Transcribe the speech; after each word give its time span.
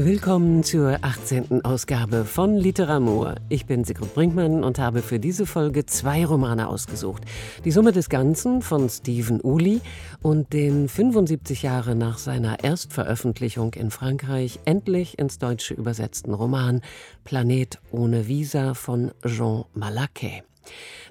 Willkommen 0.00 0.62
zur 0.62 0.98
18. 1.02 1.64
Ausgabe 1.64 2.24
von 2.24 2.54
Literamur. 2.54 3.34
Ich 3.48 3.66
bin 3.66 3.82
Sigrid 3.82 4.14
Brinkmann 4.14 4.62
und 4.62 4.78
habe 4.78 5.02
für 5.02 5.18
diese 5.18 5.44
Folge 5.44 5.86
zwei 5.86 6.24
Romane 6.24 6.68
ausgesucht. 6.68 7.24
Die 7.64 7.72
Summe 7.72 7.90
des 7.90 8.08
Ganzen 8.08 8.62
von 8.62 8.88
Stephen 8.88 9.40
Uli 9.40 9.80
und 10.22 10.52
den 10.52 10.88
75 10.88 11.64
Jahre 11.64 11.96
nach 11.96 12.18
seiner 12.18 12.62
Erstveröffentlichung 12.62 13.74
in 13.74 13.90
Frankreich 13.90 14.60
endlich 14.66 15.18
ins 15.18 15.38
Deutsche 15.38 15.74
übersetzten 15.74 16.32
Roman 16.32 16.80
Planet 17.24 17.80
ohne 17.90 18.28
Visa 18.28 18.74
von 18.74 19.10
Jean 19.26 19.64
Malaquet. 19.74 20.44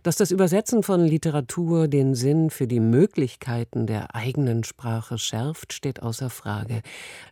Dass 0.07 0.15
das 0.15 0.31
Übersetzen 0.31 0.83
von 0.83 1.01
Literatur 1.01 1.89
den 1.89 2.15
Sinn 2.15 2.49
für 2.49 2.65
die 2.65 2.79
Möglichkeiten 2.79 3.87
der 3.87 4.15
eigenen 4.15 4.63
Sprache 4.63 5.17
schärft, 5.17 5.73
steht 5.73 6.01
außer 6.01 6.29
Frage. 6.29 6.81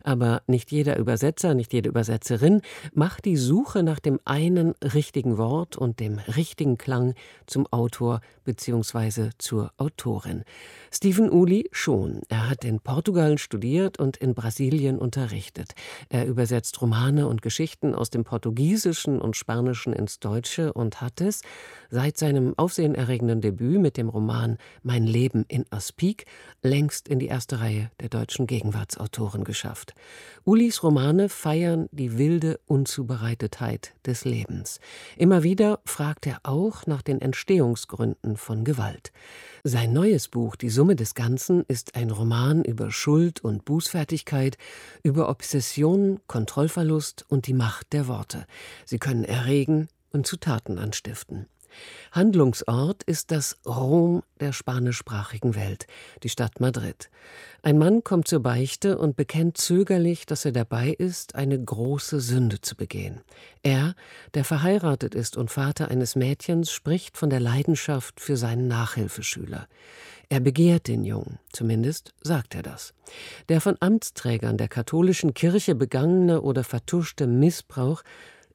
Aber 0.04 0.42
nicht 0.46 0.70
jeder 0.70 0.98
Übersetzer, 0.98 1.54
nicht 1.54 1.72
jede 1.72 1.88
Übersetzerin 1.88 2.60
macht 2.92 3.24
die 3.24 3.38
Suche 3.38 3.82
nach 3.82 3.98
dem 3.98 4.20
einen 4.26 4.74
richtigen 4.82 5.38
Wort 5.38 5.78
und 5.78 6.00
dem 6.00 6.18
richtigen 6.18 6.76
Klang 6.76 7.14
zum 7.46 7.66
Autor 7.68 8.20
bzw. 8.44 9.30
zur 9.38 9.72
Autorin. 9.78 10.44
Stephen 10.92 11.30
Uli 11.30 11.70
schon. 11.72 12.20
Er 12.28 12.50
hat 12.50 12.62
in 12.62 12.80
Portugal 12.80 13.38
studiert 13.38 13.98
und 13.98 14.18
in 14.18 14.34
Brasilien 14.34 14.98
unterrichtet. 14.98 15.72
Er 16.10 16.26
übersetzt 16.26 16.82
Romane 16.82 17.26
und 17.26 17.40
Geschichten 17.40 17.94
aus 17.94 18.10
dem 18.10 18.24
Portugiesischen 18.24 19.18
und 19.18 19.34
Spanischen 19.34 19.94
ins 19.94 20.20
Deutsche 20.20 20.74
und 20.74 21.00
hat 21.00 21.22
es 21.22 21.40
seit 21.88 22.18
seinem 22.18 22.52
aufsehenerregenden 22.66 23.40
Debüt 23.40 23.80
mit 23.80 23.96
dem 23.96 24.08
Roman 24.08 24.58
Mein 24.82 25.06
Leben 25.06 25.44
in 25.46 25.66
Aspik 25.70 26.26
längst 26.62 27.06
in 27.06 27.20
die 27.20 27.28
erste 27.28 27.60
Reihe 27.60 27.92
der 28.00 28.08
deutschen 28.08 28.48
Gegenwartsautoren 28.48 29.44
geschafft. 29.44 29.94
Ulis 30.44 30.82
Romane 30.82 31.28
feiern 31.28 31.88
die 31.92 32.18
wilde 32.18 32.58
Unzubereitetheit 32.66 33.94
des 34.04 34.24
Lebens. 34.24 34.80
Immer 35.16 35.44
wieder 35.44 35.78
fragt 35.84 36.26
er 36.26 36.40
auch 36.42 36.88
nach 36.88 37.02
den 37.02 37.20
Entstehungsgründen 37.20 38.36
von 38.36 38.64
Gewalt. 38.64 39.12
Sein 39.62 39.92
neues 39.92 40.26
Buch 40.26 40.56
Die 40.56 40.68
Summe 40.70 40.96
des 40.96 41.14
Ganzen 41.14 41.62
ist 41.68 41.94
ein 41.94 42.10
Roman 42.10 42.64
über 42.64 42.90
Schuld 42.90 43.44
und 43.44 43.64
Bußfertigkeit, 43.64 44.58
über 45.04 45.28
Obsession, 45.28 46.18
Kontrollverlust 46.26 47.26
und 47.28 47.46
die 47.46 47.54
Macht 47.54 47.92
der 47.92 48.08
Worte. 48.08 48.44
Sie 48.84 48.98
können 48.98 49.22
erregen 49.22 49.86
und 50.10 50.26
zu 50.26 50.36
Taten 50.36 50.78
anstiften. 50.78 51.46
Handlungsort 52.12 53.02
ist 53.02 53.30
das 53.30 53.58
Rom 53.66 54.22
der 54.40 54.52
spanischsprachigen 54.52 55.54
Welt, 55.54 55.86
die 56.22 56.28
Stadt 56.28 56.60
Madrid. 56.60 57.10
Ein 57.62 57.78
Mann 57.78 58.04
kommt 58.04 58.28
zur 58.28 58.40
Beichte 58.40 58.96
und 58.96 59.16
bekennt 59.16 59.58
zögerlich, 59.58 60.24
dass 60.24 60.44
er 60.44 60.52
dabei 60.52 60.90
ist, 60.90 61.34
eine 61.34 61.62
große 61.62 62.20
Sünde 62.20 62.60
zu 62.60 62.76
begehen. 62.76 63.20
Er, 63.62 63.94
der 64.34 64.44
verheiratet 64.44 65.14
ist 65.14 65.36
und 65.36 65.50
Vater 65.50 65.90
eines 65.90 66.16
Mädchens, 66.16 66.70
spricht 66.70 67.16
von 67.18 67.28
der 67.28 67.40
Leidenschaft 67.40 68.20
für 68.20 68.36
seinen 68.36 68.68
Nachhilfeschüler. 68.68 69.66
Er 70.28 70.40
begehrt 70.40 70.88
den 70.88 71.04
Jungen, 71.04 71.38
zumindest 71.52 72.12
sagt 72.20 72.56
er 72.56 72.62
das. 72.62 72.94
Der 73.48 73.60
von 73.60 73.76
Amtsträgern 73.78 74.56
der 74.56 74.68
katholischen 74.68 75.34
Kirche 75.34 75.76
begangene 75.76 76.40
oder 76.40 76.64
vertuschte 76.64 77.28
Missbrauch 77.28 78.02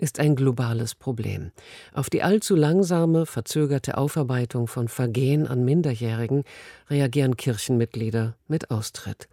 ist 0.01 0.19
ein 0.19 0.35
globales 0.35 0.95
Problem. 0.95 1.51
Auf 1.93 2.09
die 2.09 2.23
allzu 2.23 2.55
langsame, 2.55 3.25
verzögerte 3.25 3.97
Aufarbeitung 3.97 4.67
von 4.67 4.87
Vergehen 4.87 5.45
an 5.47 5.63
Minderjährigen 5.63 6.43
reagieren 6.89 7.37
Kirchenmitglieder 7.37 8.35
mit 8.47 8.71
Austritt. 8.71 9.29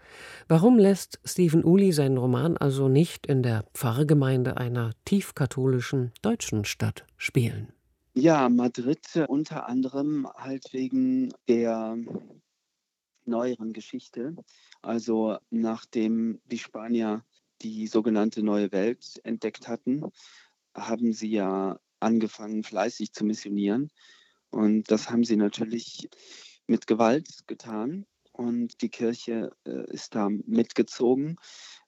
Warum 0.47 0.79
lässt 0.79 1.21
Stephen 1.25 1.65
Uli 1.65 1.93
seinen 1.93 2.19
Roman 2.19 2.59
also 2.59 2.89
nicht 2.89 3.27
in 3.27 3.43
der 3.43 3.65
Pfarrgemeinde 3.73 4.59
einer 4.59 4.93
tiefkatholischen 5.07 6.13
deutschen 6.21 6.67
Stadt 6.67 7.07
spielen? 7.17 7.73
Ja, 8.15 8.49
Madrid 8.49 9.25
unter 9.29 9.69
anderem 9.69 10.29
halt 10.37 10.73
wegen 10.73 11.33
der 11.49 11.97
neueren 13.25 13.73
Geschichte. 13.73 14.37
Also 14.83 15.39
nachdem 15.51 16.41
die 16.51 16.59
Spanier 16.59 17.25
die 17.63 17.87
sogenannte 17.87 18.43
neue 18.43 18.71
Welt 18.73 19.21
entdeckt 19.25 19.69
hatten, 19.69 20.05
haben 20.87 21.13
sie 21.13 21.31
ja 21.31 21.79
angefangen, 22.01 22.63
fleißig 22.63 23.13
zu 23.13 23.25
missionieren. 23.25 23.91
Und 24.51 24.91
das 24.91 25.11
haben 25.11 25.25
sie 25.25 25.37
natürlich 25.37 26.09
mit 26.67 26.87
Gewalt 26.87 27.47
getan. 27.47 28.07
Und 28.39 28.83
die 28.83 28.89
Kirche 28.89 29.51
äh, 29.67 29.91
ist 29.93 30.15
da 30.15 30.29
mitgezogen. 30.47 31.39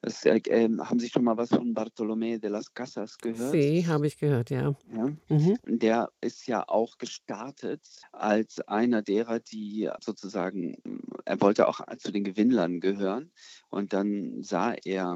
Es, 0.01 0.25
äh, 0.25 0.41
ähm, 0.49 0.81
haben 0.81 0.99
Sie 0.99 1.07
schon 1.07 1.23
mal 1.23 1.37
was 1.37 1.47
von 1.47 1.73
Bartolomé 1.73 2.39
de 2.39 2.49
las 2.49 2.73
Casas 2.73 3.17
gehört? 3.17 3.53
Sí, 3.53 3.85
habe 3.87 4.07
ich 4.07 4.17
gehört, 4.17 4.49
ja. 4.49 4.75
ja? 4.93 5.15
Mhm. 5.29 5.57
Der 5.65 6.11
ist 6.19 6.47
ja 6.47 6.67
auch 6.67 6.97
gestartet 6.97 7.87
als 8.11 8.59
einer 8.67 9.01
derer, 9.01 9.39
die 9.39 9.89
sozusagen, 10.01 10.75
er 11.23 11.39
wollte 11.39 11.69
auch 11.69 11.79
zu 11.97 12.11
den 12.11 12.25
Gewinnlern 12.25 12.81
gehören. 12.81 13.31
Und 13.69 13.93
dann 13.93 14.43
sah 14.43 14.73
er 14.83 15.15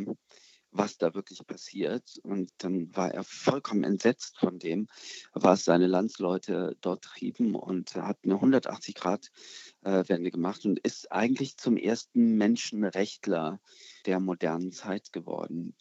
was 0.78 0.98
da 0.98 1.14
wirklich 1.14 1.46
passiert. 1.46 2.20
Und 2.24 2.52
dann 2.58 2.96
war 2.96 3.14
er 3.14 3.24
vollkommen 3.24 3.84
entsetzt 3.84 4.38
von 4.38 4.60
dem, 4.60 4.88
was 5.34 5.66
seine 5.66 5.88
Landsleute 5.88 6.78
dort 6.82 7.04
trieben 7.04 7.56
und 7.56 7.96
hat 7.96 8.20
eine 8.24 8.36
180-Grad-Wende 8.36 10.32
gemacht 10.32 10.66
und 10.66 10.80
ist 10.80 11.12
eigentlich 11.12 11.58
zum 11.58 11.78
ersten 11.78 12.36
Menschenrechtler 12.38 13.60
der 14.06 14.20
modernen 14.20 14.72
Zeit 14.72 15.12
geworden. 15.12 15.76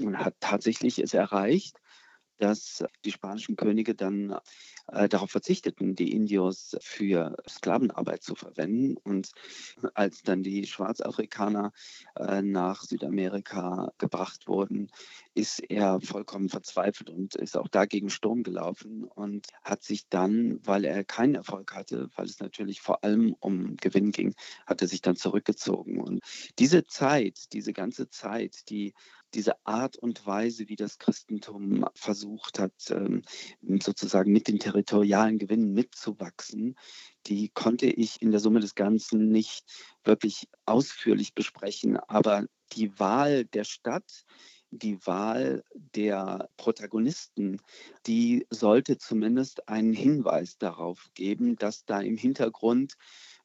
Und 0.00 0.18
hat 0.18 0.34
tatsächlich 0.40 0.98
es 0.98 1.14
erreicht, 1.14 1.78
dass 2.38 2.84
die 3.04 3.12
spanischen 3.12 3.56
Könige 3.56 3.94
dann 3.94 4.38
äh, 4.88 5.08
darauf 5.08 5.30
verzichteten, 5.30 5.94
die 5.94 6.12
Indios 6.12 6.76
für 6.80 7.36
Sklavenarbeit 7.48 8.22
zu 8.22 8.34
verwenden. 8.34 8.96
Und 8.96 9.30
als 9.94 10.22
dann 10.22 10.42
die 10.42 10.66
Schwarzafrikaner 10.66 11.72
äh, 12.16 12.42
nach 12.42 12.82
Südamerika 12.82 13.92
gebracht 13.98 14.46
wurden, 14.46 14.90
ist 15.34 15.60
er 15.68 16.00
vollkommen 16.00 16.48
verzweifelt 16.48 17.10
und 17.10 17.34
ist 17.34 17.56
auch 17.56 17.68
dagegen 17.68 18.10
Sturm 18.10 18.42
gelaufen 18.42 19.04
und 19.04 19.46
hat 19.62 19.82
sich 19.82 20.08
dann, 20.08 20.60
weil 20.64 20.84
er 20.84 21.04
keinen 21.04 21.34
Erfolg 21.34 21.74
hatte, 21.74 22.08
weil 22.16 22.26
es 22.26 22.40
natürlich 22.40 22.80
vor 22.80 23.04
allem 23.04 23.34
um 23.40 23.76
Gewinn 23.76 24.12
ging, 24.12 24.34
hat 24.66 24.82
er 24.82 24.88
sich 24.88 25.02
dann 25.02 25.16
zurückgezogen. 25.16 26.00
Und 26.00 26.20
diese 26.58 26.86
Zeit, 26.86 27.52
diese 27.52 27.72
ganze 27.72 28.08
Zeit, 28.08 28.70
die 28.70 28.94
diese 29.36 29.54
Art 29.66 29.98
und 29.98 30.26
Weise, 30.26 30.68
wie 30.68 30.76
das 30.76 30.98
Christentum 30.98 31.86
versucht 31.94 32.58
hat, 32.58 32.72
ähm, 32.90 33.22
sozusagen 33.82 34.32
mit 34.32 34.48
den 34.48 34.58
territorialen 34.58 35.38
Gewinnen 35.38 35.74
mitzuwachsen, 35.74 36.74
die 37.26 37.50
konnte 37.50 37.86
ich 37.86 38.22
in 38.22 38.30
der 38.30 38.40
Summe 38.40 38.60
des 38.60 38.74
Ganzen 38.74 39.28
nicht 39.28 39.64
wirklich 40.04 40.48
ausführlich 40.64 41.34
besprechen. 41.34 41.98
Aber 41.98 42.46
die 42.72 42.98
Wahl 42.98 43.44
der 43.44 43.64
Stadt, 43.64 44.24
die 44.70 44.98
Wahl 45.06 45.62
der 45.74 46.48
Protagonisten, 46.56 47.60
die 48.06 48.46
sollte 48.50 48.96
zumindest 48.96 49.68
einen 49.68 49.92
Hinweis 49.92 50.56
darauf 50.56 51.10
geben, 51.14 51.56
dass 51.56 51.84
da 51.84 52.00
im 52.00 52.16
Hintergrund 52.16 52.94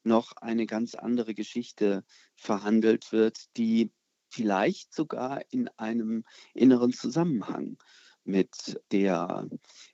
noch 0.04 0.32
eine 0.36 0.66
ganz 0.66 0.94
andere 0.94 1.34
Geschichte 1.34 2.02
verhandelt 2.34 3.12
wird, 3.12 3.56
die 3.56 3.92
vielleicht 4.32 4.94
sogar 4.94 5.42
in 5.50 5.68
einem 5.76 6.24
inneren 6.54 6.92
Zusammenhang 6.92 7.76
mit 8.24 8.80
der 8.92 9.48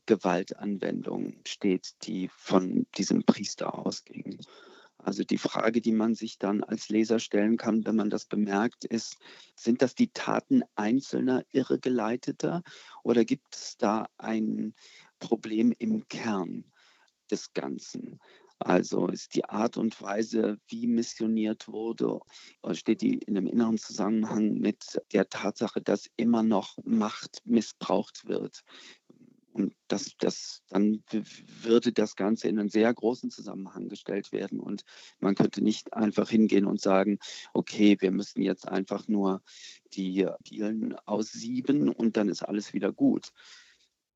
Gewaltanwendung 0.06 1.40
steht, 1.46 1.94
die 2.02 2.28
von 2.28 2.86
diesem 2.96 3.24
Priester 3.24 3.74
ausging. 3.74 4.38
Also 4.98 5.24
die 5.24 5.38
Frage, 5.38 5.80
die 5.80 5.92
man 5.92 6.14
sich 6.14 6.38
dann 6.38 6.62
als 6.62 6.88
Leser 6.88 7.18
stellen 7.18 7.56
kann, 7.56 7.86
wenn 7.86 7.96
man 7.96 8.10
das 8.10 8.26
bemerkt, 8.26 8.84
ist, 8.84 9.16
sind 9.54 9.80
das 9.80 9.94
die 9.94 10.08
Taten 10.08 10.62
einzelner 10.74 11.44
Irregeleiteter 11.50 12.62
oder 13.02 13.24
gibt 13.24 13.54
es 13.54 13.76
da 13.76 14.08
ein 14.18 14.74
Problem 15.18 15.72
im 15.78 16.06
Kern 16.08 16.64
des 17.30 17.52
Ganzen? 17.54 18.20
Also 18.58 19.06
ist 19.06 19.34
die 19.34 19.44
Art 19.44 19.76
und 19.76 20.00
Weise, 20.02 20.58
wie 20.66 20.86
missioniert 20.86 21.68
wurde, 21.68 22.20
steht 22.72 23.02
die 23.02 23.18
in 23.18 23.36
einem 23.36 23.46
inneren 23.46 23.78
Zusammenhang 23.78 24.54
mit 24.54 25.00
der 25.12 25.28
Tatsache, 25.28 25.80
dass 25.80 26.10
immer 26.16 26.42
noch 26.42 26.76
Macht 26.84 27.42
missbraucht 27.44 28.26
wird. 28.26 28.64
Und 29.52 29.74
das, 29.88 30.14
das, 30.18 30.62
dann 30.68 31.02
würde 31.62 31.92
das 31.92 32.14
Ganze 32.14 32.48
in 32.48 32.58
einen 32.58 32.68
sehr 32.68 32.92
großen 32.92 33.30
Zusammenhang 33.30 33.88
gestellt 33.88 34.30
werden. 34.30 34.60
Und 34.60 34.84
man 35.18 35.34
könnte 35.34 35.62
nicht 35.62 35.92
einfach 35.94 36.28
hingehen 36.30 36.66
und 36.66 36.80
sagen, 36.80 37.18
okay, 37.54 37.96
wir 38.00 38.12
müssen 38.12 38.42
jetzt 38.42 38.68
einfach 38.68 39.08
nur 39.08 39.42
die 39.94 40.28
Dielen 40.46 40.94
aussieben 41.06 41.88
und 41.88 42.16
dann 42.16 42.28
ist 42.28 42.42
alles 42.42 42.72
wieder 42.72 42.92
gut. 42.92 43.32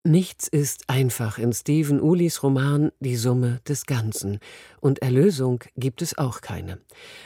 Nichts 0.05 0.49
ist 0.49 0.91
einfach 0.91 1.39
in 1.39 1.53
Stephen 1.53 2.01
Ulis 2.01 2.43
Roman 2.43 2.91
Die 2.99 3.15
Summe 3.15 3.61
des 3.69 3.87
Ganzen. 3.87 4.41
Und 4.81 5.01
Erlösung 5.01 5.63
gibt 5.77 6.03
es 6.03 6.19
auch 6.19 6.41
keine. 6.41 6.81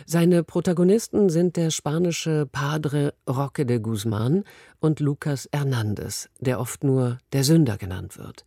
Seine 0.04 0.44
Protagonisten 0.44 1.30
sind 1.30 1.56
der 1.56 1.70
spanische 1.70 2.44
Padre 2.44 3.14
Roque 3.26 3.64
de 3.64 3.78
Guzman 3.78 4.44
und 4.78 5.00
Lucas 5.00 5.48
Hernandez, 5.54 6.28
der 6.38 6.60
oft 6.60 6.84
nur 6.84 7.16
der 7.32 7.44
Sünder 7.44 7.78
genannt 7.78 8.18
wird. 8.18 8.44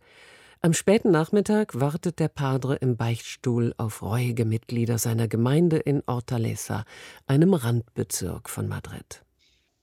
Am 0.60 0.74
späten 0.74 1.10
Nachmittag 1.10 1.80
wartet 1.80 2.20
der 2.20 2.28
Padre 2.28 2.76
im 2.76 2.96
Beichtstuhl 2.96 3.74
auf 3.78 4.00
reuige 4.00 4.44
Mitglieder 4.44 4.98
seiner 4.98 5.26
Gemeinde 5.26 5.78
in 5.78 6.04
Hortaleza, 6.06 6.84
einem 7.26 7.52
Randbezirk 7.52 8.48
von 8.48 8.68
Madrid. 8.68 9.24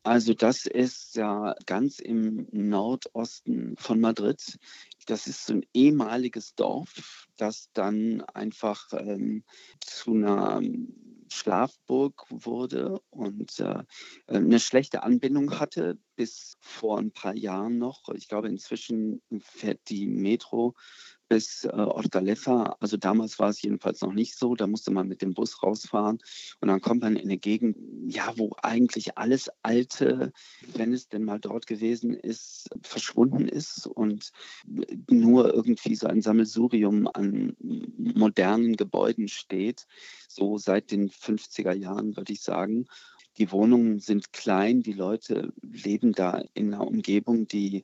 Also 0.08 0.34
das 0.34 0.66
ist 0.66 1.18
ja 1.18 1.54
ganz 1.66 2.00
im 2.00 2.48
Nordosten 2.54 3.76
von 3.76 4.00
Madrid. 4.00 4.58
Das 5.06 5.28
ist 5.28 5.46
so 5.46 5.56
ein 5.56 5.66
ehemaliges 5.74 6.56
Dorf, 6.56 7.28
das 7.36 7.70
dann 7.74 8.22
einfach 8.22 8.88
ähm, 8.94 9.44
zu 9.82 10.14
einer 10.14 10.62
Schlafburg 11.30 12.24
wurde 12.30 13.02
und 13.10 13.60
äh, 13.60 13.84
eine 14.28 14.62
schlechte 14.62 15.04
Anbindung 15.04 15.60
hatte 15.60 16.00
bis 16.16 16.56
vor 16.62 17.00
ein 17.00 17.12
paar 17.12 17.36
Jahren 17.36 17.78
noch. 17.78 18.08
Ich 18.16 18.30
glaube, 18.30 18.48
inzwischen 18.48 19.22
fährt 19.42 19.82
die 19.90 20.08
Metro 20.08 20.74
bis 21.28 21.66
äh, 21.66 21.70
Hortaleza. 21.72 22.76
Also 22.80 22.98
damals 22.98 23.40
war 23.40 23.50
es 23.50 23.62
jedenfalls 23.62 24.02
noch 24.02 24.14
nicht 24.14 24.38
so. 24.38 24.56
Da 24.56 24.68
musste 24.68 24.92
man 24.92 25.08
mit 25.08 25.22
dem 25.22 25.34
Bus 25.34 25.62
rausfahren 25.64 26.20
und 26.62 26.68
dann 26.68 26.82
kommt 26.82 27.02
man 27.02 27.16
in 27.16 27.24
eine 27.24 27.38
Gegend, 27.38 27.78
ja, 28.08 28.34
wo 28.38 28.56
eigentlich 28.62 29.18
alles 29.18 29.50
Alte, 29.64 30.32
wenn 30.74 30.94
es 30.94 31.08
denn 31.08 31.24
mal 31.24 31.40
dort 31.40 31.68
gewesen 31.68 32.14
ist, 32.14 32.70
verschwunden 32.82 33.48
ist 33.48 33.88
und 33.88 34.32
nur 35.10 35.54
irgendwie 35.54 35.96
so 35.96 36.08
ein 36.08 36.22
Sammelsurium 36.22 37.08
an 37.08 37.56
modernen 37.60 38.76
Gebäuden 38.76 39.28
steht. 39.28 39.86
So 40.28 40.58
seit 40.58 40.92
den 40.92 41.10
50er 41.10 41.74
Jahren, 41.74 42.16
würde 42.16 42.34
ich 42.34 42.42
sagen. 42.42 42.86
Die 43.38 43.52
Wohnungen 43.52 44.00
sind 44.00 44.34
klein, 44.34 44.82
die 44.82 44.94
Leute 44.94 45.54
leben 45.62 46.12
da 46.12 46.42
in 46.56 46.74
einer 46.74 46.88
Umgebung, 46.88 47.48
die 47.48 47.84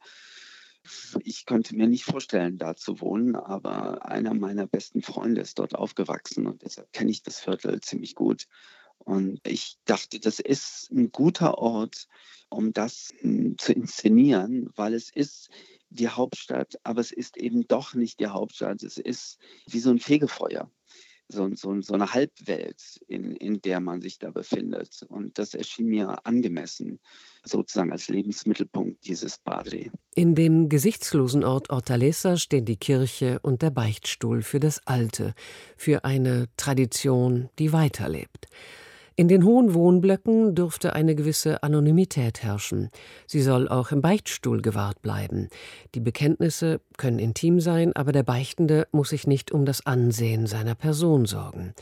ich 1.23 1.45
könnte 1.45 1.75
mir 1.75 1.87
nicht 1.87 2.03
vorstellen, 2.03 2.57
da 2.57 2.75
zu 2.75 2.99
wohnen, 2.99 3.35
aber 3.35 4.05
einer 4.05 4.33
meiner 4.33 4.67
besten 4.67 5.01
Freunde 5.01 5.41
ist 5.41 5.59
dort 5.59 5.75
aufgewachsen 5.75 6.47
und 6.47 6.63
deshalb 6.63 6.91
kenne 6.93 7.11
ich 7.11 7.23
das 7.23 7.39
Viertel 7.39 7.79
ziemlich 7.81 8.15
gut. 8.15 8.47
Und 8.99 9.41
ich 9.45 9.77
dachte, 9.85 10.19
das 10.19 10.39
ist 10.39 10.89
ein 10.91 11.11
guter 11.11 11.57
Ort, 11.57 12.07
um 12.49 12.71
das 12.73 13.13
hm, 13.19 13.57
zu 13.57 13.73
inszenieren, 13.73 14.69
weil 14.75 14.93
es 14.93 15.09
ist 15.09 15.49
die 15.89 16.09
Hauptstadt, 16.09 16.79
aber 16.83 17.01
es 17.01 17.11
ist 17.11 17.37
eben 17.37 17.67
doch 17.67 17.93
nicht 17.93 18.19
die 18.19 18.27
Hauptstadt. 18.27 18.81
Es 18.83 18.97
ist 18.97 19.39
wie 19.67 19.79
so 19.79 19.89
ein 19.89 19.99
Fegefeuer 19.99 20.69
so, 21.33 21.49
so, 21.55 21.81
so 21.81 21.93
eine 21.93 22.13
Halbwelt, 22.13 22.99
in, 23.07 23.35
in 23.35 23.61
der 23.61 23.79
man 23.79 24.01
sich 24.01 24.19
da 24.19 24.31
befindet. 24.31 25.05
Und 25.09 25.37
das 25.37 25.53
erschien 25.53 25.87
mir 25.87 26.25
angemessen, 26.25 26.99
sozusagen 27.43 27.91
als 27.91 28.07
Lebensmittelpunkt 28.07 29.05
dieses 29.05 29.37
Padre. 29.37 29.91
In 30.15 30.35
dem 30.35 30.69
gesichtslosen 30.69 31.43
Ort 31.43 31.69
Hortaleza 31.69 32.37
stehen 32.37 32.65
die 32.65 32.77
Kirche 32.77 33.39
und 33.41 33.61
der 33.61 33.71
Beichtstuhl 33.71 34.41
für 34.41 34.59
das 34.59 34.85
Alte, 34.87 35.33
für 35.75 36.05
eine 36.05 36.47
Tradition, 36.55 37.49
die 37.59 37.73
weiterlebt. 37.73 38.47
In 39.15 39.27
den 39.27 39.43
hohen 39.43 39.75
Wohnblöcken 39.75 40.55
dürfte 40.55 40.93
eine 40.93 41.13
gewisse 41.13 41.61
Anonymität 41.61 42.41
herrschen. 42.41 42.89
Sie 43.27 43.43
soll 43.43 43.67
auch 43.67 43.91
im 43.91 44.01
Beichtstuhl 44.01 44.63
gewahrt 44.63 45.03
bleiben. 45.03 45.49
Die 45.93 45.99
Bekenntnisse 45.99 46.81
können 46.97 47.19
intim 47.19 47.59
sein, 47.59 47.95
aber 47.95 48.11
der 48.11 48.23
Beichtende 48.23 48.87
muss 48.91 49.09
sich 49.09 49.27
nicht 49.27 49.51
um 49.51 49.65
das 49.65 49.85
Ansehen 49.85 50.47
seiner 50.47 50.73
Person 50.73 51.25
sorgen. 51.25 51.75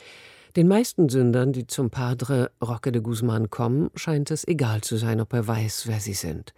Den 0.58 0.68
meisten 0.68 1.08
Sündern, 1.08 1.54
die 1.54 1.66
zum 1.66 1.90
Padre 1.90 2.52
Roque 2.62 2.92
de 2.92 3.02
Guzman 3.02 3.50
kommen, 3.50 3.90
scheint 3.96 4.30
es 4.32 4.46
egal 4.46 4.82
zu 4.82 4.98
sein, 4.98 5.22
ob 5.22 5.32
er 5.32 5.48
weiß, 5.48 5.84
wer 5.88 6.02
sie 6.02 6.14
sind. 6.14 6.54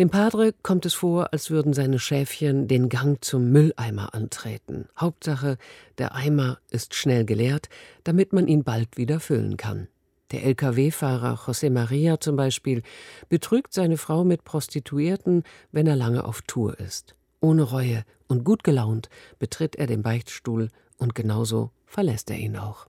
Dem 0.00 0.10
Padre 0.10 0.52
kommt 0.64 0.84
es 0.84 0.94
vor, 0.94 1.32
als 1.32 1.48
würden 1.48 1.72
seine 1.72 2.00
Schäfchen 2.00 2.66
den 2.66 2.88
Gang 2.88 3.24
zum 3.24 3.52
Mülleimer 3.52 4.12
antreten. 4.12 4.88
Hauptsache, 4.98 5.56
der 5.98 6.16
Eimer 6.16 6.58
ist 6.72 6.96
schnell 6.96 7.24
geleert, 7.24 7.68
damit 8.02 8.32
man 8.32 8.48
ihn 8.48 8.64
bald 8.64 8.96
wieder 8.96 9.20
füllen 9.20 9.56
kann. 9.56 9.86
Der 10.30 10.44
Lkw-Fahrer 10.44 11.36
José 11.46 11.70
Maria 11.70 12.20
zum 12.20 12.36
Beispiel 12.36 12.82
betrügt 13.30 13.72
seine 13.72 13.96
Frau 13.96 14.24
mit 14.24 14.44
Prostituierten, 14.44 15.42
wenn 15.72 15.86
er 15.86 15.96
lange 15.96 16.24
auf 16.24 16.42
Tour 16.42 16.78
ist. 16.78 17.14
Ohne 17.40 17.62
Reue 17.62 18.04
und 18.26 18.44
gut 18.44 18.62
gelaunt 18.62 19.08
betritt 19.38 19.76
er 19.76 19.86
den 19.86 20.02
Beichtstuhl 20.02 20.68
und 20.98 21.14
genauso 21.14 21.70
verlässt 21.86 22.30
er 22.30 22.38
ihn 22.38 22.56
auch. 22.56 22.86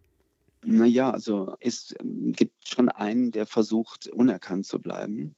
Naja, 0.66 1.12
also 1.12 1.56
es 1.62 1.96
ähm, 2.02 2.34
gibt 2.34 2.68
schon 2.68 2.90
einen, 2.90 3.32
der 3.32 3.46
versucht, 3.46 4.08
unerkannt 4.08 4.66
zu 4.66 4.80
bleiben. 4.80 5.36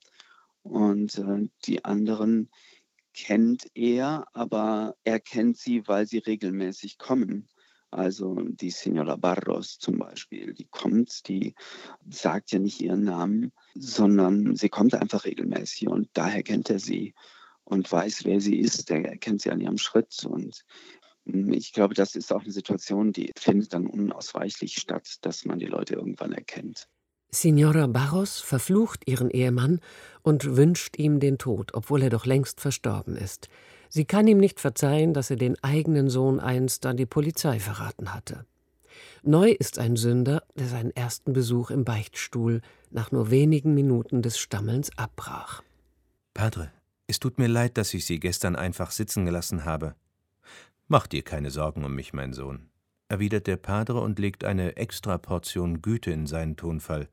Und 0.63 1.19
äh, 1.19 1.47
die 1.65 1.85
anderen 1.85 2.49
kennt 3.13 3.67
er, 3.75 4.25
aber 4.33 4.95
er 5.03 5.19
kennt 5.19 5.57
sie, 5.57 5.87
weil 5.87 6.07
sie 6.07 6.19
regelmäßig 6.19 6.97
kommen. 6.97 7.47
Also 7.91 8.35
die 8.35 8.69
Senora 8.69 9.17
Barros 9.17 9.77
zum 9.77 9.99
Beispiel, 9.99 10.53
die 10.53 10.65
kommt, 10.65 11.27
die 11.27 11.55
sagt 12.09 12.51
ja 12.53 12.59
nicht 12.59 12.79
ihren 12.79 13.03
Namen, 13.03 13.51
sondern 13.75 14.55
sie 14.55 14.69
kommt 14.69 14.95
einfach 14.95 15.25
regelmäßig 15.25 15.89
und 15.89 16.09
daher 16.13 16.41
kennt 16.41 16.69
er 16.69 16.79
sie 16.79 17.13
und 17.65 17.91
weiß, 17.91 18.23
wer 18.23 18.39
sie 18.39 18.59
ist. 18.59 18.89
Der 18.89 19.17
kennt 19.17 19.41
sie 19.41 19.51
an 19.51 19.59
ihrem 19.59 19.77
Schritt 19.77 20.25
und 20.25 20.63
hm, 21.25 21.51
ich 21.51 21.73
glaube, 21.73 21.93
das 21.93 22.15
ist 22.15 22.31
auch 22.31 22.43
eine 22.43 22.51
Situation, 22.51 23.11
die 23.11 23.31
findet 23.37 23.73
dann 23.73 23.87
unausweichlich 23.87 24.75
statt, 24.75 25.17
dass 25.21 25.43
man 25.43 25.59
die 25.59 25.67
Leute 25.67 25.95
irgendwann 25.95 26.31
erkennt. 26.31 26.87
Signora 27.33 27.87
Barros 27.87 28.41
verflucht 28.41 29.07
ihren 29.07 29.29
Ehemann 29.29 29.79
und 30.21 30.57
wünscht 30.57 30.97
ihm 30.97 31.19
den 31.19 31.37
Tod, 31.37 31.73
obwohl 31.73 32.03
er 32.03 32.09
doch 32.09 32.25
längst 32.25 32.59
verstorben 32.59 33.15
ist. 33.15 33.47
Sie 33.93 34.05
kann 34.05 34.25
ihm 34.25 34.37
nicht 34.37 34.61
verzeihen, 34.61 35.13
dass 35.13 35.31
er 35.31 35.35
den 35.35 35.61
eigenen 35.61 36.09
Sohn 36.09 36.39
einst 36.39 36.85
an 36.85 36.95
die 36.95 37.05
Polizei 37.05 37.59
verraten 37.59 38.13
hatte. 38.13 38.45
Neu 39.21 39.51
ist 39.51 39.79
ein 39.79 39.97
Sünder, 39.97 40.43
der 40.55 40.67
seinen 40.67 40.91
ersten 40.91 41.33
Besuch 41.33 41.71
im 41.71 41.83
Beichtstuhl 41.83 42.61
nach 42.89 43.11
nur 43.11 43.31
wenigen 43.31 43.73
Minuten 43.73 44.21
des 44.21 44.39
Stammelns 44.39 44.97
abbrach. 44.97 45.61
Padre, 46.33 46.71
es 47.07 47.19
tut 47.19 47.37
mir 47.37 47.49
leid, 47.49 47.77
dass 47.77 47.93
ich 47.93 48.05
Sie 48.05 48.21
gestern 48.21 48.55
einfach 48.55 48.91
sitzen 48.91 49.25
gelassen 49.25 49.65
habe. 49.65 49.95
Mach 50.87 51.05
dir 51.05 51.21
keine 51.21 51.51
Sorgen 51.51 51.83
um 51.83 51.93
mich, 51.93 52.13
mein 52.13 52.31
Sohn, 52.31 52.69
erwidert 53.09 53.45
der 53.45 53.57
Padre 53.57 53.99
und 53.99 54.19
legt 54.19 54.45
eine 54.45 54.77
Extraportion 54.77 55.81
Güte 55.81 56.11
in 56.11 56.27
seinen 56.27 56.55
Tonfall. 56.55 57.09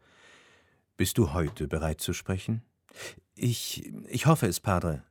Bist 0.97 1.19
du 1.19 1.33
heute 1.33 1.67
bereit 1.67 2.00
zu 2.00 2.12
sprechen? 2.12 2.62
Ich. 3.35 3.93
ich 4.07 4.26
hoffe 4.26 4.47
es, 4.47 4.61
Padre, 4.61 5.02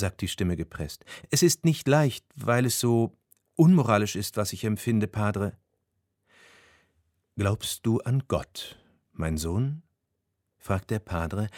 sagt 0.00 0.20
die 0.20 0.28
Stimme 0.28 0.56
gepresst. 0.56 1.04
Es 1.30 1.42
ist 1.42 1.64
nicht 1.64 1.86
leicht, 1.86 2.24
weil 2.34 2.66
es 2.66 2.80
so 2.80 3.16
unmoralisch 3.54 4.16
ist, 4.16 4.36
was 4.36 4.52
ich 4.52 4.64
empfinde, 4.64 5.06
Padre. 5.06 5.56
Glaubst 7.36 7.86
du 7.86 8.00
an 8.00 8.24
Gott, 8.26 8.76
mein 9.12 9.36
Sohn? 9.36 9.82
fragt 10.58 10.90
der 10.90 10.98
Padre, 10.98 11.48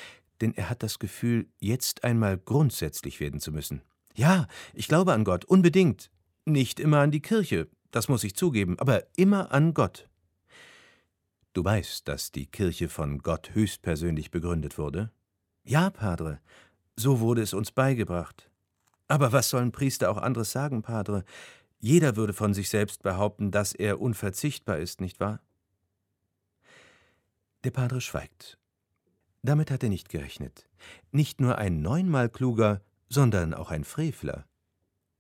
denn 0.40 0.54
er 0.54 0.70
hat 0.70 0.82
das 0.82 0.98
Gefühl, 0.98 1.48
jetzt 1.58 2.04
einmal 2.04 2.38
grundsätzlich 2.38 3.18
werden 3.18 3.40
zu 3.40 3.50
müssen. 3.52 3.82
Ja, 4.14 4.46
ich 4.74 4.88
glaube 4.88 5.12
an 5.12 5.24
Gott, 5.24 5.44
unbedingt. 5.44 6.10
Nicht 6.44 6.80
immer 6.80 6.98
an 6.98 7.10
die 7.10 7.22
Kirche, 7.22 7.68
das 7.92 8.08
muss 8.08 8.24
ich 8.24 8.34
zugeben, 8.34 8.78
aber 8.78 9.04
immer 9.16 9.52
an 9.52 9.74
Gott. 9.74 10.08
Du 11.52 11.64
weißt, 11.64 12.08
dass 12.08 12.32
die 12.32 12.46
Kirche 12.46 12.88
von 12.88 13.18
Gott 13.18 13.54
höchstpersönlich 13.54 14.30
begründet 14.30 14.78
wurde? 14.78 15.10
Ja, 15.64 15.90
Padre, 15.90 16.40
so 16.96 17.20
wurde 17.20 17.42
es 17.42 17.54
uns 17.54 17.72
beigebracht. 17.72 18.50
Aber 19.08 19.32
was 19.32 19.50
sollen 19.50 19.72
Priester 19.72 20.10
auch 20.10 20.16
anderes 20.16 20.52
sagen, 20.52 20.82
Padre? 20.82 21.24
Jeder 21.80 22.16
würde 22.16 22.32
von 22.32 22.54
sich 22.54 22.68
selbst 22.68 23.02
behaupten, 23.02 23.50
dass 23.50 23.74
er 23.74 24.00
unverzichtbar 24.00 24.78
ist, 24.78 25.00
nicht 25.00 25.20
wahr? 25.20 25.40
Der 27.64 27.70
Padre 27.70 28.00
schweigt. 28.00 28.58
Damit 29.42 29.70
hat 29.70 29.82
er 29.82 29.88
nicht 29.88 30.08
gerechnet. 30.08 30.68
Nicht 31.10 31.40
nur 31.40 31.58
ein 31.58 31.82
neunmal 31.82 32.28
kluger, 32.28 32.80
sondern 33.08 33.54
auch 33.54 33.70
ein 33.70 33.84
Frevler. 33.84 34.46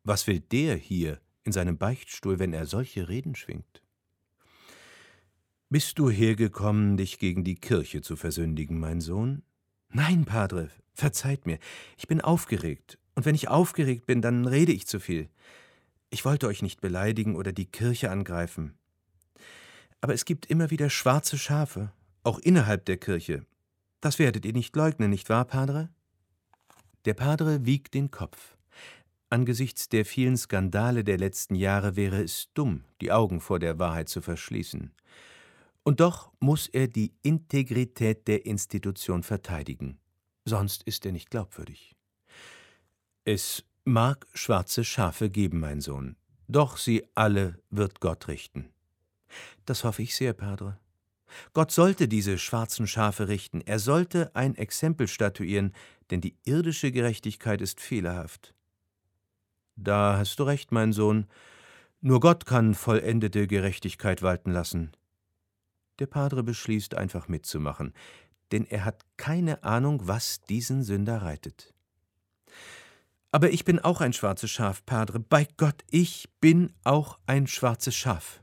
Was 0.04 0.26
will 0.26 0.40
der 0.40 0.76
hier 0.76 1.20
in 1.44 1.52
seinem 1.52 1.78
Beichtstuhl, 1.78 2.38
wenn 2.38 2.52
er 2.52 2.66
solche 2.66 3.08
Reden 3.08 3.34
schwingt? 3.34 3.82
Bist 5.68 5.98
du 5.98 6.10
hergekommen, 6.10 6.96
dich 6.96 7.18
gegen 7.18 7.44
die 7.44 7.54
Kirche 7.54 8.02
zu 8.02 8.16
versündigen, 8.16 8.78
mein 8.78 9.00
Sohn? 9.00 9.42
Nein, 9.88 10.24
Padre, 10.24 10.70
verzeiht 10.94 11.46
mir. 11.46 11.58
Ich 11.96 12.08
bin 12.08 12.20
aufgeregt. 12.20 12.98
Und 13.14 13.26
wenn 13.26 13.34
ich 13.34 13.48
aufgeregt 13.48 14.06
bin, 14.06 14.22
dann 14.22 14.46
rede 14.46 14.72
ich 14.72 14.86
zu 14.86 15.00
viel. 15.00 15.28
Ich 16.10 16.24
wollte 16.24 16.46
euch 16.46 16.62
nicht 16.62 16.80
beleidigen 16.80 17.36
oder 17.36 17.52
die 17.52 17.66
Kirche 17.66 18.10
angreifen. 18.10 18.74
Aber 20.00 20.14
es 20.14 20.24
gibt 20.24 20.46
immer 20.46 20.70
wieder 20.70 20.90
schwarze 20.90 21.38
Schafe, 21.38 21.92
auch 22.22 22.38
innerhalb 22.38 22.84
der 22.86 22.96
Kirche. 22.96 23.46
Das 24.00 24.18
werdet 24.18 24.44
ihr 24.44 24.52
nicht 24.52 24.74
leugnen, 24.74 25.10
nicht 25.10 25.28
wahr, 25.28 25.44
Padre? 25.44 25.88
Der 27.04 27.14
Padre 27.14 27.64
wiegt 27.64 27.94
den 27.94 28.10
Kopf. 28.10 28.56
Angesichts 29.30 29.88
der 29.88 30.04
vielen 30.04 30.36
Skandale 30.36 31.04
der 31.04 31.18
letzten 31.18 31.54
Jahre 31.54 31.96
wäre 31.96 32.22
es 32.22 32.50
dumm, 32.52 32.84
die 33.00 33.12
Augen 33.12 33.40
vor 33.40 33.58
der 33.58 33.78
Wahrheit 33.78 34.08
zu 34.08 34.20
verschließen. 34.20 34.92
Und 35.84 36.00
doch 36.00 36.30
muss 36.38 36.68
er 36.68 36.86
die 36.86 37.14
Integrität 37.22 38.28
der 38.28 38.44
Institution 38.44 39.22
verteidigen, 39.22 39.98
sonst 40.44 40.82
ist 40.84 41.06
er 41.06 41.12
nicht 41.12 41.30
glaubwürdig. 41.30 41.96
Es 43.24 43.64
mag 43.84 44.26
schwarze 44.34 44.84
Schafe 44.84 45.30
geben, 45.30 45.60
mein 45.60 45.80
Sohn, 45.80 46.16
doch 46.48 46.76
sie 46.76 47.06
alle 47.14 47.58
wird 47.70 48.00
Gott 48.00 48.28
richten. 48.28 48.70
Das 49.64 49.84
hoffe 49.84 50.02
ich 50.02 50.14
sehr, 50.14 50.32
Padre. 50.32 50.78
Gott 51.54 51.70
sollte 51.70 52.08
diese 52.08 52.38
schwarzen 52.38 52.86
Schafe 52.86 53.28
richten, 53.28 53.62
er 53.62 53.78
sollte 53.78 54.34
ein 54.34 54.54
Exempel 54.54 55.08
statuieren, 55.08 55.72
denn 56.10 56.20
die 56.20 56.36
irdische 56.44 56.92
Gerechtigkeit 56.92 57.60
ist 57.62 57.80
fehlerhaft. 57.80 58.54
Da 59.76 60.18
hast 60.18 60.38
du 60.38 60.42
recht, 60.42 60.72
mein 60.72 60.92
Sohn, 60.92 61.26
nur 62.00 62.20
Gott 62.20 62.44
kann 62.44 62.74
vollendete 62.74 63.46
Gerechtigkeit 63.46 64.22
walten 64.22 64.50
lassen. 64.50 64.92
Der 65.98 66.06
Padre 66.06 66.42
beschließt 66.42 66.96
einfach 66.96 67.28
mitzumachen, 67.28 67.94
denn 68.52 68.66
er 68.66 68.84
hat 68.84 69.04
keine 69.16 69.64
Ahnung, 69.64 70.06
was 70.06 70.42
diesen 70.42 70.82
Sünder 70.82 71.22
reitet. 71.22 71.74
Aber 73.30 73.50
ich 73.50 73.64
bin 73.64 73.78
auch 73.78 74.02
ein 74.02 74.12
schwarzes 74.12 74.50
Schaf, 74.50 74.84
Padre. 74.84 75.18
Bei 75.18 75.48
Gott, 75.56 75.82
ich 75.90 76.28
bin 76.40 76.74
auch 76.84 77.18
ein 77.26 77.46
schwarzes 77.46 77.96
Schaf. 77.96 78.42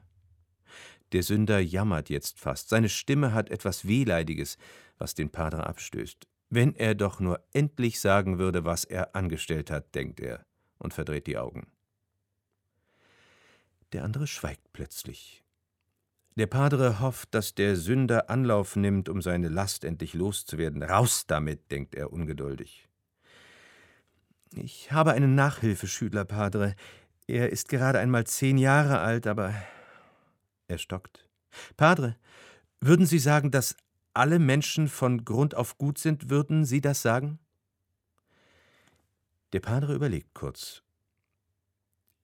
Der 1.11 1.21
Sünder 1.21 1.59
jammert 1.59 2.09
jetzt 2.09 2.39
fast. 2.39 2.69
Seine 2.69 2.89
Stimme 2.89 3.33
hat 3.33 3.49
etwas 3.49 3.87
Wehleidiges, 3.87 4.57
was 4.97 5.13
den 5.13 5.29
Padre 5.29 5.67
abstößt. 5.67 6.27
Wenn 6.49 6.75
er 6.75 6.95
doch 6.95 7.19
nur 7.19 7.39
endlich 7.53 7.99
sagen 7.99 8.39
würde, 8.39 8.65
was 8.65 8.83
er 8.83 9.15
angestellt 9.15 9.69
hat, 9.69 9.93
denkt 9.93 10.19
er 10.19 10.45
und 10.79 10.93
verdreht 10.93 11.27
die 11.27 11.37
Augen. 11.37 11.71
Der 13.93 14.03
andere 14.03 14.25
schweigt 14.25 14.73
plötzlich. 14.73 15.43
Der 16.39 16.47
Padre 16.47 17.01
hofft, 17.01 17.35
dass 17.35 17.53
der 17.53 17.75
Sünder 17.75 18.29
Anlauf 18.29 18.77
nimmt, 18.77 19.09
um 19.09 19.21
seine 19.21 19.49
Last 19.49 19.83
endlich 19.83 20.13
loszuwerden. 20.13 20.81
Raus 20.81 21.25
damit, 21.27 21.69
denkt 21.69 21.95
er 21.95 22.13
ungeduldig. 22.13 22.87
Ich 24.55 24.93
habe 24.93 25.11
einen 25.11 25.35
Nachhilfeschüler, 25.35 26.23
Padre. 26.23 26.77
Er 27.27 27.49
ist 27.49 27.67
gerade 27.67 27.99
einmal 27.99 28.25
zehn 28.25 28.57
Jahre 28.57 28.99
alt, 28.99 29.27
aber 29.27 29.53
er 30.69 30.77
stockt. 30.77 31.27
Padre, 31.75 32.15
würden 32.79 33.05
Sie 33.05 33.19
sagen, 33.19 33.51
dass 33.51 33.75
alle 34.13 34.39
Menschen 34.39 34.87
von 34.87 35.25
Grund 35.25 35.55
auf 35.55 35.77
gut 35.77 35.97
sind, 35.97 36.29
würden 36.29 36.63
Sie 36.63 36.79
das 36.79 37.01
sagen? 37.01 37.39
Der 39.51 39.59
Padre 39.59 39.93
überlegt 39.93 40.33
kurz. 40.33 40.83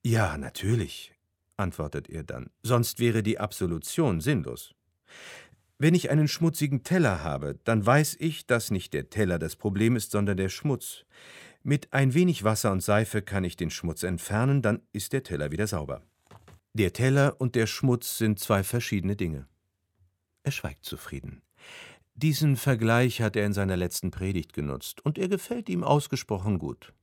Ja, 0.04 0.38
natürlich, 0.38 1.15
antwortet 1.58 2.10
er 2.10 2.24
dann, 2.24 2.50
sonst 2.64 3.00
wäre 3.00 3.24
die 3.24 3.40
Absolution 3.40 4.22
sinnlos. 4.22 4.74
Wenn 5.78 5.94
ich 5.94 6.10
einen 6.10 6.28
schmutzigen 6.28 6.84
Teller 6.84 7.24
habe, 7.24 7.60
dann 7.66 7.86
weiß 7.86 8.16
ich, 8.20 8.46
dass 8.46 8.72
nicht 8.72 8.94
der 8.94 9.10
Teller 9.10 9.40
das 9.40 9.56
Problem 9.56 9.96
ist, 9.96 10.12
sondern 10.12 10.38
der 10.38 10.50
Schmutz. 10.50 11.06
Mit 11.64 11.92
ein 11.92 12.14
wenig 12.14 12.44
Wasser 12.44 12.72
und 12.72 12.82
Seife 12.82 13.22
kann 13.22 13.44
ich 13.44 13.58
den 13.58 13.72
Schmutz 13.72 14.04
entfernen, 14.04 14.62
dann 14.62 14.82
ist 14.94 15.12
der 15.14 15.24
Teller 15.24 15.52
wieder 15.52 15.68
sauber. 15.68 16.02
Der 16.74 16.94
Teller 16.94 17.36
und 17.40 17.56
der 17.56 17.68
Schmutz 17.68 18.18
sind 18.18 18.40
zwei 18.40 18.64
verschiedene 18.64 19.16
Dinge. 19.16 19.48
Er 20.44 20.52
schweigt 20.52 20.86
zufrieden. 20.86 21.42
Diesen 22.14 22.56
Vergleich 22.56 23.22
hat 23.22 23.36
er 23.36 23.46
in 23.46 23.54
seiner 23.54 23.76
letzten 23.76 24.12
Predigt 24.12 24.54
genutzt, 24.54 25.04
und 25.04 25.18
er 25.18 25.28
gefällt 25.28 25.68
ihm 25.68 25.84
ausgesprochen 25.84 26.60
gut. 26.60 26.94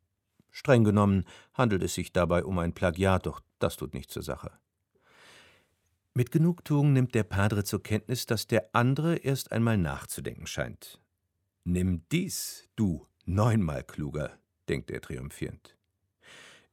Streng 0.52 0.84
genommen 0.84 1.24
handelt 1.54 1.82
es 1.82 1.94
sich 1.94 2.12
dabei 2.12 2.44
um 2.44 2.58
ein 2.58 2.74
Plagiat, 2.74 3.26
doch 3.26 3.40
das 3.58 3.76
tut 3.76 3.94
nichts 3.94 4.12
zur 4.12 4.22
Sache. 4.22 4.52
Mit 6.14 6.30
Genugtuung 6.30 6.92
nimmt 6.92 7.14
der 7.14 7.24
Padre 7.24 7.64
zur 7.64 7.82
Kenntnis, 7.82 8.26
dass 8.26 8.46
der 8.46 8.68
andere 8.74 9.16
erst 9.16 9.50
einmal 9.50 9.78
nachzudenken 9.78 10.46
scheint. 10.46 11.00
Nimm 11.64 12.02
dies, 12.12 12.68
du 12.76 13.06
neunmal 13.24 13.82
kluger, 13.82 14.38
denkt 14.68 14.90
er 14.90 15.00
triumphierend. 15.00 15.76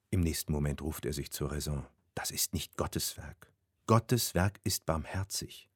Im 0.09 0.21
nächsten 0.21 0.51
Moment 0.51 0.81
ruft 0.81 1.05
er 1.05 1.13
sich 1.13 1.31
zur 1.31 1.51
Raison. 1.51 1.85
Das 2.15 2.31
ist 2.31 2.53
nicht 2.53 2.75
Gottes 2.75 3.15
Werk. 3.17 3.53
Gottes 3.87 4.35
Werk 4.35 4.59
ist 4.65 4.85
barmherzig. 4.85 5.69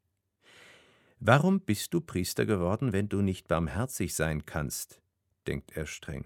Warum 1.19 1.61
bist 1.61 1.93
du 1.93 2.01
Priester 2.01 2.45
geworden, 2.45 2.91
wenn 2.91 3.07
du 3.07 3.21
nicht 3.21 3.47
barmherzig 3.47 4.13
sein 4.13 4.45
kannst? 4.45 4.99
denkt 5.47 5.71
er 5.71 5.85
streng. 5.85 6.25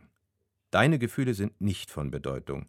Deine 0.72 1.00
Gefühle 1.00 1.34
sind 1.34 1.60
nicht 1.62 1.92
von 1.92 2.12
Bedeutung. 2.12 2.68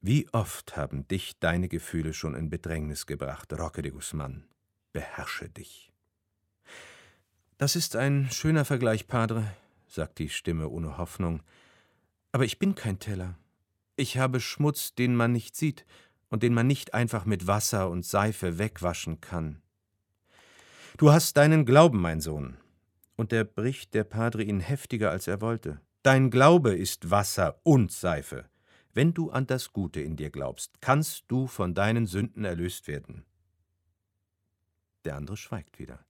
Wie 0.00 0.28
oft 0.32 0.76
haben 0.76 1.06
dich 1.06 1.38
deine 1.38 1.68
Gefühle 1.68 2.12
schon 2.12 2.34
in 2.34 2.50
Bedrängnis 2.50 3.06
gebracht, 3.06 3.52
Roque 3.52 3.82
de 3.82 3.92
Guzman? 3.92 4.44
Beherrsche 4.92 5.48
dich. 5.48 5.92
Das 7.56 7.76
ist 7.76 7.94
ein 7.94 8.28
schöner 8.32 8.64
Vergleich, 8.64 9.06
Padre, 9.06 9.54
sagt 9.86 10.18
die 10.18 10.28
Stimme 10.28 10.68
ohne 10.68 10.98
Hoffnung. 10.98 11.42
Aber 12.32 12.44
ich 12.44 12.58
bin 12.58 12.74
kein 12.74 12.98
Teller. 12.98 13.38
Ich 13.94 14.18
habe 14.18 14.40
Schmutz, 14.40 14.94
den 14.94 15.14
man 15.14 15.30
nicht 15.30 15.54
sieht, 15.54 15.86
und 16.30 16.42
den 16.42 16.54
man 16.54 16.66
nicht 16.66 16.94
einfach 16.94 17.24
mit 17.24 17.46
Wasser 17.46 17.88
und 17.90 18.04
Seife 18.04 18.58
wegwaschen 18.58 19.20
kann. 19.20 19.62
Du 20.96 21.12
hast 21.12 21.36
deinen 21.36 21.64
Glauben, 21.64 22.00
mein 22.00 22.20
Sohn. 22.20 22.56
Und 23.16 23.32
er 23.32 23.44
bricht 23.44 23.94
der 23.94 24.04
Padre 24.04 24.42
ihn 24.42 24.60
heftiger, 24.60 25.10
als 25.10 25.28
er 25.28 25.40
wollte. 25.40 25.80
Dein 26.02 26.32
Glaube 26.32 26.74
ist 26.74 27.12
Wasser 27.12 27.60
und 27.62 27.92
Seife. 27.92 28.50
Wenn 28.92 29.14
du 29.14 29.30
an 29.30 29.46
das 29.46 29.72
Gute 29.72 30.00
in 30.00 30.16
dir 30.16 30.30
glaubst, 30.30 30.80
kannst 30.80 31.26
du 31.28 31.46
von 31.46 31.74
deinen 31.74 32.06
Sünden 32.06 32.44
erlöst 32.44 32.88
werden. 32.88 33.24
Der 35.04 35.14
andere 35.14 35.36
schweigt 35.36 35.78
wieder. 35.78 36.04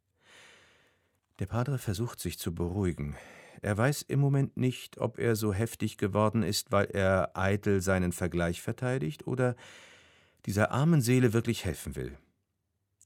Der 1.41 1.47
Padre 1.47 1.77
versucht 1.77 2.21
sich 2.21 2.39
zu 2.39 2.55
beruhigen. 2.55 3.17
Er 3.61 3.77
weiß 3.77 4.01
im 4.03 4.19
Moment 4.19 4.57
nicht, 4.57 4.97
ob 4.97 5.19
er 5.19 5.37
so 5.37 5.53
heftig 5.53 5.99
geworden 5.99 6.43
ist, 6.43 6.73
weil 6.73 6.87
er 6.87 7.37
eitel 7.37 7.83
seinen 7.83 8.13
Vergleich 8.13 8.63
verteidigt 8.63 9.27
oder 9.27 9.57
dieser 10.47 10.71
armen 10.71 11.03
Seele 11.03 11.35
wirklich 11.35 11.67
helfen 11.67 11.97
will. 11.97 12.17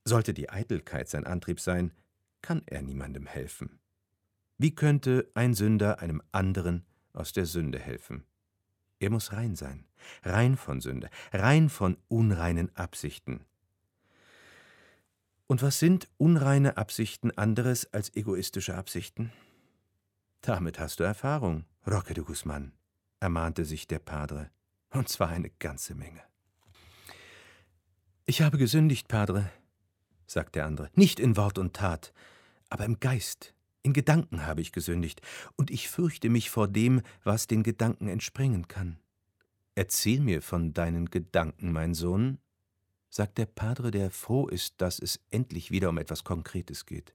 Sollte 0.04 0.32
die 0.32 0.50
Eitelkeit 0.50 1.08
sein 1.08 1.26
Antrieb 1.26 1.58
sein, 1.58 1.90
kann 2.42 2.62
er 2.66 2.82
niemandem 2.82 3.26
helfen. 3.26 3.80
Wie 4.58 4.74
könnte 4.74 5.30
ein 5.34 5.52
Sünder 5.52 6.00
einem 6.00 6.22
anderen 6.32 6.86
aus 7.12 7.32
der 7.32 7.44
Sünde 7.44 7.78
helfen? 7.78 8.24
Er 8.98 9.10
muss 9.10 9.32
rein 9.32 9.54
sein, 9.54 9.84
rein 10.22 10.56
von 10.56 10.80
Sünde, 10.80 11.10
rein 11.32 11.68
von 11.68 11.98
unreinen 12.08 12.74
Absichten. 12.74 13.44
Und 15.46 15.62
was 15.62 15.78
sind 15.78 16.08
unreine 16.16 16.76
Absichten 16.76 17.36
anderes 17.36 17.92
als 17.92 18.14
egoistische 18.16 18.74
Absichten? 18.74 19.32
Damit 20.40 20.78
hast 20.78 21.00
du 21.00 21.04
Erfahrung, 21.04 21.66
Roque 21.86 22.14
de 22.14 22.24
Guzman, 22.24 22.72
ermahnte 23.20 23.64
sich 23.64 23.86
der 23.86 23.98
Padre, 23.98 24.50
und 24.90 25.08
zwar 25.08 25.28
eine 25.28 25.50
ganze 25.50 25.94
Menge. 25.94 26.22
Ich 28.24 28.42
habe 28.42 28.56
gesündigt, 28.56 29.06
Padre, 29.06 29.50
sagte 30.26 30.60
der 30.60 30.66
andere, 30.66 30.90
nicht 30.94 31.20
in 31.20 31.36
Wort 31.36 31.58
und 31.58 31.74
Tat, 31.74 32.12
aber 32.70 32.84
im 32.84 32.98
Geist, 32.98 33.54
in 33.86 33.92
Gedanken 33.92 34.44
habe 34.44 34.60
ich 34.60 34.72
gesündigt, 34.72 35.22
und 35.54 35.70
ich 35.70 35.88
fürchte 35.88 36.28
mich 36.28 36.50
vor 36.50 36.66
dem, 36.66 37.02
was 37.22 37.46
den 37.46 37.62
Gedanken 37.62 38.08
entspringen 38.08 38.66
kann. 38.66 38.98
Erzähl 39.76 40.20
mir 40.20 40.42
von 40.42 40.74
deinen 40.74 41.08
Gedanken, 41.08 41.70
mein 41.70 41.94
Sohn, 41.94 42.38
sagt 43.10 43.38
der 43.38 43.46
Padre, 43.46 43.92
der 43.92 44.10
froh 44.10 44.48
ist, 44.48 44.74
dass 44.78 44.98
es 44.98 45.20
endlich 45.30 45.70
wieder 45.70 45.88
um 45.88 45.98
etwas 45.98 46.24
Konkretes 46.24 46.84
geht. 46.84 47.14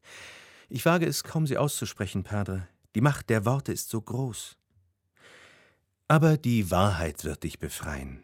Ich 0.70 0.86
wage 0.86 1.06
es 1.06 1.26
kaum, 1.26 1.46
sie 1.46 1.58
auszusprechen, 1.58 2.24
Padre. 2.24 2.68
Die 2.96 3.02
Macht 3.02 3.30
der 3.30 3.46
Worte 3.46 3.74
ist 3.74 3.90
so 3.90 4.02
groß. 4.02 4.58
Aber 6.08 6.38
die 6.38 6.72
Wahrheit 6.72 7.26
wird 7.26 7.44
dich 7.44 7.60
befreien, 7.60 8.24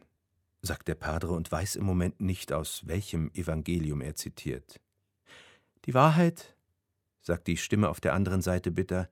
sagt 0.61 0.87
der 0.87 0.95
Padre 0.95 1.33
und 1.33 1.51
weiß 1.51 1.75
im 1.75 1.83
Moment 1.83 2.21
nicht, 2.21 2.53
aus 2.53 2.87
welchem 2.87 3.29
Evangelium 3.33 3.99
er 3.99 4.15
zitiert. 4.15 4.79
Die 5.85 5.93
Wahrheit, 5.93 6.56
sagt 7.27 7.45
die 7.47 7.57
Stimme 7.57 7.89
auf 7.89 8.01
der 8.01 8.15
anderen 8.15 8.41
Seite 8.41 8.71
bitter, 8.71 9.09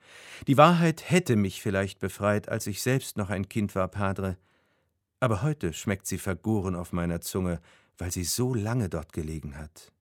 die 0.48 0.58
Wahrheit 0.58 1.10
hätte 1.10 1.36
mich 1.36 1.62
vielleicht 1.62 2.00
befreit, 2.00 2.50
als 2.50 2.66
ich 2.66 2.82
selbst 2.82 3.18
noch 3.18 3.30
ein 3.30 3.48
Kind 3.48 3.76
war, 3.76 3.88
Padre, 3.88 4.38
aber 5.20 5.44
heute 5.44 5.74
schmeckt 5.74 6.08
sie 6.08 6.18
vergoren 6.18 6.76
auf 6.76 6.92
meiner 6.92 7.22
Zunge, 7.22 7.62
weil 7.98 8.12
sie 8.12 8.24
so 8.24 8.54
lange 8.54 8.90
dort 8.90 9.14
gelegen 9.14 9.58
hat. 9.58 9.92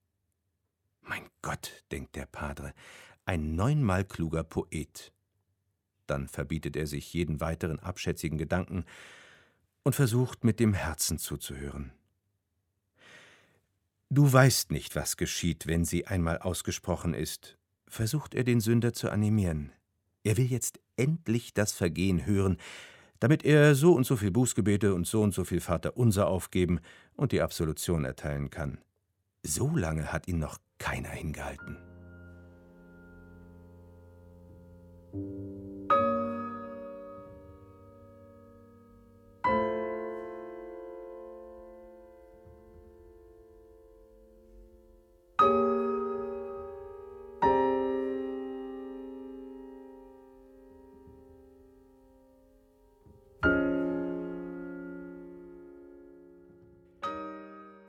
Mein 1.02 1.28
Gott, 1.42 1.84
denkt 1.92 2.16
der 2.16 2.26
Padre, 2.26 2.72
ein 3.26 3.54
neunmal 3.54 4.04
kluger 4.04 4.42
Poet. 4.42 5.12
Dann 6.06 6.28
verbietet 6.28 6.76
er 6.76 6.86
sich 6.86 7.12
jeden 7.12 7.40
weiteren 7.40 7.78
abschätzigen 7.78 8.38
Gedanken 8.38 8.84
und 9.82 9.94
versucht 9.94 10.44
mit 10.44 10.60
dem 10.60 10.74
Herzen 10.74 11.18
zuzuhören. 11.18 11.92
Du 14.10 14.30
weißt 14.32 14.70
nicht, 14.70 14.94
was 14.94 15.16
geschieht, 15.16 15.66
wenn 15.66 15.84
sie 15.84 16.06
einmal 16.06 16.38
ausgesprochen 16.38 17.14
ist, 17.14 17.56
versucht 17.94 18.34
er 18.34 18.44
den 18.44 18.60
Sünder 18.60 18.92
zu 18.92 19.10
animieren. 19.10 19.72
Er 20.24 20.36
will 20.36 20.46
jetzt 20.46 20.80
endlich 20.96 21.54
das 21.54 21.72
Vergehen 21.72 22.26
hören, 22.26 22.58
damit 23.20 23.44
er 23.44 23.74
so 23.74 23.94
und 23.94 24.04
so 24.04 24.16
viel 24.16 24.30
Bußgebete 24.30 24.94
und 24.94 25.06
so 25.06 25.22
und 25.22 25.32
so 25.32 25.44
viel 25.44 25.60
Vaterunser 25.60 26.26
aufgeben 26.26 26.80
und 27.16 27.32
die 27.32 27.40
Absolution 27.40 28.04
erteilen 28.04 28.50
kann. 28.50 28.78
So 29.42 29.76
lange 29.76 30.12
hat 30.12 30.28
ihn 30.28 30.38
noch 30.38 30.58
keiner 30.78 31.10
hingehalten. 31.10 31.76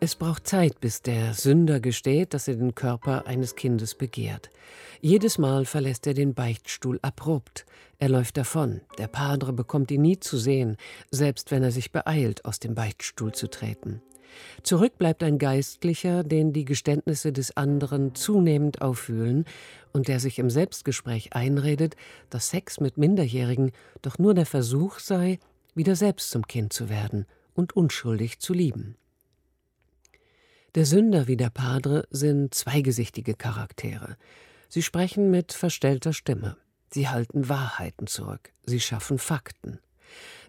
Es 0.06 0.16
braucht 0.16 0.46
Zeit, 0.46 0.80
bis 0.82 1.02
der 1.02 1.34
Sünder 1.34 1.80
gesteht, 1.80 2.36
dass 2.36 2.48
er 2.48 2.58
den 2.58 2.76
Körper 2.76 3.26
eines 3.26 3.56
Kindes 3.56 3.96
begehrt. 3.96 4.52
Jedes 5.02 5.40
Mal 5.40 5.66
verlässt 5.66 6.06
er 6.06 6.14
den 6.14 6.36
Beichtstuhl 6.36 7.00
abrupt. 7.02 7.66
Er 7.98 8.10
läuft 8.10 8.38
davon. 8.38 8.82
Der 9.00 9.08
Padre 9.08 9.52
bekommt 9.52 9.90
ihn 9.90 10.04
nie 10.04 10.20
zu 10.20 10.38
sehen, 10.38 10.78
selbst 11.10 11.50
wenn 11.50 11.64
er 11.64 11.72
sich 11.72 11.92
beeilt, 11.92 12.46
aus 12.46 12.60
dem 12.60 12.76
Beichtstuhl 12.76 13.32
zu 13.32 13.48
treten. 13.48 14.04
Zurück 14.62 15.00
bleibt 15.00 15.24
ein 15.24 15.40
Geistlicher, 15.40 16.24
den 16.24 16.54
die 16.54 16.66
Geständnisse 16.66 17.34
des 17.34 17.58
anderen 17.58 18.14
zunehmend 18.14 18.84
auffühlen 18.84 19.46
und 19.92 20.08
der 20.08 20.20
sich 20.20 20.38
im 20.38 20.52
Selbstgespräch 20.52 21.34
einredet, 21.34 21.96
dass 22.30 22.52
Sex 22.52 22.80
mit 22.80 23.00
Minderjährigen 23.00 23.72
doch 24.04 24.20
nur 24.20 24.36
der 24.36 24.46
Versuch 24.46 25.00
sei, 25.00 25.40
wieder 25.74 25.96
selbst 25.96 26.30
zum 26.30 26.46
Kind 26.46 26.74
zu 26.74 26.90
werden 26.90 27.26
und 27.56 27.76
unschuldig 27.76 28.38
zu 28.38 28.54
lieben. 28.54 28.98
Der 30.76 30.86
Sünder 30.86 31.28
wie 31.30 31.38
der 31.38 31.52
Padre 31.52 32.06
sind 32.10 32.54
zweigesichtige 32.54 33.34
Charaktere. 33.36 34.18
Sie 34.68 34.82
sprechen 34.82 35.32
mit 35.32 35.54
verstellter 35.54 36.12
Stimme. 36.12 36.58
Sie 36.92 37.08
halten 37.08 37.48
Wahrheiten 37.48 38.08
zurück. 38.08 38.52
Sie 38.66 38.82
schaffen 38.82 39.18
Fakten. 39.18 39.80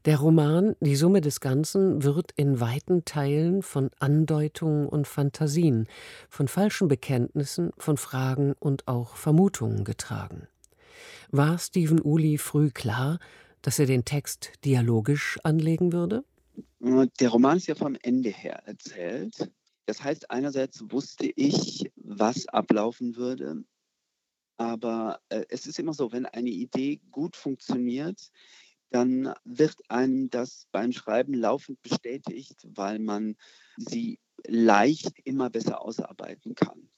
Der 0.05 0.19
Roman, 0.19 0.75
die 0.81 0.97
Summe 0.97 1.21
des 1.21 1.39
Ganzen, 1.39 2.03
wird 2.03 2.33
in 2.35 2.59
weiten 2.59 3.05
Teilen 3.05 3.63
von 3.63 3.91
Andeutungen 4.01 4.89
und 4.89 5.07
Fantasien, 5.07 5.87
von 6.29 6.49
falschen 6.49 6.89
Bekenntnissen, 6.89 7.71
von 7.79 7.97
Fragen 7.97 8.55
und 8.59 8.89
auch 8.89 9.15
Vermutungen 9.15 9.85
getragen. 9.85 10.49
War 11.31 11.57
Stephen 11.61 12.01
Uli 12.01 12.39
früh 12.39 12.71
klar, 12.71 13.21
dass 13.63 13.79
er 13.79 13.87
den 13.87 14.05
Text 14.05 14.55
dialogisch 14.65 15.39
anlegen 15.45 15.93
würde? 15.93 16.25
Der 16.81 17.29
Roman 17.29 17.59
ist 17.59 17.69
ja 17.69 17.77
vom 17.77 17.97
Ende 18.03 18.31
her 18.31 18.61
erzählt. 18.67 19.49
Das 19.87 20.03
heißt, 20.03 20.31
einerseits 20.31 20.83
wusste 20.91 21.27
ich, 21.35 21.91
was 21.97 22.47
ablaufen 22.49 23.17
würde, 23.17 23.65
aber 24.57 25.21
äh, 25.29 25.45
es 25.49 25.67
ist 25.67 25.79
immer 25.79 25.93
so, 25.93 26.13
wenn 26.13 26.27
eine 26.27 26.51
Idee 26.51 27.01
gut 27.11 27.37
funktioniert, 27.37 28.31
dann 28.91 29.33
wird 29.45 29.77
einem 29.89 30.31
das 30.31 30.67
beim 30.73 30.93
Schreiben 30.93 31.35
laufend 31.35 31.83
bestätigt, 31.83 32.67
weil 32.75 32.99
man 32.99 33.37
sie 33.77 34.19
leicht 34.47 35.19
immer 35.25 35.51
besser 35.51 35.83
ausarbeiten 35.83 36.55
kann 36.55 36.89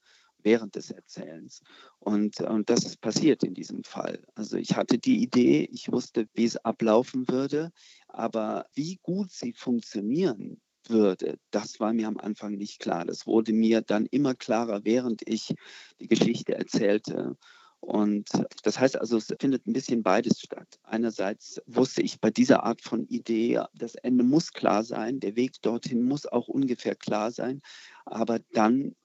während 0.43 0.77
des 0.77 0.91
Erzählens. 0.91 1.63
Und, 1.99 2.41
und 2.41 2.71
das 2.71 2.85
ist 2.85 3.01
passiert 3.01 3.43
in 3.43 3.55
diesem 3.55 3.83
Fall. 3.85 4.23
Also 4.35 4.57
ich 4.57 4.77
hatte 4.77 4.99
die 4.99 5.23
Idee, 5.23 5.69
ich 5.73 5.91
wusste, 5.91 6.29
wie 6.35 6.45
es 6.45 6.57
ablaufen 6.57 7.29
würde, 7.29 7.73
aber 8.07 8.67
wie 8.75 8.99
gut 9.03 9.33
sie 9.33 9.53
funktionieren, 9.53 10.61
würde, 10.89 11.39
das 11.51 11.81
war 11.81 11.93
mir 11.93 12.09
am 12.09 12.19
Anfang 12.19 12.55
nicht 12.55 12.81
klar. 12.81 13.05
Das 13.05 13.27
wurde 13.27 13.53
mir 13.53 13.83
dann 13.83 14.07
immer 14.07 14.35
klarer, 14.35 14.85
während 14.85 15.23
ich 15.27 15.55
die 16.01 16.09
Geschichte 16.09 16.55
erzählte. 16.55 17.37
Und 17.81 18.29
das 18.65 18.79
heißt 18.79 18.99
also, 18.99 19.17
es 19.17 19.33
findet 19.39 19.67
ein 19.67 19.73
bisschen 19.73 20.03
beides 20.03 20.41
statt. 20.41 20.81
Einerseits 20.83 21.61
wusste 21.67 22.03
ich 22.03 22.21
bei 22.21 22.31
dieser 22.31 22.65
Art 22.65 22.83
von 22.83 23.07
Idee, 23.07 23.63
das 23.75 23.95
Ende 23.95 24.25
muss 24.25 24.53
klar 24.53 24.83
sein, 24.83 25.21
der 25.21 25.37
Weg 25.37 25.63
dorthin 25.63 26.03
muss 26.03 26.27
auch 26.27 26.49
ungefähr 26.49 26.97
klar 26.97 27.31
sein, 27.31 27.63
aber 28.05 28.41
dann 28.53 28.97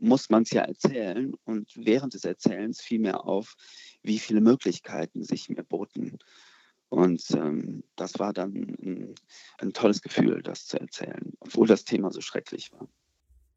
muss 0.00 0.30
man 0.30 0.42
es 0.42 0.50
ja 0.50 0.62
erzählen 0.62 1.32
und 1.44 1.70
während 1.76 2.14
des 2.14 2.24
Erzählens 2.24 2.80
fiel 2.80 2.98
mir 2.98 3.24
auf, 3.24 3.54
wie 4.02 4.18
viele 4.18 4.40
Möglichkeiten 4.40 5.22
sich 5.22 5.48
mir 5.48 5.62
boten. 5.62 6.18
Und 6.92 7.22
ähm, 7.30 7.84
das 7.96 8.18
war 8.18 8.34
dann 8.34 8.52
ein, 8.52 9.14
ein 9.56 9.72
tolles 9.72 10.02
Gefühl, 10.02 10.42
das 10.42 10.66
zu 10.66 10.78
erzählen, 10.78 11.32
obwohl 11.40 11.66
das 11.66 11.86
Thema 11.86 12.10
so 12.10 12.20
schrecklich 12.20 12.70
war. 12.70 12.86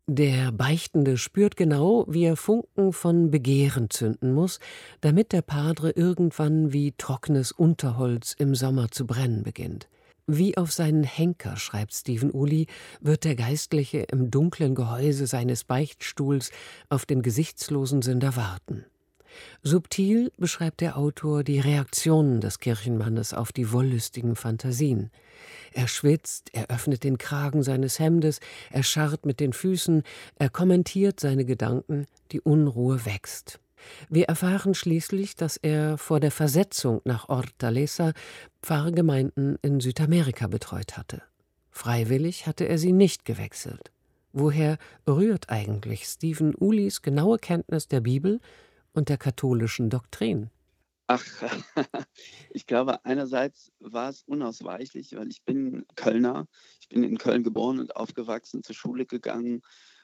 Der 0.07 0.53
Beichtende 0.53 1.17
spürt 1.17 1.57
genau, 1.57 2.05
wie 2.07 2.23
er 2.23 2.37
Funken 2.37 2.93
von 2.93 3.31
Begehren 3.31 3.89
zünden 3.89 4.33
muss, 4.33 4.59
damit 5.01 5.33
der 5.33 5.41
Padre 5.41 5.91
irgendwann 5.91 6.71
wie 6.71 6.93
trockenes 6.93 7.51
Unterholz 7.51 8.33
im 8.39 8.55
Sommer 8.55 8.89
zu 8.89 9.05
brennen 9.05 9.43
beginnt. 9.43 9.89
Wie 10.27 10.55
auf 10.55 10.71
seinen 10.71 11.03
Henker, 11.03 11.57
schreibt 11.57 11.93
Stephen 11.93 12.31
Uli, 12.31 12.67
wird 13.01 13.25
der 13.25 13.35
Geistliche 13.35 14.05
im 14.13 14.31
dunklen 14.31 14.75
Gehäuse 14.75 15.27
seines 15.27 15.65
Beichtstuhls 15.65 16.51
auf 16.87 17.05
den 17.05 17.21
gesichtslosen 17.21 18.01
Sünder 18.01 18.37
warten. 18.37 18.85
Subtil 19.63 20.31
beschreibt 20.37 20.81
der 20.81 20.97
Autor 20.97 21.43
die 21.43 21.59
Reaktionen 21.59 22.41
des 22.41 22.59
Kirchenmannes 22.59 23.33
auf 23.33 23.51
die 23.51 23.71
wollüstigen 23.71 24.35
Fantasien. 24.35 25.11
Er 25.73 25.87
schwitzt, 25.87 26.49
er 26.53 26.69
öffnet 26.69 27.03
den 27.03 27.17
Kragen 27.17 27.63
seines 27.63 27.99
Hemdes, 27.99 28.39
er 28.71 28.83
scharrt 28.83 29.25
mit 29.25 29.39
den 29.39 29.53
Füßen, 29.53 30.03
er 30.37 30.49
kommentiert 30.49 31.19
seine 31.19 31.45
Gedanken, 31.45 32.05
die 32.31 32.41
Unruhe 32.41 33.05
wächst. 33.05 33.59
Wir 34.09 34.25
erfahren 34.25 34.73
schließlich, 34.73 35.35
dass 35.35 35.57
er 35.57 35.97
vor 35.97 36.19
der 36.19 36.31
Versetzung 36.31 37.01
nach 37.03 37.27
Hortaleza 37.27 38.13
Pfarrgemeinden 38.61 39.57
in 39.61 39.79
Südamerika 39.79 40.47
betreut 40.47 40.97
hatte. 40.97 41.21
Freiwillig 41.71 42.47
hatte 42.47 42.67
er 42.67 42.77
sie 42.77 42.93
nicht 42.93 43.25
gewechselt. 43.25 43.91
Woher 44.31 44.77
rührt 45.07 45.49
eigentlich 45.49 46.05
Stephen 46.05 46.53
Ulis 46.57 47.01
genaue 47.01 47.37
Kenntnis 47.37 47.87
der 47.87 48.01
Bibel 48.01 48.39
und 48.95 49.09
der 49.09 49.17
katholischen 49.17 49.89
Doktrin? 49.89 50.49
Ach, 51.07 51.23
ich 52.49 52.65
glaube, 52.65 53.05
einerseits 53.05 53.71
war 53.79 54.09
es 54.09 54.23
unausweichlich, 54.23 55.15
weil 55.15 55.29
ich 55.29 55.43
bin 55.43 55.85
Kölner. 55.95 56.47
Ich 56.81 56.89
bin 56.89 57.03
in 57.03 57.17
Köln 57.17 57.43
geboren 57.43 57.79
und 57.79 57.95
aufgewachsen, 57.95 58.63
zur 58.63 58.75
Schule 58.75 59.05
gegangen 59.05 59.61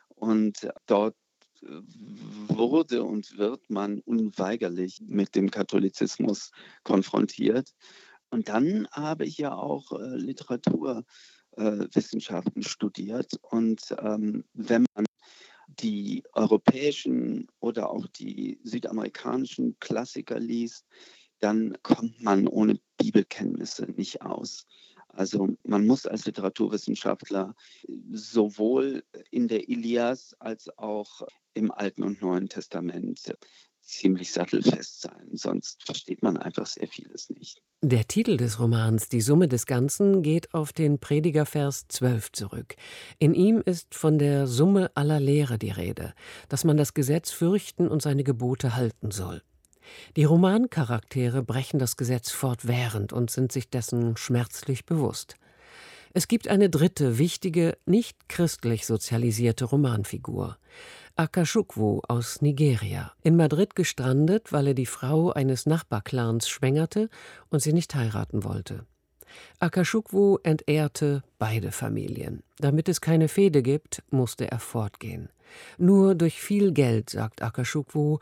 und 0.10 0.70
dort 0.86 1.16
wurde 1.62 3.04
und 3.04 3.38
wird 3.38 3.70
man 3.70 4.00
unweigerlich 4.00 5.02
mit 5.06 5.36
dem 5.36 5.52
Katholizismus 5.52 6.50
konfrontiert. 6.84 7.72
Und 8.30 8.50
dann 8.50 8.88
habe 8.92 9.26
ich 9.26 9.38
ja 9.38 9.54
auch 9.54 9.92
äh, 9.92 10.16
Literaturwissenschaften 10.16 12.64
studiert. 12.64 13.34
Und 13.42 13.94
ähm, 14.00 14.46
wenn 14.54 14.86
man 14.96 15.06
die 15.80 16.24
europäischen 16.34 17.48
oder 17.60 17.90
auch 17.90 18.08
die 18.08 18.60
südamerikanischen 18.64 19.78
Klassiker 19.80 20.40
liest, 20.40 20.86
dann 21.40 21.78
kommt 21.82 22.22
man 22.22 22.48
ohne 22.48 22.80
Bibelkenntnisse 22.98 23.86
nicht 23.92 24.22
aus. 24.22 24.66
Also 25.10 25.50
man 25.64 25.86
muss 25.86 26.06
als 26.06 26.26
Literaturwissenschaftler 26.26 27.56
sowohl 28.12 29.04
in 29.30 29.48
der 29.48 29.68
Ilias 29.68 30.36
als 30.40 30.70
auch 30.78 31.24
im 31.54 31.72
Alten 31.72 32.04
und 32.04 32.22
Neuen 32.22 32.48
Testament 32.48 33.36
ziemlich 33.92 34.32
sattelfest 34.32 35.02
sein, 35.02 35.30
sonst 35.34 35.84
versteht 35.84 36.24
man 36.24 36.38
einfach 36.38 36.66
sehr 36.66 36.88
vieles 36.88 37.30
nicht. 37.30 37.62
Der 37.82 38.08
Titel 38.08 38.38
des 38.38 38.60
Romans 38.60 39.10
Die 39.10 39.22
Summe 39.22 39.48
des 39.48 39.66
Ganzen 39.66 40.22
geht 40.22 40.54
auf 40.54 40.72
den 40.72 41.00
Predigervers 41.00 41.88
12 41.88 42.32
zurück. 42.32 42.76
In 43.20 43.34
ihm 43.34 43.62
ist 43.66 43.96
von 43.96 44.20
der 44.20 44.48
Summe 44.48 44.92
aller 44.96 45.20
Lehre 45.20 45.58
die 45.58 45.72
Rede, 45.72 46.14
dass 46.48 46.64
man 46.64 46.78
das 46.78 46.94
Gesetz 46.94 47.32
fürchten 47.32 47.88
und 47.88 48.02
seine 48.02 48.24
Gebote 48.24 48.76
halten 48.76 49.12
soll. 49.12 49.42
Die 50.16 50.24
Romancharaktere 50.24 51.44
brechen 51.44 51.80
das 51.80 51.98
Gesetz 51.98 52.32
fortwährend 52.32 53.14
und 53.14 53.32
sind 53.32 53.52
sich 53.52 53.70
dessen 53.70 54.16
schmerzlich 54.16 54.86
bewusst. 54.86 55.36
Es 56.14 56.28
gibt 56.28 56.50
eine 56.50 56.70
dritte, 56.70 57.18
wichtige, 57.18 57.78
nicht 57.86 58.28
christlich 58.28 58.86
sozialisierte 58.86 59.66
Romanfigur. 59.66 60.58
Akashukwu 61.22 62.02
aus 62.08 62.42
Nigeria, 62.42 63.12
in 63.22 63.36
Madrid 63.36 63.76
gestrandet, 63.76 64.52
weil 64.52 64.66
er 64.70 64.74
die 64.74 64.88
Frau 64.88 65.30
eines 65.30 65.68
Nachbarclans 65.68 66.50
schwängerte 66.50 67.12
und 67.52 67.62
sie 67.62 67.74
nicht 67.74 67.94
heiraten 67.94 68.44
wollte. 68.44 68.88
Akashukwu 69.60 70.40
entehrte 70.42 71.22
beide 71.38 71.72
Familien. 71.72 72.42
Damit 72.58 72.90
es 72.90 73.02
keine 73.02 73.28
Fehde 73.28 73.62
gibt, 73.62 74.02
musste 74.10 74.50
er 74.50 74.58
fortgehen. 74.58 75.30
Nur 75.78 76.16
durch 76.16 76.42
viel 76.42 76.72
Geld, 76.72 77.12
sagt 77.12 77.44
Akashukwu, 77.44 78.18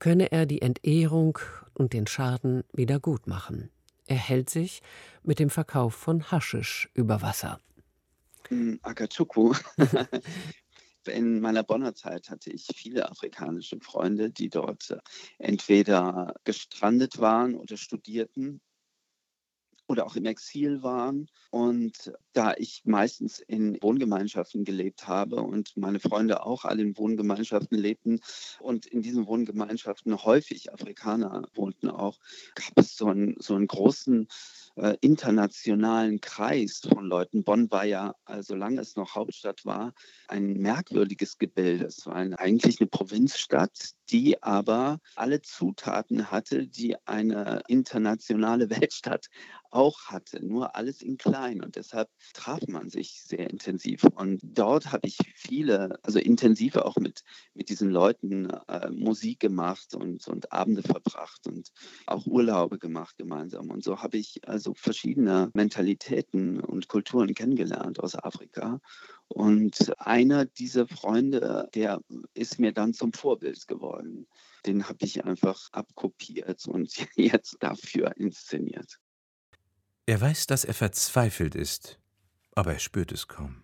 könne 0.00 0.32
er 0.32 0.44
die 0.44 0.60
Entehrung 0.60 1.38
und 1.74 1.92
den 1.92 2.08
Schaden 2.08 2.64
wieder 2.72 2.98
gut 2.98 3.28
machen. 3.28 3.70
Er 4.08 4.16
hält 4.16 4.50
sich 4.50 4.82
mit 5.22 5.38
dem 5.38 5.50
Verkauf 5.50 5.94
von 5.94 6.32
Haschisch 6.32 6.90
über 6.94 7.22
Wasser. 7.22 7.60
Akatsuku. 8.82 9.54
In 11.06 11.40
meiner 11.40 11.62
Bonner 11.62 11.94
Zeit 11.94 12.30
hatte 12.30 12.50
ich 12.50 12.66
viele 12.74 13.10
afrikanische 13.10 13.80
Freunde, 13.80 14.30
die 14.30 14.50
dort 14.50 14.90
äh, 14.90 14.98
entweder 15.38 16.34
gestrandet 16.44 17.18
waren 17.18 17.54
oder 17.54 17.76
studierten 17.76 18.60
oder 19.90 20.06
auch 20.06 20.14
im 20.14 20.24
Exil 20.24 20.84
waren. 20.84 21.28
Und 21.50 22.12
da 22.32 22.54
ich 22.56 22.82
meistens 22.84 23.40
in 23.40 23.76
Wohngemeinschaften 23.82 24.64
gelebt 24.64 25.08
habe 25.08 25.36
und 25.36 25.76
meine 25.76 25.98
Freunde 25.98 26.46
auch 26.46 26.64
alle 26.64 26.82
in 26.82 26.96
Wohngemeinschaften 26.96 27.76
lebten 27.76 28.20
und 28.60 28.86
in 28.86 29.02
diesen 29.02 29.26
Wohngemeinschaften 29.26 30.22
häufig 30.22 30.72
Afrikaner 30.72 31.42
wohnten 31.54 31.90
auch, 31.90 32.20
gab 32.54 32.78
es 32.78 32.96
so 32.96 33.06
einen, 33.06 33.34
so 33.40 33.56
einen 33.56 33.66
großen 33.66 34.28
äh, 34.76 34.96
internationalen 35.00 36.20
Kreis 36.20 36.80
von 36.80 37.06
Leuten. 37.06 37.44
Bonn 37.44 37.70
war 37.70 37.84
ja, 37.84 38.14
also 38.24 38.54
solange 38.54 38.80
es 38.80 38.96
noch 38.96 39.14
Hauptstadt 39.14 39.64
war, 39.64 39.92
ein 40.28 40.54
merkwürdiges 40.54 41.38
Gebilde. 41.38 41.86
Es 41.86 42.06
war 42.06 42.16
ein, 42.16 42.34
eigentlich 42.34 42.80
eine 42.80 42.88
Provinzstadt, 42.88 43.90
die 44.10 44.42
aber 44.42 44.98
alle 45.16 45.40
Zutaten 45.42 46.30
hatte, 46.30 46.66
die 46.66 46.96
eine 47.06 47.62
internationale 47.68 48.70
Weltstadt 48.70 49.26
auch 49.70 50.06
hatte, 50.06 50.44
nur 50.44 50.74
alles 50.74 51.00
in 51.00 51.16
klein. 51.16 51.62
Und 51.62 51.76
deshalb 51.76 52.08
traf 52.34 52.60
man 52.66 52.88
sich 52.88 53.22
sehr 53.22 53.50
intensiv. 53.50 54.04
Und 54.14 54.40
dort 54.42 54.92
habe 54.92 55.06
ich 55.06 55.18
viele, 55.34 55.98
also 56.02 56.18
intensiver 56.18 56.86
auch 56.86 56.96
mit, 56.96 57.22
mit 57.54 57.68
diesen 57.68 57.90
Leuten 57.90 58.50
äh, 58.68 58.90
Musik 58.90 59.40
gemacht 59.40 59.94
und, 59.94 60.26
und 60.26 60.52
Abende 60.52 60.82
verbracht 60.82 61.46
und 61.46 61.70
auch 62.06 62.26
Urlaube 62.26 62.78
gemacht 62.78 63.16
gemeinsam. 63.16 63.70
Und 63.70 63.84
so 63.84 64.02
habe 64.02 64.16
ich 64.16 64.40
also 64.60 64.74
verschiedene 64.74 65.50
Mentalitäten 65.54 66.60
und 66.60 66.88
Kulturen 66.88 67.32
kennengelernt 67.32 67.98
aus 67.98 68.14
Afrika. 68.14 68.78
Und 69.28 69.98
einer 69.98 70.44
dieser 70.44 70.86
Freunde, 70.86 71.70
der 71.74 72.02
ist 72.34 72.58
mir 72.58 72.72
dann 72.72 72.92
zum 72.92 73.14
Vorbild 73.14 73.66
geworden. 73.66 74.26
Den 74.66 74.86
habe 74.86 74.98
ich 75.00 75.24
einfach 75.24 75.70
abkopiert 75.72 76.66
und 76.66 76.94
jetzt 77.16 77.56
dafür 77.60 78.14
inszeniert. 78.18 78.98
Er 80.04 80.20
weiß, 80.20 80.46
dass 80.46 80.64
er 80.64 80.74
verzweifelt 80.74 81.54
ist, 81.54 81.98
aber 82.54 82.74
er 82.74 82.80
spürt 82.80 83.12
es 83.12 83.28
kaum. 83.28 83.62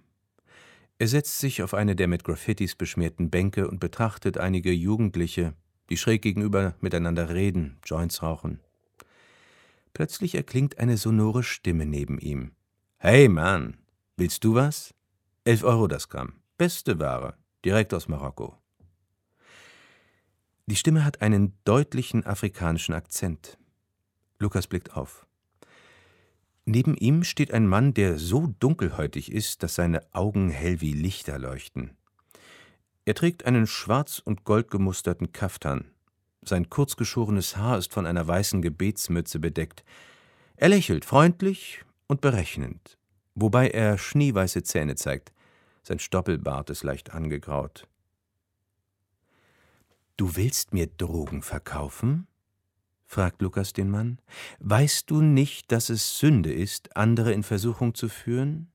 Er 0.98 1.08
setzt 1.08 1.40
sich 1.40 1.62
auf 1.62 1.74
eine 1.74 1.94
der 1.94 2.08
mit 2.08 2.24
Graffitis 2.24 2.74
beschmierten 2.74 3.28
Bänke 3.28 3.68
und 3.68 3.80
betrachtet 3.80 4.38
einige 4.38 4.72
Jugendliche, 4.72 5.52
die 5.90 5.98
schräg 5.98 6.22
gegenüber 6.22 6.74
miteinander 6.80 7.28
reden, 7.34 7.78
Joints 7.84 8.22
rauchen. 8.22 8.60
Plötzlich 9.96 10.34
erklingt 10.34 10.78
eine 10.78 10.98
sonore 10.98 11.42
Stimme 11.42 11.86
neben 11.86 12.18
ihm. 12.18 12.52
Hey 12.98 13.30
Mann, 13.30 13.78
willst 14.18 14.44
du 14.44 14.54
was? 14.54 14.92
Elf 15.44 15.64
Euro 15.64 15.86
das 15.86 16.10
Gramm. 16.10 16.34
Beste 16.58 16.98
Ware, 16.98 17.38
direkt 17.64 17.94
aus 17.94 18.06
Marokko. 18.06 18.58
Die 20.66 20.76
Stimme 20.76 21.02
hat 21.02 21.22
einen 21.22 21.54
deutlichen 21.64 22.26
afrikanischen 22.26 22.92
Akzent. 22.92 23.56
Lukas 24.38 24.66
blickt 24.66 24.92
auf. 24.92 25.26
Neben 26.66 26.94
ihm 26.94 27.24
steht 27.24 27.54
ein 27.54 27.66
Mann, 27.66 27.94
der 27.94 28.18
so 28.18 28.48
dunkelhäutig 28.60 29.32
ist, 29.32 29.62
dass 29.62 29.76
seine 29.76 30.02
Augen 30.12 30.50
hell 30.50 30.82
wie 30.82 30.92
Lichter 30.92 31.38
leuchten. 31.38 31.96
Er 33.06 33.14
trägt 33.14 33.46
einen 33.46 33.66
schwarz 33.66 34.18
und 34.18 34.44
gold 34.44 34.70
gemusterten 34.70 35.32
Kaftan. 35.32 35.90
Sein 36.48 36.70
kurzgeschorenes 36.70 37.56
Haar 37.56 37.78
ist 37.78 37.92
von 37.92 38.06
einer 38.06 38.26
weißen 38.26 38.62
Gebetsmütze 38.62 39.40
bedeckt. 39.40 39.84
Er 40.56 40.68
lächelt 40.68 41.04
freundlich 41.04 41.84
und 42.06 42.20
berechnend, 42.20 42.98
wobei 43.34 43.68
er 43.68 43.98
schneeweiße 43.98 44.62
Zähne 44.62 44.94
zeigt. 44.94 45.32
Sein 45.82 45.98
Stoppelbart 45.98 46.70
ist 46.70 46.84
leicht 46.84 47.12
angegraut. 47.12 47.88
Du 50.16 50.36
willst 50.36 50.72
mir 50.72 50.86
Drogen 50.86 51.42
verkaufen? 51.42 52.26
fragt 53.04 53.42
Lukas 53.42 53.72
den 53.72 53.90
Mann, 53.90 54.18
weißt 54.58 55.10
du 55.10 55.20
nicht, 55.20 55.70
dass 55.70 55.90
es 55.90 56.18
Sünde 56.18 56.52
ist, 56.52 56.96
andere 56.96 57.32
in 57.32 57.42
Versuchung 57.42 57.94
zu 57.94 58.08
führen? 58.08 58.72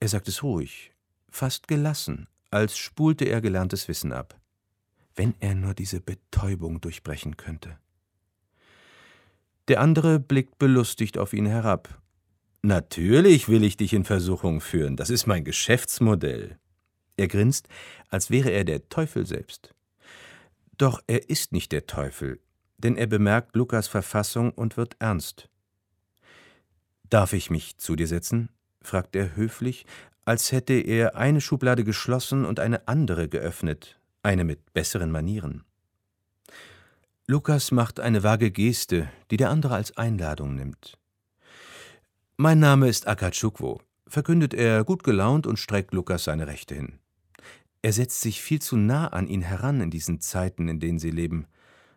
Er 0.00 0.08
sagt 0.08 0.28
es 0.28 0.42
ruhig, 0.42 0.92
fast 1.28 1.68
gelassen, 1.68 2.28
als 2.50 2.78
spulte 2.78 3.24
er 3.26 3.40
gelerntes 3.40 3.88
Wissen 3.88 4.12
ab. 4.12 4.37
Wenn 5.18 5.34
er 5.40 5.56
nur 5.56 5.74
diese 5.74 6.00
Betäubung 6.00 6.80
durchbrechen 6.80 7.36
könnte. 7.36 7.76
Der 9.66 9.80
andere 9.80 10.20
blickt 10.20 10.60
belustigt 10.60 11.18
auf 11.18 11.32
ihn 11.32 11.46
herab. 11.46 12.00
Natürlich 12.62 13.48
will 13.48 13.64
ich 13.64 13.76
dich 13.76 13.94
in 13.94 14.04
Versuchung 14.04 14.60
führen, 14.60 14.96
das 14.96 15.10
ist 15.10 15.26
mein 15.26 15.42
Geschäftsmodell. 15.42 16.56
Er 17.16 17.26
grinst, 17.26 17.68
als 18.08 18.30
wäre 18.30 18.50
er 18.50 18.62
der 18.62 18.88
Teufel 18.90 19.26
selbst. 19.26 19.74
Doch 20.76 21.02
er 21.08 21.28
ist 21.28 21.50
nicht 21.50 21.72
der 21.72 21.88
Teufel, 21.88 22.38
denn 22.76 22.96
er 22.96 23.08
bemerkt 23.08 23.56
Lukas 23.56 23.88
Verfassung 23.88 24.52
und 24.52 24.76
wird 24.76 24.94
ernst. 25.00 25.48
Darf 27.10 27.32
ich 27.32 27.50
mich 27.50 27.76
zu 27.78 27.96
dir 27.96 28.06
setzen? 28.06 28.50
fragt 28.82 29.16
er 29.16 29.34
höflich, 29.34 29.84
als 30.24 30.52
hätte 30.52 30.74
er 30.74 31.16
eine 31.16 31.40
Schublade 31.40 31.82
geschlossen 31.82 32.44
und 32.44 32.60
eine 32.60 32.86
andere 32.86 33.28
geöffnet, 33.28 33.97
eine 34.22 34.44
mit 34.44 34.72
besseren 34.72 35.10
Manieren. 35.10 35.64
Lukas 37.26 37.72
macht 37.72 38.00
eine 38.00 38.22
vage 38.22 38.50
Geste, 38.50 39.10
die 39.30 39.36
der 39.36 39.50
andere 39.50 39.74
als 39.74 39.96
Einladung 39.96 40.54
nimmt. 40.54 40.98
Mein 42.36 42.58
Name 42.58 42.88
ist 42.88 43.06
Akatschukwo, 43.06 43.82
verkündet 44.06 44.54
er 44.54 44.84
gut 44.84 45.02
gelaunt 45.02 45.46
und 45.46 45.58
streckt 45.58 45.92
Lukas 45.92 46.24
seine 46.24 46.46
Rechte 46.46 46.74
hin. 46.74 46.98
Er 47.82 47.92
setzt 47.92 48.20
sich 48.22 48.40
viel 48.40 48.62
zu 48.62 48.76
nah 48.76 49.08
an 49.08 49.26
ihn 49.26 49.42
heran 49.42 49.80
in 49.80 49.90
diesen 49.90 50.20
Zeiten, 50.20 50.68
in 50.68 50.80
denen 50.80 50.98
sie 50.98 51.10
leben. 51.10 51.46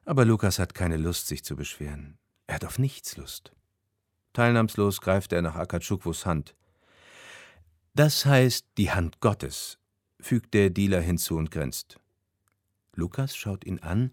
Aber 0.03 0.25
Lukas 0.25 0.59
hat 0.59 0.73
keine 0.73 0.97
Lust, 0.97 1.27
sich 1.27 1.43
zu 1.43 1.55
beschweren. 1.55 2.17
Er 2.47 2.55
hat 2.55 2.65
auf 2.65 2.77
nichts 2.77 3.15
Lust. 3.17 3.53
Teilnahmslos 4.33 4.99
greift 4.99 5.31
er 5.31 5.41
nach 5.41 5.55
Akatschukwos 5.55 6.25
Hand. 6.25 6.55
Das 7.93 8.25
heißt 8.25 8.67
die 8.77 8.91
Hand 8.91 9.21
Gottes, 9.21 9.79
fügt 10.19 10.53
der 10.53 10.69
Dealer 10.69 11.01
hinzu 11.01 11.37
und 11.37 11.51
grinst. 11.51 12.00
Lukas 12.93 13.35
schaut 13.35 13.65
ihn 13.65 13.79
an, 13.79 14.11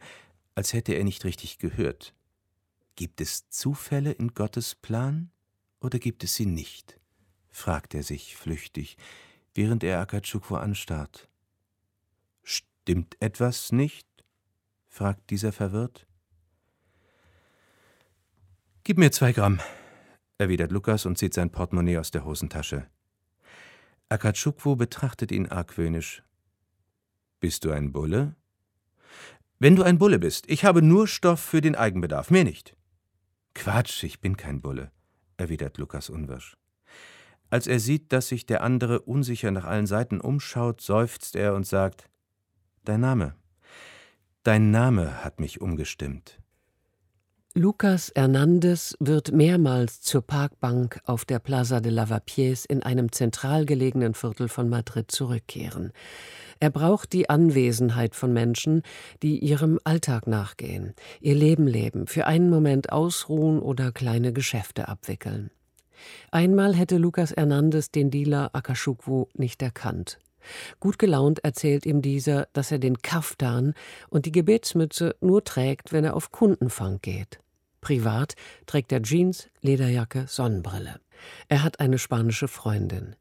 als 0.54 0.72
hätte 0.72 0.94
er 0.94 1.04
nicht 1.04 1.24
richtig 1.24 1.58
gehört. 1.58 2.14
Gibt 2.96 3.20
es 3.20 3.48
Zufälle 3.48 4.12
in 4.12 4.34
Gottes 4.34 4.74
Plan 4.74 5.30
oder 5.80 5.98
gibt 5.98 6.24
es 6.24 6.34
sie 6.34 6.46
nicht? 6.46 6.98
fragt 7.48 7.94
er 7.94 8.02
sich 8.02 8.36
flüchtig, 8.36 8.96
während 9.54 9.82
er 9.84 10.00
Akatschukwo 10.00 10.56
anstarrt. 10.56 11.28
Stimmt 12.42 13.16
etwas 13.20 13.72
nicht? 13.72 14.06
fragt 14.88 15.30
dieser 15.30 15.52
verwirrt. 15.52 16.06
Gib 18.84 18.98
mir 18.98 19.12
zwei 19.12 19.32
Gramm, 19.32 19.60
erwidert 20.38 20.72
Lukas 20.72 21.04
und 21.04 21.18
zieht 21.18 21.34
sein 21.34 21.50
Portemonnaie 21.50 21.98
aus 21.98 22.10
der 22.10 22.24
Hosentasche. 22.24 22.88
Akatschukwu 24.08 24.76
betrachtet 24.76 25.30
ihn 25.30 25.46
argwöhnisch. 25.46 26.22
Bist 27.40 27.64
du 27.64 27.70
ein 27.70 27.92
Bulle? 27.92 28.34
Wenn 29.60 29.74
du 29.74 29.82
ein 29.82 29.98
Bulle 29.98 30.20
bist, 30.20 30.48
ich 30.48 30.64
habe 30.64 30.82
nur 30.82 31.08
Stoff 31.08 31.40
für 31.40 31.60
den 31.60 31.74
Eigenbedarf, 31.74 32.30
mehr 32.30 32.44
nicht. 32.44 32.76
Quatsch, 33.54 34.04
ich 34.04 34.20
bin 34.20 34.36
kein 34.36 34.60
Bulle, 34.60 34.92
erwidert 35.36 35.78
Lukas 35.78 36.10
unwirsch. 36.10 36.56
Als 37.50 37.66
er 37.66 37.80
sieht, 37.80 38.12
dass 38.12 38.28
sich 38.28 38.46
der 38.46 38.62
andere 38.62 39.00
unsicher 39.00 39.50
nach 39.50 39.64
allen 39.64 39.86
Seiten 39.86 40.20
umschaut, 40.20 40.80
seufzt 40.80 41.34
er 41.34 41.54
und 41.54 41.66
sagt: 41.66 42.08
Dein 42.84 43.00
Name? 43.00 43.34
Dein 44.44 44.70
Name 44.70 45.24
hat 45.24 45.40
mich 45.40 45.60
umgestimmt. 45.60 46.40
Lucas 47.54 48.12
Hernandez 48.14 48.94
wird 49.00 49.32
mehrmals 49.32 50.00
zur 50.02 50.22
Parkbank 50.22 51.00
auf 51.04 51.24
der 51.24 51.40
Plaza 51.40 51.80
de 51.80 51.90
Lavapiés 51.90 52.64
in 52.64 52.84
einem 52.84 53.10
zentral 53.10 53.66
gelegenen 53.66 54.14
Viertel 54.14 54.48
von 54.48 54.68
Madrid 54.68 55.10
zurückkehren. 55.10 55.92
Er 56.60 56.70
braucht 56.70 57.12
die 57.12 57.30
Anwesenheit 57.30 58.14
von 58.14 58.32
Menschen, 58.32 58.82
die 59.22 59.38
ihrem 59.38 59.78
Alltag 59.84 60.26
nachgehen, 60.26 60.94
ihr 61.20 61.34
Leben 61.34 61.66
leben, 61.66 62.06
für 62.06 62.26
einen 62.26 62.50
Moment 62.50 62.92
ausruhen 62.92 63.60
oder 63.60 63.92
kleine 63.92 64.32
Geschäfte 64.32 64.88
abwickeln. 64.88 65.50
Einmal 66.30 66.74
hätte 66.74 66.96
Lucas 66.96 67.32
Hernandez 67.36 67.90
den 67.90 68.10
Dealer 68.10 68.50
Akashukwu 68.54 69.26
nicht 69.34 69.62
erkannt. 69.62 70.18
Gut 70.80 70.98
gelaunt 70.98 71.44
erzählt 71.44 71.86
ihm 71.86 72.02
dieser, 72.02 72.48
dass 72.52 72.70
er 72.70 72.78
den 72.78 72.98
Kaftan 73.02 73.74
und 74.08 74.26
die 74.26 74.32
Gebetsmütze 74.32 75.16
nur 75.20 75.44
trägt, 75.44 75.92
wenn 75.92 76.04
er 76.04 76.14
auf 76.14 76.30
Kundenfang 76.30 77.00
geht. 77.02 77.40
Privat 77.80 78.34
trägt 78.66 78.92
er 78.92 79.02
Jeans, 79.02 79.48
Lederjacke, 79.60 80.26
Sonnenbrille. 80.26 81.00
Er 81.48 81.62
hat 81.62 81.80
eine 81.80 81.98
spanische 81.98 82.48
Freundin. 82.48 83.16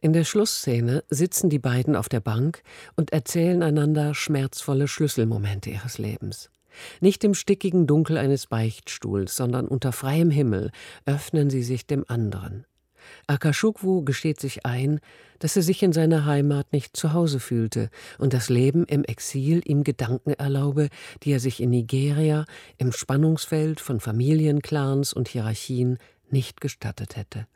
In 0.00 0.12
der 0.12 0.24
Schlussszene 0.24 1.04
sitzen 1.08 1.50
die 1.50 1.58
beiden 1.58 1.96
auf 1.96 2.08
der 2.08 2.20
Bank 2.20 2.62
und 2.96 3.12
erzählen 3.12 3.62
einander 3.62 4.14
schmerzvolle 4.14 4.88
Schlüsselmomente 4.88 5.70
ihres 5.70 5.98
Lebens. 5.98 6.50
Nicht 7.00 7.24
im 7.24 7.34
stickigen 7.34 7.86
Dunkel 7.86 8.16
eines 8.18 8.46
Beichtstuhls, 8.46 9.36
sondern 9.36 9.66
unter 9.66 9.92
freiem 9.92 10.30
Himmel 10.30 10.70
öffnen 11.06 11.50
sie 11.50 11.62
sich 11.62 11.86
dem 11.86 12.04
anderen. 12.08 12.64
Akashukwu 13.26 14.04
gesteht 14.04 14.40
sich 14.40 14.66
ein, 14.66 15.00
dass 15.38 15.56
er 15.56 15.62
sich 15.62 15.82
in 15.82 15.92
seiner 15.92 16.26
Heimat 16.26 16.72
nicht 16.72 16.96
zu 16.96 17.12
Hause 17.12 17.40
fühlte 17.40 17.90
und 18.18 18.32
das 18.32 18.48
Leben 18.48 18.84
im 18.84 19.04
Exil 19.04 19.62
ihm 19.64 19.84
Gedanken 19.84 20.32
erlaube, 20.32 20.88
die 21.22 21.32
er 21.32 21.40
sich 21.40 21.60
in 21.60 21.70
Nigeria, 21.70 22.44
im 22.76 22.92
Spannungsfeld 22.92 23.80
von 23.80 24.00
Familienclans 24.00 25.12
und 25.12 25.28
Hierarchien 25.28 25.98
nicht 26.30 26.60
gestattet 26.60 27.16
hätte. 27.16 27.46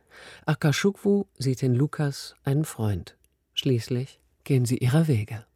Akashukwu 0.46 1.24
sieht 1.38 1.62
in 1.62 1.74
Lukas 1.74 2.34
einen 2.44 2.64
Freund. 2.64 3.16
Schließlich 3.54 4.20
gehen 4.44 4.64
sie 4.64 4.78
ihrer 4.78 5.08
Wege. 5.08 5.46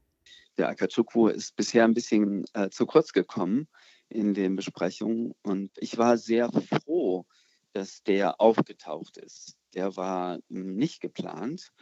Der 0.59 0.69
Akashukwu 0.69 1.29
ist 1.29 1.57
bisher 1.57 1.85
ein 1.85 1.95
bisschen 1.95 2.45
äh, 2.55 2.71
zu 2.71 2.87
kurz 2.87 3.13
gekommen 3.13 3.69
in 4.09 4.35
den 4.35 4.57
Besprechungen 4.57 5.35
und 5.43 5.71
ich 5.79 5.99
war 5.99 6.17
sehr 6.17 6.51
froh, 6.85 7.27
dass 7.73 8.03
der 8.03 8.41
aufgetaucht 8.41 9.19
ist. 9.19 9.57
Der 9.75 9.97
war 9.97 10.39
nicht 10.49 11.01
geplant 11.01 11.73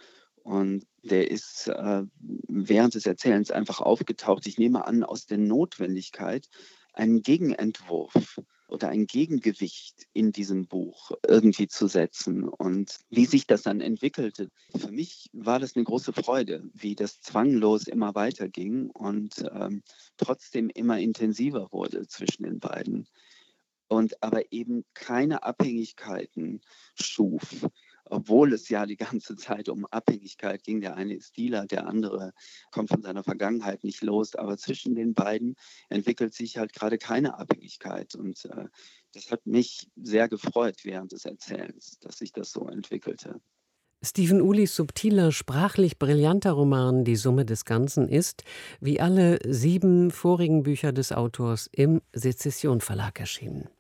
und 0.43 0.85
der 1.03 1.31
ist 1.31 1.69
äh, 1.69 2.03
während 2.49 2.95
des 2.95 3.07
Erzählens 3.07 3.51
einfach 3.51 3.81
aufgetaucht. 3.81 4.47
Ich 4.47 4.59
nehme 4.59 4.87
an, 4.87 5.05
aus 5.05 5.27
der 5.27 5.39
Notwendigkeit, 5.39 6.49
einen 6.93 7.23
Gegenentwurf 7.23 8.41
oder 8.75 8.89
ein 8.89 9.07
Gegengewicht 9.07 10.07
in 10.13 10.33
diesem 10.33 10.67
Buch 10.67 11.13
irgendwie 11.27 11.69
zu 11.69 11.87
setzen. 11.87 12.47
Und 12.49 12.99
wie 13.09 13.25
sich 13.25 13.47
das 13.47 13.63
dann 13.63 13.81
entwickelte, 13.81 14.51
für 14.77 14.91
mich 14.91 15.31
war 15.33 15.61
das 15.61 15.77
eine 15.77 15.85
große 15.85 16.13
Freude, 16.13 16.69
wie 16.75 16.95
das 16.95 17.21
zwanglos 17.21 17.87
immer 17.87 18.15
weiterging 18.15 18.91
und 18.91 19.45
ähm, 19.53 19.83
trotzdem 20.17 20.69
immer 20.69 20.99
intensiver 20.99 21.69
wurde 21.71 22.07
zwischen 22.09 22.43
den 22.43 22.59
beiden. 22.59 23.07
Und 23.87 24.23
aber 24.23 24.53
eben 24.53 24.85
keine 24.95 25.45
Abhängigkeiten 25.45 26.61
schuf 26.95 27.67
obwohl 28.05 28.53
es 28.53 28.69
ja 28.69 28.87
die 28.87 28.97
ganze 28.97 29.37
Zeit 29.37 29.69
um 29.69 29.87
Abhängigkeit 29.87 30.63
ging. 30.63 30.81
Der 30.81 30.97
eine 30.97 31.15
ist 31.15 31.37
Dealer, 31.37 31.67
der 31.67 31.87
andere 31.87 32.33
kommt 32.71 32.91
von 32.91 33.03
seiner 33.03 33.25
Vergangenheit 33.25 33.85
nicht 33.85 34.03
los. 34.03 34.35
Aber 34.35 34.57
zwischen 34.57 34.95
den 34.95 35.15
beiden 35.15 35.57
entwickelt 35.89 36.35
sich 36.35 36.59
halt 36.59 36.73
gerade 36.73 36.99
keine 36.99 37.39
Abhängigkeit. 37.39 38.15
Und 38.15 38.45
äh, 38.47 38.67
das 39.13 39.31
hat 39.31 39.47
mich 39.47 39.89
sehr 39.97 40.29
gefreut 40.29 40.81
während 40.85 41.13
des 41.13 41.25
Erzählens, 41.25 41.99
dass 42.01 42.19
sich 42.19 42.33
das 42.33 42.51
so 42.51 42.69
entwickelte. 42.69 43.41
Stephen 44.03 44.43
Ulis 44.43 44.77
subtiler, 44.77 45.33
sprachlich 45.33 45.99
brillanter 45.99 46.53
Roman 46.53 47.05
Die 47.05 47.17
Summe 47.17 47.47
des 47.47 47.65
Ganzen 47.65 48.07
ist, 48.07 48.45
wie 48.79 49.01
alle 49.01 49.39
sieben 49.47 50.11
vorigen 50.11 50.63
Bücher 50.63 50.93
des 50.93 51.11
Autors, 51.11 51.71
im 51.73 52.03
Sezession 52.13 52.83
Verlag 52.83 53.19
erschienen. 53.19 53.71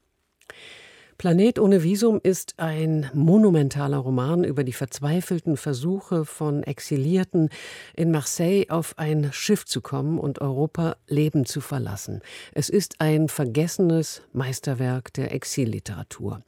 Planet 1.19 1.59
ohne 1.59 1.83
Visum 1.83 2.21
ist 2.23 2.55
ein 2.57 3.11
monumentaler 3.15 3.99
Roman 3.99 4.45
über 4.45 4.65
die 4.65 4.73
verzweifelten 4.73 5.57
Versuche 5.57 6.25
von 6.25 6.63
Exilierten 6.63 7.51
in 7.95 8.11
Marseille 8.11 8.67
auf 8.69 8.99
ein 8.99 9.33
Schiff 9.33 9.65
zu 9.65 9.81
kommen 9.81 10.19
und 10.19 10.41
Europa 10.41 10.97
lebend 11.07 11.49
zu 11.49 11.61
verlassen. 11.61 12.21
Es 12.53 12.69
ist 12.69 12.97
ein 12.99 13.29
vergessenes 13.29 14.23
Meisterwerk 14.33 15.13
der 15.13 15.33
Exilliteratur. 15.33 16.43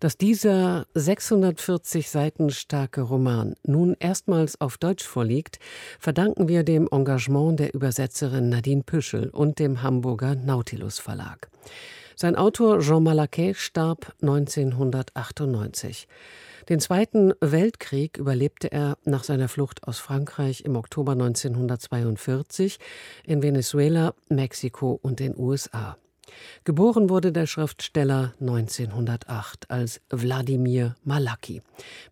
Dass 0.00 0.16
dieser 0.16 0.86
640 0.94 2.10
Seiten 2.10 2.50
starke 2.50 3.02
Roman 3.02 3.54
nun 3.64 3.96
erstmals 4.00 4.60
auf 4.60 4.78
Deutsch 4.78 5.04
vorliegt, 5.04 5.58
verdanken 5.98 6.48
wir 6.48 6.64
dem 6.64 6.88
Engagement 6.90 7.60
der 7.60 7.74
Übersetzerin 7.74 8.48
Nadine 8.48 8.82
Püschel 8.82 9.28
und 9.30 9.58
dem 9.58 9.82
Hamburger 9.82 10.34
Nautilus 10.34 10.98
Verlag. 10.98 11.48
Sein 12.20 12.34
Autor 12.34 12.80
Jean 12.80 13.04
Malaquet 13.04 13.54
starb 13.54 14.12
1998. 14.22 16.08
Den 16.68 16.80
Zweiten 16.80 17.32
Weltkrieg 17.40 18.18
überlebte 18.18 18.72
er 18.72 18.98
nach 19.04 19.22
seiner 19.22 19.46
Flucht 19.46 19.86
aus 19.86 20.00
Frankreich 20.00 20.64
im 20.64 20.74
Oktober 20.74 21.12
1942 21.12 22.80
in 23.24 23.40
Venezuela, 23.40 24.14
Mexiko 24.28 24.98
und 25.00 25.20
den 25.20 25.38
USA. 25.38 25.96
Geboren 26.64 27.08
wurde 27.08 27.32
der 27.32 27.46
Schriftsteller 27.46 28.34
1908 28.40 29.70
als 29.70 30.00
Wladimir 30.10 30.96
Malaki. 31.04 31.62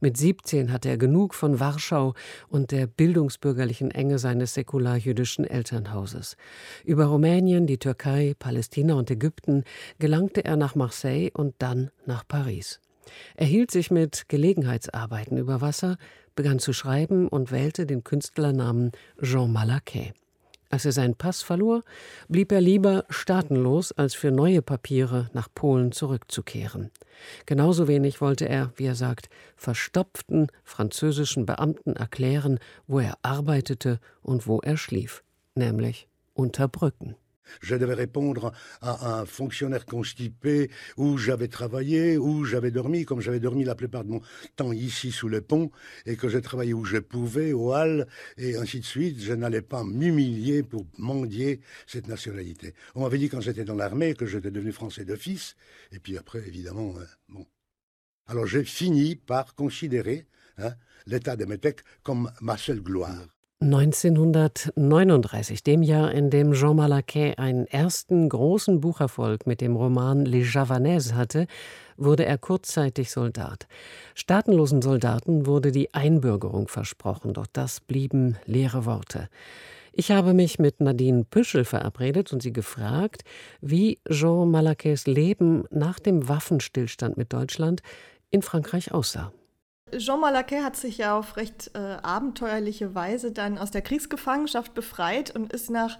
Mit 0.00 0.16
17 0.16 0.72
hatte 0.72 0.88
er 0.88 0.98
genug 0.98 1.34
von 1.34 1.60
Warschau 1.60 2.14
und 2.48 2.70
der 2.70 2.86
bildungsbürgerlichen 2.86 3.90
Enge 3.90 4.18
seines 4.18 4.54
säkular-jüdischen 4.54 5.44
Elternhauses. 5.44 6.36
Über 6.84 7.06
Rumänien, 7.06 7.66
die 7.66 7.78
Türkei, 7.78 8.34
Palästina 8.38 8.94
und 8.94 9.10
Ägypten 9.10 9.64
gelangte 9.98 10.44
er 10.44 10.56
nach 10.56 10.74
Marseille 10.74 11.30
und 11.32 11.54
dann 11.58 11.90
nach 12.04 12.26
Paris. 12.26 12.80
Er 13.36 13.46
hielt 13.46 13.70
sich 13.70 13.90
mit 13.90 14.28
Gelegenheitsarbeiten 14.28 15.38
über 15.38 15.60
Wasser, 15.60 15.96
begann 16.34 16.58
zu 16.58 16.72
schreiben 16.72 17.28
und 17.28 17.50
wählte 17.50 17.86
den 17.86 18.04
Künstlernamen 18.04 18.92
Jean 19.22 19.52
Malaquet. 19.52 20.12
Als 20.68 20.84
er 20.84 20.92
seinen 20.92 21.14
Pass 21.14 21.42
verlor, 21.42 21.82
blieb 22.28 22.50
er 22.50 22.60
lieber 22.60 23.04
staatenlos, 23.08 23.92
als 23.92 24.14
für 24.14 24.30
neue 24.30 24.62
Papiere 24.62 25.30
nach 25.32 25.48
Polen 25.54 25.92
zurückzukehren. 25.92 26.90
Genauso 27.46 27.88
wenig 27.88 28.20
wollte 28.20 28.48
er, 28.48 28.72
wie 28.76 28.86
er 28.86 28.94
sagt, 28.94 29.28
verstopften 29.56 30.48
französischen 30.64 31.46
Beamten 31.46 31.94
erklären, 31.94 32.58
wo 32.86 32.98
er 32.98 33.16
arbeitete 33.22 34.00
und 34.22 34.46
wo 34.46 34.60
er 34.60 34.76
schlief, 34.76 35.22
nämlich 35.54 36.08
unter 36.34 36.68
Brücken. 36.68 37.14
Je 37.60 37.74
devais 37.74 37.94
répondre 37.94 38.52
à 38.80 39.20
un 39.20 39.26
fonctionnaire 39.26 39.86
constipé 39.86 40.70
où 40.96 41.18
j'avais 41.18 41.48
travaillé, 41.48 42.18
où 42.18 42.44
j'avais 42.44 42.70
dormi, 42.70 43.04
comme 43.04 43.20
j'avais 43.20 43.40
dormi 43.40 43.64
la 43.64 43.74
plupart 43.74 44.04
de 44.04 44.10
mon 44.10 44.20
temps 44.56 44.72
ici 44.72 45.12
sous 45.12 45.28
le 45.28 45.40
pont, 45.40 45.70
et 46.04 46.16
que 46.16 46.28
j'ai 46.28 46.42
travaillé 46.42 46.74
où 46.74 46.84
je 46.84 46.98
pouvais, 46.98 47.52
au 47.52 47.72
Halles, 47.72 48.06
et 48.36 48.56
ainsi 48.56 48.80
de 48.80 48.84
suite. 48.84 49.20
Je 49.20 49.32
n'allais 49.32 49.62
pas 49.62 49.84
m'humilier 49.84 50.62
pour 50.62 50.86
mendier 50.98 51.60
cette 51.86 52.08
nationalité. 52.08 52.74
On 52.94 53.02
m'avait 53.02 53.18
dit 53.18 53.28
quand 53.28 53.40
j'étais 53.40 53.64
dans 53.64 53.74
l'armée 53.74 54.14
que 54.14 54.26
j'étais 54.26 54.50
devenu 54.50 54.72
français 54.72 55.04
d'office, 55.04 55.56
et 55.92 55.98
puis 55.98 56.16
après, 56.18 56.46
évidemment, 56.46 56.94
euh, 56.98 57.04
bon. 57.28 57.46
Alors 58.28 58.46
j'ai 58.46 58.64
fini 58.64 59.14
par 59.14 59.54
considérer 59.54 60.26
hein, 60.58 60.74
l'état 61.06 61.36
de 61.36 61.44
Métèque 61.44 61.82
comme 62.02 62.30
ma 62.40 62.56
seule 62.56 62.80
gloire. 62.80 63.35
1939, 63.58 65.62
dem 65.62 65.82
Jahr, 65.82 66.12
in 66.12 66.28
dem 66.28 66.52
Jean 66.52 66.76
Malaquet 66.76 67.38
einen 67.38 67.66
ersten 67.66 68.28
großen 68.28 68.80
Bucherfolg 68.80 69.46
mit 69.46 69.62
dem 69.62 69.76
Roman 69.76 70.26
Les 70.26 70.52
Javanaises 70.52 71.14
hatte, 71.14 71.46
wurde 71.96 72.26
er 72.26 72.36
kurzzeitig 72.36 73.10
Soldat. 73.10 73.66
Staatenlosen 74.14 74.82
Soldaten 74.82 75.46
wurde 75.46 75.72
die 75.72 75.94
Einbürgerung 75.94 76.68
versprochen, 76.68 77.32
doch 77.32 77.46
das 77.50 77.80
blieben 77.80 78.36
leere 78.44 78.84
Worte. 78.84 79.30
Ich 79.94 80.10
habe 80.10 80.34
mich 80.34 80.58
mit 80.58 80.82
Nadine 80.82 81.24
Püschel 81.24 81.64
verabredet 81.64 82.34
und 82.34 82.42
sie 82.42 82.52
gefragt, 82.52 83.22
wie 83.62 84.00
Jean 84.10 84.50
Malaquets 84.50 85.06
Leben 85.06 85.64
nach 85.70 85.98
dem 85.98 86.28
Waffenstillstand 86.28 87.16
mit 87.16 87.32
Deutschland 87.32 87.80
in 88.30 88.42
Frankreich 88.42 88.92
aussah. 88.92 89.32
Jean 89.92 90.18
Malaquet 90.18 90.62
hat 90.62 90.76
sich 90.76 90.98
ja 90.98 91.16
auf 91.16 91.36
recht 91.36 91.70
äh, 91.74 91.78
abenteuerliche 91.78 92.96
Weise 92.96 93.30
dann 93.30 93.56
aus 93.56 93.70
der 93.70 93.82
Kriegsgefangenschaft 93.82 94.74
befreit 94.74 95.30
und 95.30 95.52
ist 95.52 95.70
nach 95.70 95.98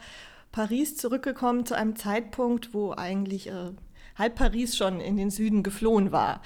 Paris 0.51 0.96
zurückgekommen 0.96 1.66
zu 1.66 1.75
einem 1.75 1.94
Zeitpunkt, 1.94 2.75
wo 2.75 2.92
eigentlich 2.92 3.46
äh, 3.46 3.70
halb 4.16 4.35
Paris 4.35 4.77
schon 4.77 4.99
in 4.99 5.16
den 5.16 5.31
Süden 5.31 5.62
geflohen 5.62 6.11
war. 6.11 6.42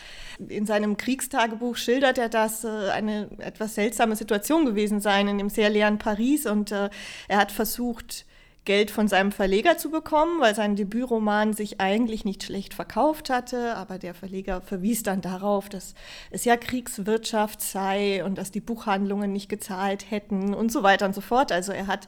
In 0.48 0.66
seinem 0.66 0.98
Kriegstagebuch 0.98 1.76
schildert 1.76 2.18
er, 2.18 2.29
dass 2.29 2.64
äh, 2.64 2.90
eine 2.90 3.31
etwas 3.38 3.74
seltsame 3.74 4.16
Situation 4.16 4.66
gewesen 4.66 5.00
sei 5.00 5.22
in 5.22 5.38
dem 5.38 5.48
sehr 5.48 5.70
leeren 5.70 5.96
Paris 5.96 6.44
und 6.44 6.72
äh, 6.72 6.90
er 7.26 7.38
hat 7.38 7.53
versucht, 7.53 8.26
Geld 8.64 8.90
von 8.90 9.09
seinem 9.09 9.33
Verleger 9.33 9.79
zu 9.79 9.90
bekommen, 9.90 10.40
weil 10.40 10.55
sein 10.55 10.77
Debütroman 10.77 11.55
sich 11.55 11.81
eigentlich 11.81 12.25
nicht 12.25 12.42
schlecht 12.42 12.75
verkauft 12.75 13.31
hatte. 13.31 13.75
Aber 13.77 13.99
der 13.99 14.14
Verleger 14.14 14.61
verwies 14.61 15.03
dann 15.03 15.23
darauf, 15.23 15.68
dass 15.68 15.94
es 16.31 16.44
ja 16.44 16.57
Kriegswirtschaft 16.57 17.62
sei 17.62 18.23
und 18.25 18.37
dass 18.37 18.51
die 18.51 18.61
Buchhandlungen 18.61 19.33
nicht 19.33 19.49
gezahlt 19.49 20.11
hätten 20.11 20.55
und 20.55 20.70
so 20.70 20.83
weiter 20.83 21.07
und 21.07 21.14
so 21.14 21.23
fort. 21.23 21.53
Also 21.53 21.73
er 21.73 21.87
hat 21.87 22.07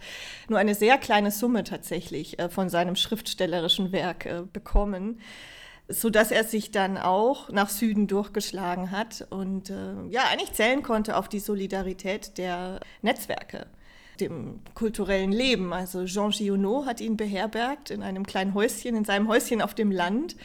nur 0.48 0.58
eine 0.58 0.74
sehr 0.74 0.98
kleine 0.98 1.30
Summe 1.30 1.64
tatsächlich 1.64 2.38
äh, 2.38 2.48
von 2.50 2.68
seinem 2.68 2.96
schriftstellerischen 2.96 3.92
Werk 3.92 4.26
äh, 4.26 4.42
bekommen 4.52 5.20
so 5.88 6.10
dass 6.10 6.30
er 6.30 6.44
sich 6.44 6.70
dann 6.70 6.96
auch 6.96 7.50
nach 7.50 7.68
Süden 7.68 8.06
durchgeschlagen 8.06 8.92
hat 8.92 9.26
und 9.30 9.68
äh, 9.68 10.06
ja 10.08 10.22
eigentlich 10.30 10.52
zählen 10.52 10.82
konnte 10.82 11.16
auf 11.16 11.28
die 11.28 11.40
Solidarität 11.40 12.38
der 12.38 12.80
Netzwerke 13.02 13.66
dem 14.28 14.61
kulturellen 14.74 15.32
Leben. 15.32 15.72
Also 15.72 16.04
Jean 16.04 16.30
Giono 16.30 16.87
hat 16.87 17.00
ihn 17.00 17.16
beherbergt 17.16 17.90
in 17.90 18.02
einem 18.02 18.26
kleinen 18.26 18.54
Häuschen, 18.54 18.96
in 18.96 19.04
seinem 19.04 19.28
Häuschen 19.28 19.62
auf 19.62 19.74
dem 19.74 19.90
Land 19.90 20.37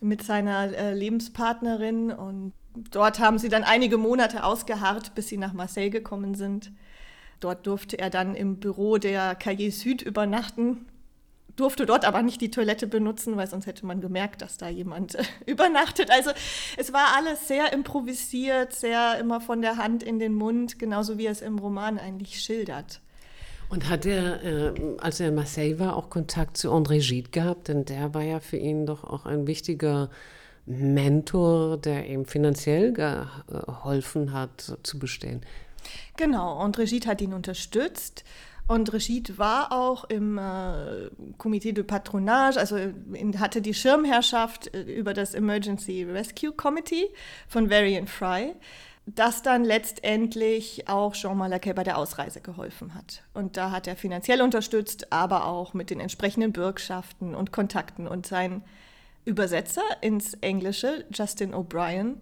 mit 0.00 0.22
seiner 0.22 0.76
äh, 0.76 0.94
Lebenspartnerin 0.94 2.10
und 2.10 2.52
dort 2.90 3.20
haben 3.20 3.38
sie 3.38 3.48
dann 3.48 3.64
einige 3.64 3.98
Monate 3.98 4.44
ausgeharrt, 4.44 5.14
bis 5.14 5.28
sie 5.28 5.36
nach 5.36 5.52
Marseille 5.52 5.90
gekommen 5.90 6.34
sind. 6.34 6.72
Dort 7.40 7.66
durfte 7.66 7.98
er 7.98 8.10
dann 8.10 8.34
im 8.34 8.58
Büro 8.58 8.98
der 8.98 9.34
Cahiers 9.34 9.80
Süd 9.80 10.02
übernachten, 10.02 10.86
durfte 11.56 11.86
dort 11.86 12.04
aber 12.04 12.22
nicht 12.22 12.40
die 12.40 12.50
Toilette 12.50 12.86
benutzen, 12.86 13.36
weil 13.36 13.46
sonst 13.46 13.66
hätte 13.66 13.86
man 13.86 14.00
gemerkt, 14.00 14.42
dass 14.42 14.56
da 14.56 14.68
jemand 14.68 15.14
äh, 15.14 15.22
übernachtet. 15.46 16.10
Also 16.10 16.30
es 16.76 16.92
war 16.92 17.16
alles 17.16 17.48
sehr 17.48 17.72
improvisiert, 17.72 18.72
sehr 18.72 19.18
immer 19.18 19.40
von 19.40 19.62
der 19.62 19.76
Hand 19.76 20.02
in 20.02 20.18
den 20.18 20.34
Mund, 20.34 20.78
genauso 20.78 21.18
wie 21.18 21.26
er 21.26 21.32
es 21.32 21.42
im 21.42 21.58
Roman 21.58 21.98
eigentlich 21.98 22.40
schildert. 22.40 23.00
Und 23.68 23.88
hat 23.88 24.04
er, 24.04 24.42
äh, 24.44 24.72
als 24.98 25.18
er 25.20 25.28
in 25.28 25.34
Marseille 25.34 25.78
war, 25.78 25.96
auch 25.96 26.10
Kontakt 26.10 26.58
zu 26.58 26.70
André 26.70 27.00
Gide 27.00 27.30
gehabt? 27.30 27.68
Denn 27.68 27.86
der 27.86 28.12
war 28.12 28.22
ja 28.22 28.38
für 28.38 28.58
ihn 28.58 28.84
doch 28.84 29.02
auch 29.02 29.24
ein 29.24 29.46
wichtiger 29.46 30.10
Mentor, 30.66 31.78
der 31.78 32.06
ihm 32.06 32.26
finanziell 32.26 32.92
geholfen 32.92 34.32
hat, 34.32 34.78
zu 34.82 34.98
bestehen. 34.98 35.40
Genau, 36.16 36.62
André 36.62 36.88
Gide 36.88 37.08
hat 37.08 37.20
ihn 37.20 37.32
unterstützt. 37.32 38.24
Und 38.68 38.92
Regid 38.92 39.38
war 39.38 39.72
auch 39.72 40.04
im 40.04 40.38
äh, 40.38 41.10
Comité 41.38 41.72
de 41.72 41.82
Patronage, 41.82 42.58
also 42.58 42.76
in, 42.76 43.38
hatte 43.40 43.60
die 43.60 43.74
Schirmherrschaft 43.74 44.72
äh, 44.74 44.82
über 44.82 45.14
das 45.14 45.34
Emergency 45.34 46.04
Rescue 46.04 46.52
Committee 46.52 47.08
von 47.48 47.70
Varian 47.70 48.06
Fry, 48.06 48.54
das 49.04 49.42
dann 49.42 49.64
letztendlich 49.64 50.88
auch 50.88 51.14
Jean 51.14 51.36
Malaquais 51.36 51.74
bei 51.74 51.82
der 51.82 51.98
Ausreise 51.98 52.40
geholfen 52.40 52.94
hat. 52.94 53.24
Und 53.34 53.56
da 53.56 53.72
hat 53.72 53.88
er 53.88 53.96
finanziell 53.96 54.40
unterstützt, 54.40 55.12
aber 55.12 55.46
auch 55.46 55.74
mit 55.74 55.90
den 55.90 55.98
entsprechenden 55.98 56.52
Bürgschaften 56.52 57.34
und 57.34 57.50
Kontakten. 57.50 58.06
Und 58.06 58.26
sein 58.26 58.62
Übersetzer 59.24 59.82
ins 60.00 60.34
Englische, 60.34 61.04
Justin 61.12 61.52
O'Brien, 61.52 62.20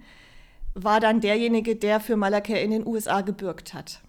war 0.74 1.00
dann 1.00 1.20
derjenige, 1.20 1.76
der 1.76 2.00
für 2.00 2.16
Malaquais 2.16 2.62
in 2.64 2.70
den 2.70 2.86
USA 2.86 3.20
gebürgt 3.20 3.74
hat. 3.74 4.00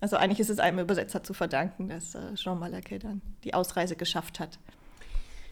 Also 0.00 0.16
eigentlich 0.16 0.40
ist 0.40 0.50
es 0.50 0.58
einem 0.58 0.78
Übersetzer 0.78 1.22
zu 1.22 1.34
verdanken, 1.34 1.88
dass 1.88 2.14
äh, 2.14 2.34
Jean 2.34 2.58
Malaquais 2.58 3.00
dann 3.00 3.20
die 3.44 3.54
Ausreise 3.54 3.96
geschafft 3.96 4.40
hat. 4.40 4.58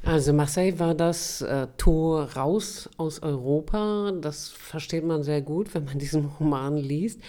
Also 0.04 0.32
Marseille 0.32 0.78
war 0.78 0.94
das 0.94 1.42
äh, 1.42 1.66
Tor 1.76 2.32
raus 2.34 2.88
aus 2.96 3.22
Europa. 3.22 4.12
Das 4.20 4.48
versteht 4.48 5.04
man 5.04 5.22
sehr 5.22 5.42
gut, 5.42 5.74
wenn 5.74 5.84
man 5.84 5.98
diesen 5.98 6.26
Roman 6.26 6.76
liest. 6.76 7.20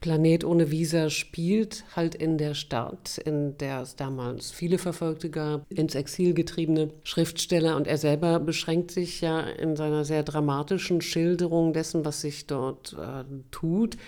Planet 0.00 0.44
ohne 0.44 0.70
Visa 0.70 1.10
spielt 1.10 1.84
halt 1.94 2.14
in 2.14 2.38
der 2.38 2.54
Stadt, 2.54 3.18
in 3.18 3.58
der 3.58 3.82
es 3.82 3.96
damals 3.96 4.50
viele 4.50 4.78
Verfolgte 4.78 5.28
gab, 5.28 5.70
ins 5.70 5.94
Exil 5.94 6.32
getriebene 6.32 6.90
Schriftsteller. 7.04 7.76
Und 7.76 7.86
er 7.86 7.98
selber 7.98 8.40
beschränkt 8.40 8.90
sich 8.90 9.20
ja 9.20 9.40
in 9.40 9.76
seiner 9.76 10.06
sehr 10.06 10.22
dramatischen 10.22 11.02
Schilderung 11.02 11.74
dessen, 11.74 12.04
was 12.06 12.22
sich 12.22 12.46
dort 12.46 12.94
äh, 12.94 13.24
tut 13.50 13.98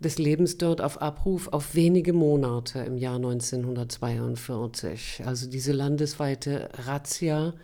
des 0.00 0.18
Lebens 0.18 0.58
dort 0.58 0.80
auf 0.80 1.00
Abruf 1.00 1.48
auf 1.48 1.74
wenige 1.74 2.12
Monate 2.12 2.80
im 2.80 2.96
Jahr 2.96 3.16
1942. 3.16 5.22
Also 5.24 5.48
diese 5.48 5.72
landesweite 5.72 6.68
Razzia, 6.86 7.54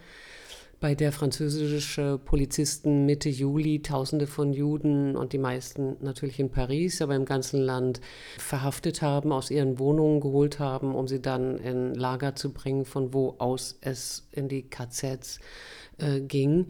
bei 0.81 0.95
der 0.95 1.13
französische 1.13 2.19
Polizisten 2.25 3.05
Mitte 3.05 3.29
Juli 3.29 3.83
Tausende 3.83 4.27
von 4.27 4.55
Juden 4.55 5.15
und 5.15 5.35
die 5.35 5.39
meisten 5.39 5.97
natürlich 6.01 6.41
in 6.41 6.51
Paris, 6.51 7.03
aber 7.03 7.15
im 7.15 7.27
ganzen 7.27 7.61
Land 7.61 8.01
verhaftet 8.39 9.03
haben, 9.03 9.31
aus 9.31 9.51
ihren 9.51 9.79
Wohnungen 9.79 10.21
geholt 10.21 10.59
haben, 10.59 10.95
um 10.95 11.07
sie 11.07 11.21
dann 11.21 11.59
in 11.59 11.95
Lager 11.95 12.35
zu 12.35 12.53
bringen, 12.53 12.87
von 12.87 13.13
wo 13.13 13.35
aus 13.39 13.79
es 13.83 14.27
in 14.33 14.49
die 14.49 14.63
KZs 14.63 15.39
äh, 15.99 16.21
ging. 16.21 16.69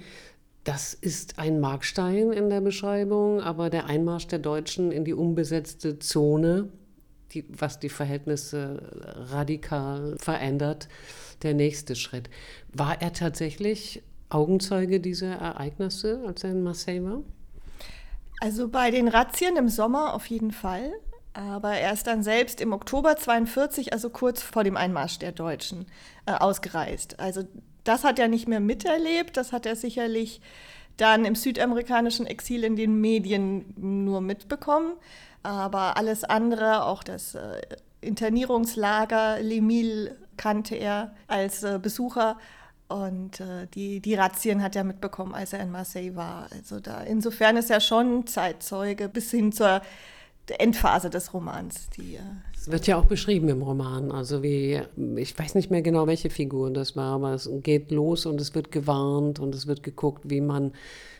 Das 0.64 0.92
ist 0.92 1.38
ein 1.38 1.58
Markstein 1.60 2.32
in 2.32 2.50
der 2.50 2.60
Beschreibung, 2.60 3.40
aber 3.40 3.70
der 3.70 3.86
Einmarsch 3.86 4.26
der 4.26 4.38
Deutschen 4.38 4.92
in 4.92 5.04
die 5.04 5.14
unbesetzte 5.14 5.98
Zone, 5.98 6.68
die, 7.32 7.44
was 7.48 7.78
die 7.78 7.88
Verhältnisse 7.88 8.82
radikal 9.30 10.16
verändert, 10.18 10.88
der 11.42 11.54
nächste 11.54 11.96
Schritt. 11.96 12.28
War 12.72 13.00
er 13.00 13.12
tatsächlich 13.12 14.02
Augenzeuge 14.28 15.00
dieser 15.00 15.34
Ereignisse, 15.34 16.22
als 16.26 16.44
er 16.44 16.50
in 16.50 16.62
Marseille 16.62 17.02
war? 17.02 17.22
Also 18.40 18.68
bei 18.68 18.90
den 18.90 19.08
Razzien 19.08 19.56
im 19.56 19.68
Sommer 19.68 20.14
auf 20.14 20.26
jeden 20.26 20.52
Fall. 20.52 20.92
Aber 21.32 21.72
er 21.74 21.92
ist 21.92 22.06
dann 22.06 22.22
selbst 22.22 22.60
im 22.60 22.72
Oktober 22.72 23.16
42, 23.16 23.92
also 23.92 24.10
kurz 24.10 24.42
vor 24.42 24.64
dem 24.64 24.76
Einmarsch 24.76 25.18
der 25.20 25.30
Deutschen, 25.30 25.86
äh, 26.26 26.32
ausgereist. 26.32 27.20
Also 27.20 27.44
das 27.84 28.04
hat 28.04 28.18
er 28.18 28.28
nicht 28.28 28.48
mehr 28.48 28.60
miterlebt, 28.60 29.36
das 29.36 29.52
hat 29.52 29.66
er 29.66 29.76
sicherlich 29.76 30.40
dann 30.96 31.24
im 31.24 31.34
südamerikanischen 31.34 32.26
Exil 32.26 32.64
in 32.64 32.76
den 32.76 33.00
Medien 33.00 33.72
nur 33.76 34.20
mitbekommen. 34.20 34.92
Aber 35.42 35.96
alles 35.96 36.24
andere, 36.24 36.84
auch 36.84 37.02
das 37.02 37.34
äh, 37.34 37.60
Internierungslager 38.02 39.40
Lemil 39.40 40.16
kannte 40.36 40.74
er 40.74 41.14
als 41.26 41.62
äh, 41.62 41.78
Besucher 41.80 42.36
und 42.88 43.40
äh, 43.40 43.66
die, 43.72 44.00
die 44.00 44.14
Razzien 44.14 44.62
hat 44.62 44.74
er 44.74 44.84
mitbekommen, 44.84 45.34
als 45.34 45.52
er 45.52 45.60
in 45.60 45.70
Marseille 45.70 46.16
war. 46.16 46.48
Also 46.52 46.80
da, 46.80 47.02
insofern 47.02 47.56
ist 47.56 47.70
er 47.70 47.80
schon 47.80 48.26
Zeitzeuge 48.26 49.08
bis 49.08 49.30
hin 49.30 49.52
zur 49.52 49.80
Endphase 50.58 51.10
des 51.10 51.32
Romans. 51.32 51.88
Die, 51.96 52.16
äh, 52.16 52.20
es 52.54 52.70
wird 52.70 52.86
ja 52.86 52.96
auch 52.96 53.06
beschrieben 53.06 53.48
im 53.48 53.62
Roman, 53.62 54.10
also 54.10 54.42
wie, 54.42 54.80
ich 55.16 55.38
weiß 55.38 55.54
nicht 55.54 55.70
mehr 55.70 55.82
genau, 55.82 56.06
welche 56.06 56.30
Figur 56.30 56.70
das 56.70 56.96
war, 56.96 57.14
aber 57.14 57.34
es 57.34 57.48
geht 57.62 57.90
los 57.90 58.26
und 58.26 58.40
es 58.40 58.54
wird 58.54 58.70
gewarnt 58.70 59.38
und 59.38 59.54
es 59.54 59.66
wird 59.66 59.82
geguckt, 59.82 60.28
wie 60.28 60.40
man 60.40 60.72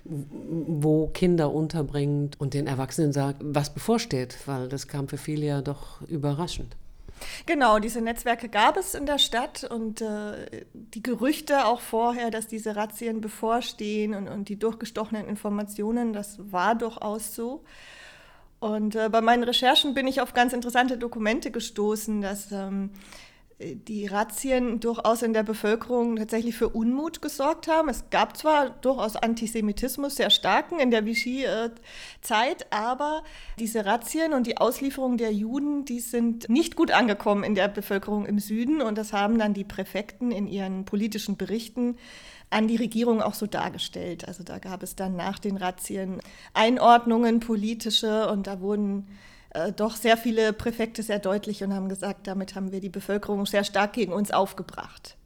wo 0.05 1.09
Kinder 1.09 1.53
unterbringt 1.53 2.40
und 2.40 2.55
den 2.55 2.66
Erwachsenen 2.66 3.12
sagt, 3.12 3.38
was 3.43 3.73
bevorsteht, 3.73 4.37
weil 4.47 4.69
das 4.69 4.88
kam 4.88 5.09
für 5.09 5.19
viele 5.19 5.47
ja 5.47 5.62
doch 5.62 6.01
überraschend. 6.09 6.75
Genau, 7.45 7.79
diese 7.79 8.01
Netzwerke 8.01 8.49
gab 8.49 8.79
es 8.79 8.95
in 8.95 9.05
der 9.05 9.19
Stadt 9.19 9.64
und 9.64 10.01
äh, 10.01 10.64
die 10.73 11.03
Gerüchte 11.03 11.66
auch 11.66 11.81
vorher, 11.81 12.31
dass 12.31 12.47
diese 12.47 12.77
Razzien 12.77 13.21
bevorstehen 13.21 14.14
und, 14.14 14.29
und 14.29 14.49
die 14.49 14.59
durchgestochenen 14.59 15.27
Informationen, 15.27 16.14
das 16.14 16.38
war 16.51 16.75
durchaus 16.75 17.35
so. 17.35 17.62
Und 18.61 18.94
äh, 18.94 19.09
bei 19.09 19.23
meinen 19.23 19.42
Recherchen 19.42 19.94
bin 19.94 20.07
ich 20.07 20.20
auf 20.20 20.35
ganz 20.35 20.53
interessante 20.53 20.99
Dokumente 20.99 21.51
gestoßen, 21.51 22.20
dass 22.20 22.53
ähm, 22.53 22.90
die 23.61 24.07
Razzien 24.07 24.81
durchaus 24.81 25.23
in 25.23 25.35
der 25.35 25.42
Bevölkerung 25.42 26.16
tatsächlich 26.16 26.57
für 26.57 26.70
Unmut 26.70 27.20
gesorgt 27.20 27.68
haben. 27.68 27.90
Es 27.90 28.09
gab 28.09 28.37
zwar 28.37 28.70
durchaus 28.70 29.16
Antisemitismus, 29.16 30.16
sehr 30.16 30.31
starken 30.31 30.81
in 30.81 30.90
der 30.90 31.05
Vichy-Zeit, 31.05 32.66
aber 32.70 33.23
diese 33.59 33.85
Razzien 33.85 34.33
und 34.33 34.46
die 34.46 34.57
Auslieferung 34.57 35.18
der 35.18 35.33
Juden, 35.33 35.85
die 35.85 36.01
sind 36.01 36.49
nicht 36.49 36.75
gut 36.75 36.90
angekommen 36.90 37.44
in 37.44 37.55
der 37.55 37.68
Bevölkerung 37.68 38.25
im 38.25 38.38
Süden 38.38 38.81
und 38.81 38.96
das 38.96 39.12
haben 39.12 39.38
dann 39.38 39.53
die 39.53 39.64
Präfekten 39.64 40.31
in 40.31 40.46
ihren 40.46 40.87
politischen 40.87 41.37
Berichten 41.37 41.99
an 42.49 42.66
die 42.66 42.77
Regierung 42.77 43.20
auch 43.20 43.35
so 43.35 43.46
dargestellt. 43.46 44.27
Also 44.27 44.42
da 44.42 44.59
gab 44.59 44.83
es 44.83 44.96
dann 44.96 45.16
nach 45.16 45.38
den 45.38 45.57
Razzien 45.57 46.20
Einordnungen 46.55 47.40
politische 47.40 48.29
und 48.31 48.46
da 48.46 48.61
wurden 48.61 49.07
äh, 49.51 49.73
doch 49.73 49.97
sehr 49.97 50.17
viele 50.17 50.53
Präfekte 50.53 51.03
sehr 51.03 51.19
deutlich 51.19 51.63
und 51.63 51.75
haben 51.75 51.89
gesagt, 51.89 52.27
damit 52.27 52.55
haben 52.55 52.73
wir 52.73 52.81
die 52.81 52.89
Bevölkerung 52.89 53.47
sehr 53.47 53.65
stark 53.65 53.93
gegen 53.93 54.13
uns 54.13 54.31
aufgebracht. 54.31 55.17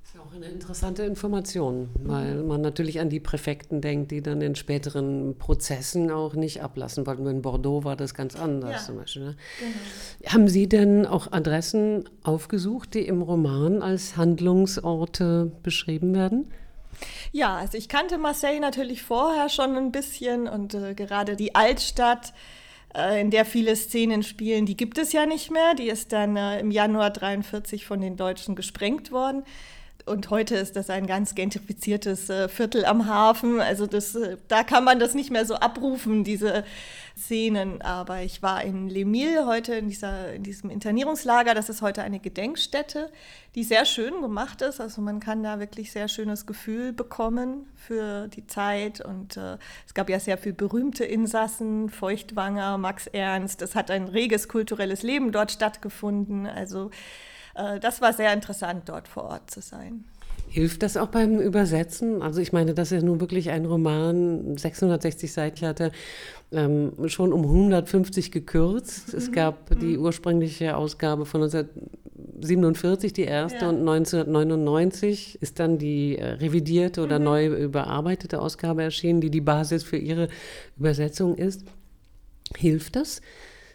Das 0.00 0.14
ist 0.14 0.14
ja 0.14 0.20
auch 0.22 0.34
eine 0.34 0.46
interessante 0.46 1.02
Information, 1.02 1.90
weil 2.02 2.42
man 2.42 2.62
natürlich 2.62 2.98
an 3.00 3.10
die 3.10 3.20
Präfekten 3.20 3.82
denkt, 3.82 4.10
die 4.10 4.22
dann 4.22 4.40
in 4.40 4.54
späteren 4.54 5.36
Prozessen 5.38 6.10
auch 6.10 6.32
nicht 6.32 6.62
ablassen 6.62 7.06
wollten. 7.06 7.26
In 7.26 7.42
Bordeaux 7.42 7.84
war 7.84 7.94
das 7.94 8.14
ganz 8.14 8.34
anders 8.34 8.72
ja. 8.72 8.78
zum 8.78 8.96
Beispiel. 8.96 9.22
Ne? 9.22 9.36
Genau. 9.58 10.32
Haben 10.32 10.48
Sie 10.48 10.66
denn 10.66 11.04
auch 11.04 11.30
Adressen 11.30 12.08
aufgesucht, 12.22 12.94
die 12.94 13.06
im 13.06 13.20
Roman 13.20 13.82
als 13.82 14.16
Handlungsorte 14.16 15.52
beschrieben 15.62 16.14
werden? 16.14 16.50
Ja, 17.32 17.56
also 17.56 17.76
ich 17.76 17.90
kannte 17.90 18.16
Marseille 18.16 18.60
natürlich 18.60 19.02
vorher 19.02 19.50
schon 19.50 19.76
ein 19.76 19.92
bisschen 19.92 20.48
und 20.48 20.72
äh, 20.72 20.94
gerade 20.94 21.36
die 21.36 21.54
Altstadt 21.54 22.32
in 23.20 23.30
der 23.30 23.44
viele 23.44 23.76
Szenen 23.76 24.22
spielen, 24.22 24.66
die 24.66 24.76
gibt 24.76 24.98
es 24.98 25.12
ja 25.12 25.26
nicht 25.26 25.50
mehr. 25.50 25.74
Die 25.74 25.88
ist 25.88 26.12
dann 26.12 26.36
äh, 26.36 26.60
im 26.60 26.70
Januar 26.70 27.10
43 27.10 27.84
von 27.84 28.00
den 28.00 28.16
Deutschen 28.16 28.54
gesprengt 28.54 29.12
worden. 29.12 29.44
Und 30.08 30.30
heute 30.30 30.56
ist 30.56 30.76
das 30.76 30.90
ein 30.90 31.06
ganz 31.06 31.34
gentrifiziertes 31.34 32.30
äh, 32.30 32.48
Viertel 32.48 32.84
am 32.84 33.06
Hafen. 33.06 33.60
Also 33.60 33.86
das, 33.86 34.14
äh, 34.14 34.36
da 34.48 34.62
kann 34.62 34.84
man 34.84 34.98
das 34.98 35.14
nicht 35.14 35.30
mehr 35.30 35.44
so 35.44 35.54
abrufen, 35.54 36.24
diese 36.24 36.64
Szenen. 37.16 37.82
Aber 37.82 38.22
ich 38.22 38.42
war 38.42 38.62
in 38.62 38.88
Lemil 38.88 39.44
heute 39.46 39.74
in, 39.74 39.88
dieser, 39.88 40.32
in 40.32 40.42
diesem 40.42 40.70
Internierungslager. 40.70 41.54
Das 41.54 41.68
ist 41.68 41.82
heute 41.82 42.02
eine 42.02 42.20
Gedenkstätte, 42.20 43.10
die 43.54 43.64
sehr 43.64 43.84
schön 43.84 44.20
gemacht 44.22 44.62
ist. 44.62 44.80
Also 44.80 45.02
man 45.02 45.20
kann 45.20 45.42
da 45.42 45.60
wirklich 45.60 45.92
sehr 45.92 46.08
schönes 46.08 46.46
Gefühl 46.46 46.92
bekommen 46.92 47.66
für 47.76 48.28
die 48.28 48.46
Zeit. 48.46 49.00
Und 49.00 49.36
äh, 49.36 49.58
es 49.86 49.94
gab 49.94 50.08
ja 50.08 50.20
sehr 50.20 50.38
viele 50.38 50.54
berühmte 50.54 51.04
Insassen, 51.04 51.90
Feuchtwanger, 51.90 52.78
Max 52.78 53.06
Ernst. 53.06 53.62
Es 53.62 53.74
hat 53.74 53.90
ein 53.90 54.08
reges 54.08 54.48
kulturelles 54.48 55.02
Leben 55.02 55.32
dort 55.32 55.52
stattgefunden. 55.52 56.46
Also 56.46 56.90
das 57.80 58.00
war 58.00 58.12
sehr 58.12 58.32
interessant, 58.32 58.88
dort 58.88 59.08
vor 59.08 59.24
Ort 59.24 59.50
zu 59.50 59.60
sein. 59.60 60.04
Hilft 60.50 60.82
das 60.82 60.96
auch 60.96 61.08
beim 61.08 61.40
Übersetzen? 61.40 62.22
Also 62.22 62.40
ich 62.40 62.52
meine, 62.52 62.72
dass 62.72 62.90
er 62.90 63.02
nun 63.02 63.20
wirklich 63.20 63.50
ein 63.50 63.66
Roman 63.66 64.56
660 64.56 65.30
Seiten 65.30 65.66
hatte, 65.66 65.92
ähm, 66.52 66.92
schon 67.06 67.32
um 67.32 67.42
150 67.42 68.32
gekürzt. 68.32 69.12
Es 69.12 69.28
mhm. 69.28 69.32
gab 69.32 69.78
die 69.78 69.98
mhm. 69.98 70.04
ursprüngliche 70.04 70.76
Ausgabe 70.76 71.26
von 71.26 71.48
47 72.40 73.12
die 73.12 73.22
erste 73.22 73.60
ja. 73.60 73.68
und 73.68 73.80
1999 73.80 75.38
ist 75.42 75.58
dann 75.58 75.76
die 75.76 76.16
äh, 76.16 76.24
revidierte 76.32 77.02
oder 77.02 77.18
mhm. 77.18 77.24
neu 77.24 77.46
überarbeitete 77.46 78.40
Ausgabe 78.40 78.82
erschienen, 78.82 79.20
die 79.20 79.30
die 79.30 79.42
Basis 79.42 79.82
für 79.82 79.98
ihre 79.98 80.28
Übersetzung 80.78 81.34
ist. 81.36 81.64
Hilft 82.56 82.96
das? 82.96 83.20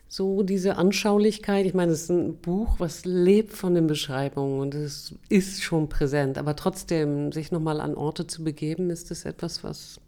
So 0.07 0.43
diese 0.43 0.77
Anschaulichkeit, 0.77 1.65
ich 1.65 1.73
meine, 1.73 1.91
es 1.91 2.03
ist 2.03 2.09
ein 2.09 2.37
Buch, 2.37 2.75
was 2.79 3.03
lebt 3.03 3.53
von 3.53 3.73
den 3.73 3.87
Beschreibungen 3.87 4.59
und 4.59 4.75
es 4.75 5.15
ist 5.29 5.63
schon 5.63 5.89
präsent, 5.89 6.37
aber 6.37 6.55
trotzdem 6.55 7.31
sich 7.31 7.51
nochmal 7.51 7.81
an 7.81 7.95
Orte 7.95 8.27
zu 8.27 8.43
begeben, 8.43 8.91
ist 8.91 9.09
das 9.09 9.25
etwas, 9.25 9.63
was, 9.63 9.99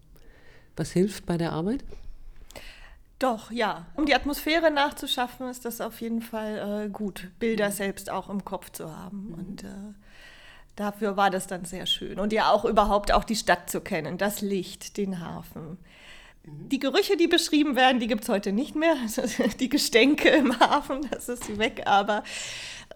was 0.76 0.92
hilft 0.92 1.26
bei 1.26 1.38
der 1.38 1.54
Arbeit? 1.54 1.84
Doch, 3.20 3.50
ja. 3.50 3.86
Um 3.96 4.06
die 4.06 4.14
Atmosphäre 4.14 4.72
nachzuschaffen, 4.72 5.50
ist 5.50 5.66
das 5.66 5.80
auf 5.80 6.02
jeden 6.02 6.22
Fall 6.22 6.86
äh, 6.86 6.90
gut, 6.90 7.30
Bilder 7.40 7.72
selbst 7.72 8.10
auch 8.10 8.30
im 8.30 8.44
Kopf 8.44 8.72
zu 8.72 8.96
haben. 8.96 9.30
Mhm. 9.30 9.34
Und 9.34 9.64
äh, 9.64 9.94
dafür 10.76 11.16
war 11.16 11.30
das 11.30 11.48
dann 11.48 11.66
sehr 11.66 11.86
schön. 11.86 12.20
Und 12.20 12.34
ja 12.34 12.52
auch 12.52 12.66
überhaupt 12.66 13.14
auch 13.14 13.24
die 13.24 13.36
Stadt 13.36 13.70
zu 13.70 13.80
kennen, 13.80 14.18
das 14.18 14.42
Licht, 14.42 14.98
den 14.98 15.22
Hafen. 15.22 15.78
Mhm. 16.46 16.70
Die 16.70 16.80
Gerüche, 16.80 17.18
die 17.18 17.28
beschrieben 17.28 17.76
werden, 17.76 18.00
die 18.00 18.08
gibt 18.08 18.24
es 18.24 18.30
heute 18.30 18.52
nicht 18.52 18.76
mehr. 18.76 18.96
Also 19.02 19.24
die 19.60 19.70
Gestänke 19.70 20.30
im 20.30 20.60
Hafen, 20.60 21.08
das 21.12 21.30
ist 21.30 21.58
weg. 21.58 21.84
Aber 21.86 22.24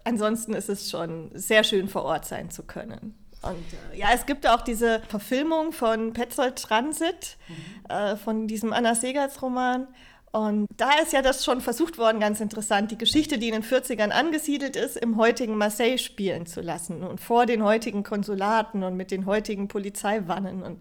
ansonsten 0.04 0.54
ist 0.54 0.68
es 0.68 0.90
schon 0.90 1.30
sehr 1.34 1.64
schön 1.64 1.88
vor 1.88 2.04
Ort 2.04 2.26
sein 2.26 2.50
zu 2.50 2.62
können. 2.62 3.14
Und 3.42 3.64
äh, 3.92 3.98
ja, 3.98 4.08
es 4.14 4.26
gibt 4.26 4.46
auch 4.46 4.60
diese 4.60 5.00
Verfilmung 5.08 5.72
von 5.72 6.12
Petzold 6.12 6.56
Transit, 6.56 7.36
mhm. 7.48 7.90
äh, 7.90 8.16
von 8.16 8.46
diesem 8.46 8.72
Anna 8.72 8.94
Segerts 8.94 9.40
Roman. 9.40 9.88
Und 10.32 10.66
da 10.76 10.92
ist 11.02 11.12
ja 11.12 11.22
das 11.22 11.44
schon 11.44 11.60
versucht 11.60 11.98
worden, 11.98 12.20
ganz 12.20 12.40
interessant, 12.40 12.92
die 12.92 12.98
Geschichte, 12.98 13.36
die 13.36 13.48
in 13.48 13.54
den 13.54 13.64
40ern 13.64 14.10
angesiedelt 14.10 14.76
ist, 14.76 14.96
im 14.96 15.16
heutigen 15.16 15.56
Marseille 15.56 15.98
spielen 15.98 16.46
zu 16.46 16.60
lassen 16.60 17.02
und 17.02 17.20
vor 17.20 17.46
den 17.46 17.64
heutigen 17.64 18.04
Konsulaten 18.04 18.84
und 18.84 18.96
mit 18.96 19.10
den 19.10 19.26
heutigen 19.26 19.66
Polizeiwannen. 19.66 20.62
Und 20.62 20.80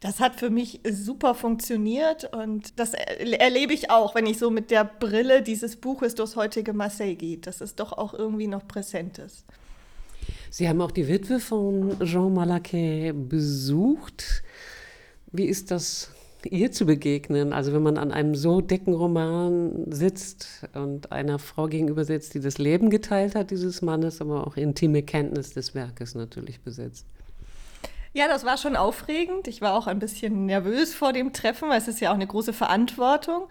das 0.00 0.18
hat 0.18 0.36
für 0.36 0.50
mich 0.50 0.80
super 0.90 1.34
funktioniert 1.34 2.32
und 2.34 2.78
das 2.78 2.94
erlebe 2.94 3.74
ich 3.74 3.90
auch, 3.90 4.14
wenn 4.14 4.26
ich 4.26 4.38
so 4.38 4.50
mit 4.50 4.70
der 4.70 4.84
Brille 4.84 5.42
dieses 5.42 5.76
Buches 5.76 6.14
durchs 6.14 6.36
heutige 6.36 6.72
Marseille 6.72 7.16
geht, 7.16 7.46
dass 7.46 7.60
es 7.60 7.74
doch 7.74 7.92
auch 7.92 8.14
irgendwie 8.14 8.46
noch 8.46 8.66
präsent 8.66 9.18
ist. 9.18 9.44
Sie 10.50 10.68
haben 10.68 10.80
auch 10.80 10.90
die 10.90 11.06
Witwe 11.06 11.38
von 11.38 11.96
Jean 12.02 12.32
Malaquais 12.32 13.12
besucht. 13.14 14.42
Wie 15.32 15.44
ist 15.44 15.70
das 15.70 16.10
ihr 16.44 16.72
zu 16.72 16.86
begegnen. 16.86 17.52
Also 17.52 17.72
wenn 17.72 17.82
man 17.82 17.98
an 17.98 18.12
einem 18.12 18.34
so 18.34 18.60
dicken 18.60 18.94
Roman 18.94 19.90
sitzt 19.90 20.66
und 20.74 21.12
einer 21.12 21.38
Frau 21.38 21.66
gegenüber 21.66 22.04
sitzt, 22.04 22.34
die 22.34 22.40
das 22.40 22.58
Leben 22.58 22.90
geteilt 22.90 23.34
hat 23.34 23.50
dieses 23.50 23.82
Mannes, 23.82 24.20
aber 24.20 24.46
auch 24.46 24.56
intime 24.56 25.02
Kenntnis 25.02 25.52
des 25.52 25.74
Werkes 25.74 26.14
natürlich 26.14 26.60
besitzt. 26.60 27.06
Ja, 28.12 28.26
das 28.26 28.44
war 28.44 28.56
schon 28.56 28.76
aufregend. 28.76 29.46
Ich 29.46 29.60
war 29.60 29.74
auch 29.74 29.86
ein 29.86 30.00
bisschen 30.00 30.46
nervös 30.46 30.94
vor 30.94 31.12
dem 31.12 31.32
Treffen, 31.32 31.68
weil 31.68 31.78
es 31.78 31.88
ist 31.88 32.00
ja 32.00 32.10
auch 32.10 32.14
eine 32.14 32.26
große 32.26 32.52
Verantwortung, 32.52 33.48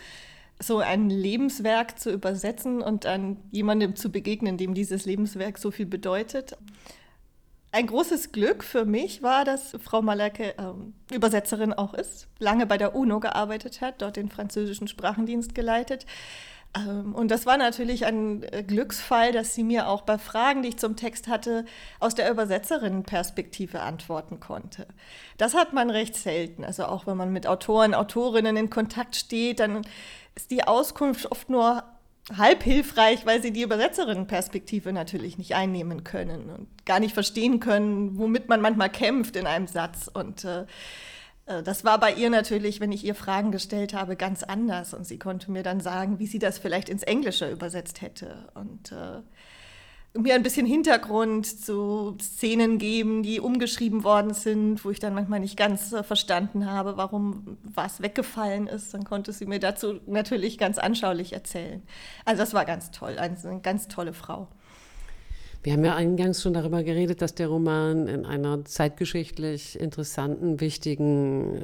so 0.61 0.79
ein 0.79 1.09
Lebenswerk 1.09 1.97
zu 1.97 2.11
übersetzen 2.11 2.81
und 2.81 3.05
an 3.05 3.37
jemandem 3.51 3.95
zu 3.95 4.11
begegnen, 4.11 4.57
dem 4.57 4.73
dieses 4.73 5.05
Lebenswerk 5.05 5.57
so 5.57 5.71
viel 5.71 5.85
bedeutet. 5.85 6.57
Ein 7.71 7.87
großes 7.87 8.31
Glück 8.31 8.63
für 8.63 8.83
mich 8.83 9.21
war, 9.21 9.45
dass 9.45 9.77
Frau 9.81 10.01
Malerke 10.01 10.55
ähm, 10.57 10.93
Übersetzerin 11.13 11.71
auch 11.71 11.93
ist, 11.93 12.27
lange 12.39 12.65
bei 12.65 12.77
der 12.77 12.95
UNO 12.95 13.19
gearbeitet 13.19 13.79
hat, 13.79 14.01
dort 14.01 14.17
den 14.17 14.29
französischen 14.29 14.87
Sprachendienst 14.87 15.55
geleitet. 15.55 16.05
Ähm, 16.75 17.15
und 17.15 17.29
das 17.29 17.45
war 17.45 17.57
natürlich 17.57 18.05
ein 18.05 18.43
äh, 18.43 18.63
Glücksfall, 18.63 19.31
dass 19.31 19.55
sie 19.55 19.63
mir 19.63 19.87
auch 19.87 20.01
bei 20.01 20.17
Fragen, 20.17 20.61
die 20.61 20.69
ich 20.69 20.77
zum 20.77 20.95
Text 20.95 21.27
hatte, 21.27 21.65
aus 21.99 22.15
der 22.15 22.29
Übersetzerinnenperspektive 22.29 23.81
antworten 23.81 24.39
konnte. 24.39 24.87
Das 25.37 25.53
hat 25.55 25.73
man 25.73 25.89
recht 25.89 26.15
selten. 26.15 26.63
Also 26.63 26.85
auch 26.85 27.07
wenn 27.07 27.17
man 27.17 27.33
mit 27.33 27.47
Autoren, 27.47 27.93
Autorinnen 27.93 28.57
in 28.57 28.69
Kontakt 28.69 29.15
steht, 29.15 29.59
dann 29.59 29.81
ist 30.35 30.51
die 30.51 30.63
Auskunft 30.63 31.31
oft 31.31 31.49
nur 31.49 31.83
halb 32.37 32.61
hilfreich, 32.61 33.25
weil 33.25 33.41
sie 33.41 33.51
die 33.51 33.63
Übersetzerinnenperspektive 33.63 34.93
natürlich 34.93 35.39
nicht 35.39 35.55
einnehmen 35.55 36.03
können 36.03 36.49
und 36.51 36.85
gar 36.85 36.99
nicht 36.99 37.15
verstehen 37.15 37.59
können, 37.59 38.19
womit 38.19 38.49
man 38.49 38.61
manchmal 38.61 38.91
kämpft 38.91 39.35
in 39.35 39.47
einem 39.47 39.65
Satz. 39.65 40.09
Und 40.13 40.45
äh, 40.45 40.65
das 41.63 41.83
war 41.83 41.99
bei 41.99 42.13
ihr 42.13 42.29
natürlich, 42.29 42.79
wenn 42.79 42.91
ich 42.91 43.03
ihr 43.03 43.15
Fragen 43.15 43.51
gestellt 43.51 43.93
habe, 43.93 44.15
ganz 44.15 44.43
anders. 44.43 44.93
Und 44.93 45.05
sie 45.05 45.17
konnte 45.17 45.51
mir 45.51 45.63
dann 45.63 45.79
sagen, 45.79 46.19
wie 46.19 46.27
sie 46.27 46.39
das 46.39 46.59
vielleicht 46.59 46.89
ins 46.89 47.03
Englische 47.03 47.49
übersetzt 47.49 48.01
hätte. 48.01 48.49
Und 48.53 48.91
äh, 48.91 49.21
mir 50.17 50.35
ein 50.35 50.43
bisschen 50.43 50.65
Hintergrund 50.65 51.45
zu 51.45 52.17
Szenen 52.19 52.77
geben, 52.77 53.23
die 53.23 53.39
umgeschrieben 53.39 54.03
worden 54.03 54.33
sind, 54.33 54.83
wo 54.83 54.89
ich 54.89 54.99
dann 54.99 55.13
manchmal 55.13 55.39
nicht 55.39 55.57
ganz 55.57 55.93
äh, 55.93 56.03
verstanden 56.03 56.69
habe, 56.69 56.97
warum 56.97 57.57
was 57.63 58.01
weggefallen 58.01 58.67
ist. 58.67 58.93
Dann 58.93 59.03
konnte 59.03 59.33
sie 59.33 59.45
mir 59.45 59.59
dazu 59.59 59.99
natürlich 60.07 60.57
ganz 60.57 60.77
anschaulich 60.77 61.33
erzählen. 61.33 61.83
Also 62.25 62.41
das 62.41 62.53
war 62.53 62.65
ganz 62.65 62.91
toll, 62.91 63.17
eine, 63.19 63.37
eine 63.43 63.61
ganz 63.61 63.87
tolle 63.87 64.13
Frau. 64.13 64.47
Wir 65.61 65.73
haben 65.73 65.83
ja 65.83 65.95
eingangs 65.95 66.41
schon 66.41 66.53
darüber 66.53 66.83
geredet, 66.83 67.21
dass 67.21 67.35
der 67.35 67.49
Roman 67.49 68.07
in 68.07 68.25
einer 68.25 68.63
zeitgeschichtlich 68.63 69.77
interessanten, 69.77 70.61
wichtigen 70.61 71.57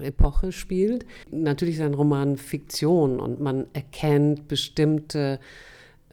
äh, 0.00 0.06
Epoche 0.06 0.52
spielt. 0.52 1.04
Natürlich 1.30 1.76
ist 1.76 1.82
ein 1.82 1.92
Roman 1.92 2.38
Fiktion 2.38 3.20
und 3.20 3.40
man 3.40 3.66
erkennt 3.74 4.48
bestimmte 4.48 5.38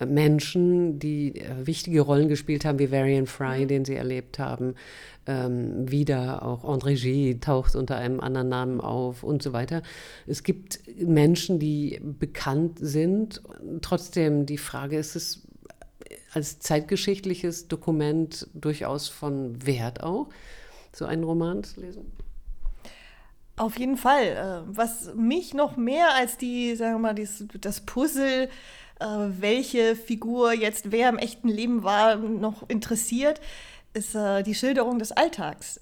Menschen, 0.06 1.00
die 1.00 1.36
äh, 1.36 1.66
wichtige 1.66 2.02
Rollen 2.02 2.28
gespielt 2.28 2.66
haben, 2.66 2.80
wie 2.80 2.92
Varian 2.92 3.26
Fry, 3.26 3.66
den 3.66 3.86
sie 3.86 3.96
erlebt 3.96 4.40
haben, 4.40 4.76
ähm, 5.26 5.90
wieder 5.90 6.44
auch 6.44 6.64
André 6.64 7.02
G 7.02 7.36
taucht 7.36 7.76
unter 7.76 7.98
einem 7.98 8.20
anderen 8.20 8.50
Namen 8.50 8.82
auf 8.82 9.24
und 9.24 9.44
so 9.44 9.54
weiter. 9.54 9.82
Es 10.28 10.44
gibt 10.44 10.80
Menschen, 11.00 11.60
die 11.60 12.02
bekannt 12.20 12.80
sind. 12.82 13.42
Trotzdem 13.82 14.46
die 14.46 14.58
Frage, 14.58 14.98
ist 14.98 15.16
es 15.16 15.49
als 16.34 16.60
zeitgeschichtliches 16.60 17.68
Dokument 17.68 18.48
durchaus 18.54 19.08
von 19.08 19.66
Wert 19.66 20.04
auch, 20.04 20.30
so 20.94 21.06
einen 21.06 21.24
Roman 21.24 21.64
zu 21.64 21.82
lesen? 21.82 22.12
Auf 23.56 23.78
jeden 23.78 23.98
Fall. 23.98 24.24
Äh, 24.24 24.62
was 24.68 25.14
mich 25.16 25.54
noch 25.54 25.76
mehr 25.76 26.16
als 26.16 26.38
die, 26.38 26.76
sagen 26.76 26.96
wir 26.96 27.14
mal, 27.14 27.16
das 27.60 27.82
Puzzle 27.82 28.50
äh, 29.00 29.06
welche 29.06 29.96
Figur 29.96 30.54
jetzt 30.54 30.92
wer 30.92 31.10
im 31.10 31.18
echten 31.18 31.48
Leben 31.48 31.84
war, 31.84 32.18
noch 32.18 32.68
interessiert, 32.70 33.40
ist 33.94 34.14
äh, 34.14 34.44
die 34.44 34.56
Schilderung 34.56 35.00
des 35.00 35.12
Alltags 35.12 35.78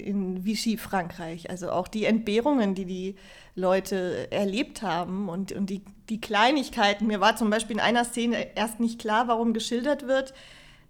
in 0.00 0.44
Vichy, 0.44 0.76
Frankreich. 0.76 1.50
Also 1.50 1.70
auch 1.70 1.88
die 1.88 2.04
Entbehrungen, 2.04 2.74
die 2.74 2.84
die 2.84 3.16
Leute 3.54 4.30
erlebt 4.30 4.82
haben 4.82 5.28
und, 5.28 5.52
und 5.52 5.68
die, 5.68 5.82
die 6.08 6.20
Kleinigkeiten. 6.20 7.06
Mir 7.06 7.20
war 7.20 7.36
zum 7.36 7.50
Beispiel 7.50 7.76
in 7.76 7.82
einer 7.82 8.04
Szene 8.04 8.56
erst 8.56 8.80
nicht 8.80 9.00
klar, 9.00 9.28
warum 9.28 9.52
geschildert 9.52 10.06
wird, 10.06 10.32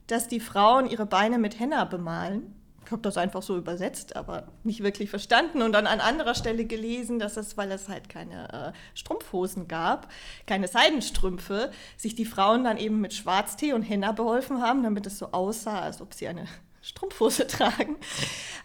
dass 0.07 0.29
die 0.29 0.41
Frauen 0.41 0.89
ihre 0.89 1.07
Beine 1.07 1.39
mit 1.39 1.59
Henna 1.59 1.85
bemalen. 1.85 2.55
Ich 2.85 2.93
habe 2.93 3.03
das 3.03 3.19
einfach 3.19 3.43
so 3.43 3.59
übersetzt, 3.59 4.17
aber 4.17 4.49
nicht 4.65 4.83
wirklich 4.83 5.11
verstanden 5.11 5.61
und 5.61 5.73
dann 5.73 5.87
an 5.87 6.01
anderer 6.01 6.35
Stelle 6.35 6.65
gelesen, 6.65 7.19
dass 7.19 7.37
es, 7.37 7.59
weil 7.59 7.71
es 7.71 7.87
halt 7.87 8.09
keine 8.09 8.51
äh, 8.51 8.73
Strumpfhosen 8.95 9.69
gab, 9.69 10.09
keine 10.47 10.69
Seidenstrümpfe, 10.69 11.71
sich 11.99 12.15
die 12.15 12.25
Frauen 12.25 12.65
dann 12.65 12.79
eben 12.79 12.99
mit 13.03 13.13
Schwarztee 13.13 13.75
und 13.75 13.83
Henna 13.83 14.13
beholfen 14.13 14.63
haben, 14.63 14.83
damit 14.83 15.07
es 15.07 15.19
so 15.19 15.33
aussah, 15.33 15.81
als 15.81 16.01
ob 16.01 16.15
sie 16.15 16.29
eine 16.29 16.47
Strumpfhose 16.83 17.47
tragen. 17.47 17.97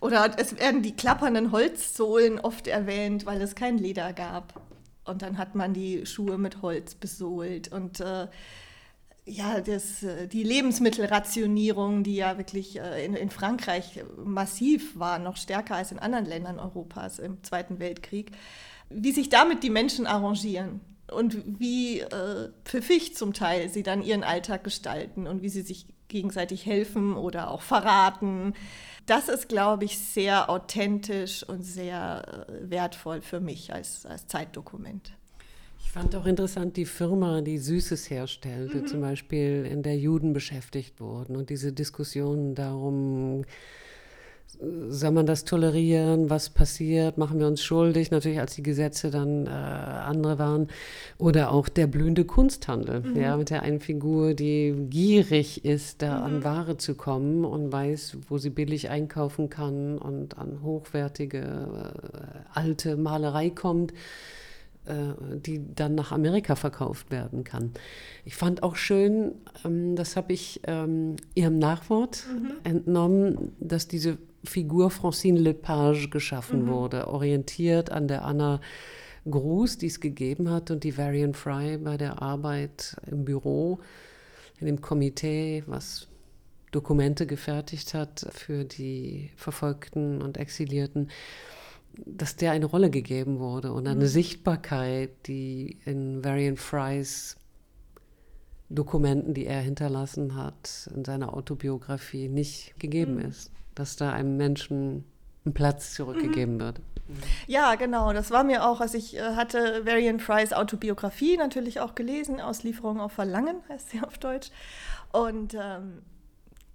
Oder 0.02 0.36
es 0.38 0.58
werden 0.60 0.82
die 0.82 0.96
klappernden 0.96 1.52
Holzsohlen 1.52 2.40
oft 2.40 2.68
erwähnt, 2.68 3.26
weil 3.26 3.42
es 3.42 3.56
kein 3.56 3.78
Leder 3.78 4.14
gab. 4.14 4.62
Und 5.06 5.22
dann 5.22 5.38
hat 5.38 5.56
man 5.56 5.74
die 5.74 6.06
Schuhe 6.06 6.38
mit 6.38 6.62
Holz 6.62 6.96
besohlt 6.96 7.72
und 7.72 8.00
äh, 8.00 8.28
ja, 9.26 9.62
das, 9.62 10.04
äh, 10.04 10.28
die 10.28 10.44
Lebensmittelrationierung, 10.44 12.04
die 12.04 12.16
ja 12.16 12.38
wirklich 12.38 12.80
äh, 12.80 13.06
in, 13.06 13.16
in, 13.16 13.30
Frankreich 13.30 14.04
massiv 14.18 14.98
war, 14.98 15.20
noch 15.20 15.38
stärker 15.38 15.76
als 15.76 15.92
in 15.92 16.00
anderen 16.00 16.26
Ländern 16.26 16.60
Europas 16.60 17.20
im 17.20 17.44
Zweiten 17.44 17.80
Weltkrieg, 17.80 18.32
wie 18.90 19.12
sich 19.12 19.30
damit 19.30 19.64
die 19.64 19.70
Menschen 19.70 20.08
arrangieren 20.08 20.82
und 21.12 21.60
wie 21.60 22.02
äh, 22.02 22.50
pfiffig 22.66 23.16
zum 23.16 23.34
Teil 23.34 23.70
sie 23.70 23.84
dann 23.84 24.04
ihren 24.04 24.24
Alltag 24.24 24.64
gestalten 24.64 25.28
und 25.28 25.42
wie 25.42 25.50
sie 25.50 25.62
sich 25.62 25.88
gegenseitig 26.14 26.66
helfen 26.66 27.16
oder 27.16 27.52
auch 27.52 27.62
verraten. 27.62 28.54
Das 29.06 29.28
ist, 29.28 29.50
glaube 29.50 29.84
ich, 29.84 29.98
sehr 29.98 30.50
authentisch 30.50 31.44
und 31.44 31.64
sehr 31.64 32.48
äh, 32.48 32.70
wertvoll 32.70 33.22
für 33.22 33.42
mich 33.42 33.74
als, 33.74 34.06
als 34.06 34.28
Zeitdokument. 34.28 35.12
Ich 35.84 35.92
fand 35.92 36.16
auch 36.16 36.26
interessant, 36.26 36.78
die 36.78 36.86
Firma, 36.86 37.42
die 37.42 37.58
Süßes 37.58 38.10
herstellte, 38.10 38.78
mhm. 38.78 38.88
zum 38.88 39.02
Beispiel, 39.02 39.68
in 39.70 39.84
der 39.84 39.98
Juden 39.98 40.32
beschäftigt 40.32 41.02
wurden 41.02 41.36
und 41.36 41.50
diese 41.50 41.74
Diskussionen 41.74 42.56
darum, 42.56 43.44
soll 44.60 45.12
man 45.12 45.26
das 45.26 45.46
tolerieren? 45.46 46.30
Was 46.30 46.50
passiert? 46.50 47.18
Machen 47.18 47.40
wir 47.40 47.48
uns 47.48 47.64
schuldig? 47.64 48.12
Natürlich, 48.12 48.40
als 48.40 48.56
die 48.56 48.64
Gesetze 48.64 49.10
dann 49.10 49.48
äh, 49.48 49.50
andere 49.50 50.40
waren. 50.40 50.68
Oder 51.18 51.52
auch 51.52 51.70
der 51.70 51.88
blühende 51.88 52.26
Kunsthandel, 52.26 53.02
mhm. 53.02 53.20
ja, 53.20 53.38
mit 53.38 53.50
der 53.50 53.64
einen 53.64 53.80
Figur, 53.80 54.34
die 54.34 54.76
gierig 54.90 55.66
ist, 55.66 56.02
da 56.02 56.20
mhm. 56.20 56.24
an 56.24 56.44
Ware 56.44 56.78
zu 56.78 56.96
kommen 56.96 57.46
und 57.46 57.72
weiß, 57.72 58.18
wo 58.30 58.38
sie 58.38 58.50
billig 58.50 58.90
einkaufen 58.90 59.50
kann 59.50 59.98
und 59.98 60.38
an 60.38 60.60
hochwertige 60.64 61.40
äh, 61.40 62.60
alte 62.60 62.98
Malerei 62.98 63.50
kommt 63.50 63.94
äh, 64.86 65.14
die 65.38 65.62
dann 65.74 65.96
nach 65.96 66.12
Amerika 66.12 66.56
verkauft 66.56 67.10
werden 67.10 67.46
kann. 67.46 67.72
Ich 68.26 68.36
fand 68.36 68.64
auch 68.64 68.76
schön, 68.76 69.32
ähm, 69.64 69.96
das 69.96 70.18
habe 70.18 70.34
ich 70.34 70.60
ähm, 70.68 71.16
ihrem 71.36 71.58
Nachwort 71.58 72.26
mhm. 72.30 72.52
entnommen, 72.66 73.54
dass 73.62 73.88
diese 73.88 74.18
Figur 74.44 74.92
Francine 74.92 75.40
Lepage 75.40 76.10
geschaffen 76.10 76.64
mhm. 76.64 76.68
wurde, 76.68 77.08
orientiert 77.08 77.92
an 77.92 78.08
der 78.08 78.26
Anna 78.26 78.60
Gruß, 79.30 79.78
die 79.78 79.88
es 79.88 80.00
gegeben 80.00 80.50
hat 80.50 80.70
und 80.70 80.84
die 80.84 80.98
Varian 80.98 81.34
Fry 81.34 81.78
bei 81.78 81.98
der 81.98 82.22
Arbeit 82.22 82.98
im 83.10 83.24
Büro, 83.24 83.80
in 84.60 84.68
dem 84.68 84.82
Komitee, 84.82 85.64
was 85.66 86.08
Dokumente 86.72 87.26
gefertigt 87.26 87.94
hat 87.94 88.26
für 88.32 88.66
die 88.66 89.32
Verfolgten 89.36 90.22
und 90.22 90.38
Exilierten, 90.38 91.10
dass 92.06 92.36
der 92.36 92.52
eine 92.52 92.66
Rolle 92.66 92.90
gegeben 92.90 93.40
wurde 93.40 93.72
und 93.72 93.88
eine 93.88 94.02
mhm. 94.02 94.08
Sichtbarkeit, 94.08 95.12
die 95.28 95.78
in 95.86 96.24
Varian 96.24 96.58
Frys 96.58 97.38
Dokumenten, 98.74 99.34
die 99.34 99.46
er 99.46 99.62
hinterlassen 99.62 100.36
hat, 100.36 100.90
in 100.96 101.06
seiner 101.06 101.34
Autobiografie 101.34 102.30
nicht 102.30 102.80
gegeben 102.80 103.16
mhm. 103.16 103.30
ist 103.30 103.52
dass 103.76 103.96
da 103.96 104.12
einem 104.12 104.38
Menschen 104.38 105.06
ein 105.46 105.54
Platz 105.54 105.94
zurückgegeben 105.94 106.56
mhm. 106.56 106.60
wird. 106.60 106.82
Ja, 107.48 107.76
genau. 107.76 108.14
Das 108.14 108.32
war 108.32 108.44
mir 108.44 108.66
auch, 108.66 108.80
als 108.80 108.94
ich 108.94 109.18
äh, 109.18 109.36
hatte 109.36 109.86
Varian 109.86 110.20
Frys 110.20 110.54
Autobiografie 110.54 111.38
natürlich 111.38 111.80
auch 111.82 111.96
gelesen, 111.96 112.40
Auslieferung 112.40 113.02
auf 113.02 113.12
Verlangen 113.12 113.58
heißt 113.68 113.90
sie 113.90 114.02
auf 114.02 114.18
Deutsch. 114.18 114.52
Und 115.12 115.54
ähm, 115.54 116.02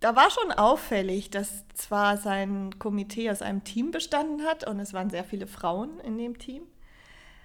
da 0.01 0.15
war 0.15 0.31
schon 0.31 0.53
auffällig, 0.53 1.31
dass 1.31 1.65
zwar 1.75 2.19
sein 2.19 2.79
Komitee 2.79 3.31
aus 3.31 3.43
einem 3.43 3.65
Team 3.65 3.91
bestanden 3.91 4.45
hat 4.45 4.67
und 4.67 4.79
es 4.81 4.93
waren 4.93 5.11
sehr 5.11 5.25
viele 5.25 5.47
Frauen 5.47 5.99
in 6.01 6.19
dem 6.19 6.39
Team. 6.39 6.63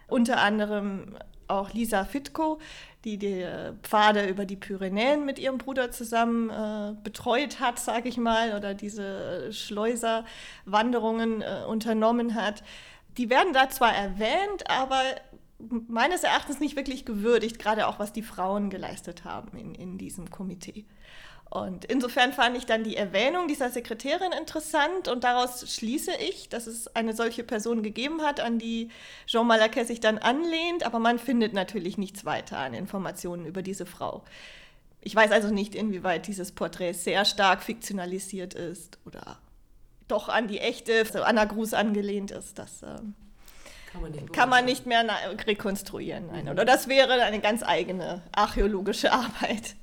Unter 0.08 0.42
anderem 0.42 1.18
auch 1.48 1.74
Lisa 1.74 2.04
Fitko, 2.04 2.60
die 3.04 3.18
die 3.18 3.46
Pfade 3.82 4.28
über 4.28 4.46
die 4.46 4.56
Pyrenäen 4.56 5.26
mit 5.26 5.40
ihrem 5.40 5.58
Bruder 5.58 5.92
zusammen 5.92 6.50
äh, 6.50 6.96
betreut 7.04 7.60
hat, 7.60 7.80
sage 7.80 8.08
ich 8.08 8.18
mal, 8.18 8.56
oder 8.56 8.74
diese 8.74 9.52
Schleuserwanderungen 9.52 11.42
äh, 11.42 11.64
unternommen 11.68 12.36
hat. 12.36 12.64
Die 13.18 13.30
werden 13.30 13.54
da 13.54 13.70
zwar 13.70 13.94
erwähnt, 13.94 14.70
aber 14.70 15.02
meines 15.88 16.24
Erachtens 16.24 16.60
nicht 16.60 16.76
wirklich 16.76 17.06
gewürdigt, 17.06 17.60
gerade 17.60 17.88
auch 17.88 18.00
was 18.00 18.14
die 18.14 18.24
Frauen 18.24 18.70
geleistet 18.70 19.24
haben 19.24 19.58
in, 19.58 19.76
in 19.76 19.98
diesem 19.98 20.30
Komitee. 20.30 20.86
Und 21.54 21.86
insofern 21.86 22.34
fand 22.34 22.58
ich 22.58 22.66
dann 22.66 22.84
die 22.84 22.98
Erwähnung 22.98 23.48
dieser 23.48 23.70
Sekretärin 23.70 24.32
interessant 24.32 25.08
und 25.08 25.24
daraus 25.24 25.72
schließe 25.72 26.10
ich, 26.16 26.50
dass 26.50 26.66
es 26.66 26.88
eine 26.96 27.14
solche 27.14 27.44
Person 27.44 27.84
gegeben 27.84 28.24
hat, 28.24 28.40
an 28.40 28.58
die 28.58 28.90
Jean 29.28 29.46
Malaquais 29.46 29.86
sich 29.86 30.00
dann 30.00 30.18
anlehnt, 30.18 30.84
aber 30.84 30.98
man 30.98 31.20
findet 31.20 31.54
natürlich 31.54 32.00
nichts 32.00 32.26
weiter 32.26 32.58
an 32.58 32.74
Informationen 32.74 33.46
über 33.46 33.62
diese 33.62 33.86
Frau. 33.86 34.24
Ich 35.00 35.16
weiß 35.16 35.30
also 35.30 35.54
nicht, 35.54 35.76
inwieweit 35.76 36.26
dieses 36.26 36.54
Porträt 36.54 36.94
sehr 36.94 37.24
stark 37.24 37.62
fiktionalisiert 37.62 38.56
ist 38.56 38.98
oder 39.06 39.38
doch 40.08 40.30
an 40.30 40.48
die 40.48 40.58
echte 40.58 41.06
Anna 41.24 41.46
Gruß 41.46 41.76
angelehnt 41.76 42.32
ist. 42.32 42.58
Das 42.58 42.82
äh, 42.82 42.96
kann, 43.92 44.02
man 44.02 44.32
kann 44.32 44.50
man 44.50 44.66
nicht 44.66 44.88
mehr 44.88 45.06
rekonstruieren. 45.46 46.26
Nein. 46.32 46.50
Oder 46.50 46.66
das 46.66 46.88
wäre 46.88 47.22
eine 47.22 47.42
ganz 47.42 47.62
eigene 47.62 48.24
archäologische 48.32 49.12
Arbeit. 49.12 49.76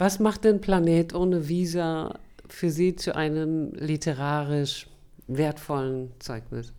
Was 0.00 0.18
macht 0.18 0.44
denn 0.44 0.62
Planet 0.62 1.14
ohne 1.14 1.46
Visa 1.46 2.18
für 2.48 2.70
Sie 2.70 2.96
zu 2.96 3.14
einem 3.14 3.70
literarisch 3.74 4.86
wertvollen 5.26 6.10
Zeugnis? 6.20 6.72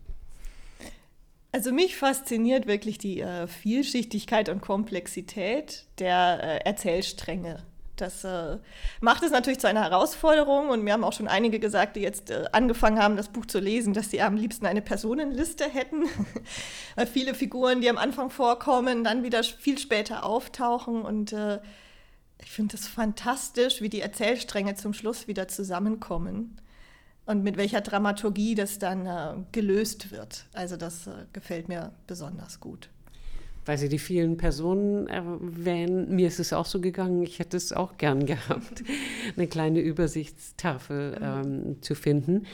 Also 1.52 1.72
mich 1.72 1.98
fasziniert 1.98 2.66
wirklich 2.66 2.98
die 2.98 3.22
äh, 3.22 3.46
Vielschichtigkeit 3.46 4.50
und 4.50 4.62
Komplexität 4.62 5.86
der 6.00 6.40
äh, 6.42 6.68
Erzählstränge. 6.68 7.62
Das 7.96 8.24
äh, 8.24 8.58
macht 9.02 9.22
es 9.22 9.30
natürlich 9.30 9.60
zu 9.60 9.68
einer 9.68 9.84
Herausforderung 9.84 10.70
und 10.70 10.82
mir 10.82 10.94
haben 10.94 11.04
auch 11.04 11.14
schon 11.14 11.28
einige 11.28 11.60
gesagt, 11.60 11.98
die 11.98 12.02
jetzt 12.02 12.32
äh, 12.32 12.46
angefangen 12.54 12.98
haben, 12.98 13.18
das 13.18 13.30
Buch 13.30 13.46
zu 13.46 13.60
lesen, 13.60 13.94
dass 13.94 14.10
sie 14.10 14.24
am 14.24 14.36
liebsten 14.36 14.66
eine 14.66 14.82
Personenliste 14.82 15.66
hätten. 15.66 16.06
Weil 16.96 17.06
viele 17.06 17.36
Figuren, 17.36 17.82
die 17.82 17.90
am 17.92 18.00
Anfang 18.00 18.32
vorkommen, 18.32 19.04
dann 19.04 19.22
wieder 19.22 19.44
viel 19.44 19.78
später 19.78 20.26
auftauchen 20.26 21.04
und 21.04 21.34
äh, 21.34 21.60
ich 22.44 22.52
finde 22.52 22.76
es 22.76 22.88
fantastisch, 22.88 23.82
wie 23.82 23.90
die 23.90 24.02
Erzählstränge 24.02 24.76
zum 24.76 24.94
Schluss 24.94 25.28
wieder 25.28 25.48
zusammenkommen 25.48 26.58
und 27.26 27.44
mit 27.44 27.58
welcher 27.58 27.82
Dramaturgie 27.82 28.56
das 28.56 28.80
dann 28.80 29.06
äh, 29.06 29.34
gelöst 29.52 30.12
wird. 30.12 30.46
Also 30.54 30.78
das 30.78 31.08
äh, 31.08 31.12
gefällt 31.34 31.68
mir 31.70 31.92
besonders 32.08 32.60
gut. 32.60 32.90
Weil 33.66 33.78
Sie 33.78 33.90
die 33.90 34.00
vielen 34.00 34.38
Personen 34.38 35.08
erwähnen, 35.08 36.16
mir 36.16 36.28
ist 36.28 36.40
es 36.40 36.52
auch 36.52 36.66
so 36.66 36.82
gegangen, 36.82 37.22
ich 37.22 37.38
hätte 37.38 37.58
es 37.58 37.72
auch 37.72 37.98
gern 37.98 38.26
gehabt, 38.26 38.84
eine 39.36 39.48
kleine 39.48 39.80
Übersichtstafel 39.82 41.18
ähm, 41.22 41.82
zu 41.82 41.94
finden. 41.94 42.48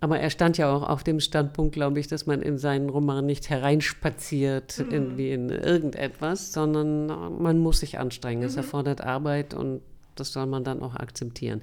Aber 0.00 0.20
er 0.20 0.30
stand 0.30 0.58
ja 0.58 0.72
auch 0.72 0.88
auf 0.88 1.02
dem 1.02 1.18
Standpunkt, 1.18 1.74
glaube 1.74 1.98
ich, 1.98 2.06
dass 2.06 2.26
man 2.26 2.40
in 2.40 2.56
seinen 2.56 2.88
Roman 2.88 3.26
nicht 3.26 3.50
hereinspaziert 3.50 4.78
mhm. 4.78 4.92
irgendwie 4.92 5.32
in 5.32 5.48
irgendetwas, 5.50 6.52
sondern 6.52 7.06
man 7.42 7.58
muss 7.58 7.80
sich 7.80 7.98
anstrengen. 7.98 8.42
Mhm. 8.42 8.46
Es 8.46 8.56
erfordert 8.56 9.00
Arbeit 9.00 9.54
und 9.54 9.80
das 10.14 10.32
soll 10.32 10.46
man 10.46 10.64
dann 10.64 10.82
auch 10.82 10.94
akzeptieren. 10.94 11.62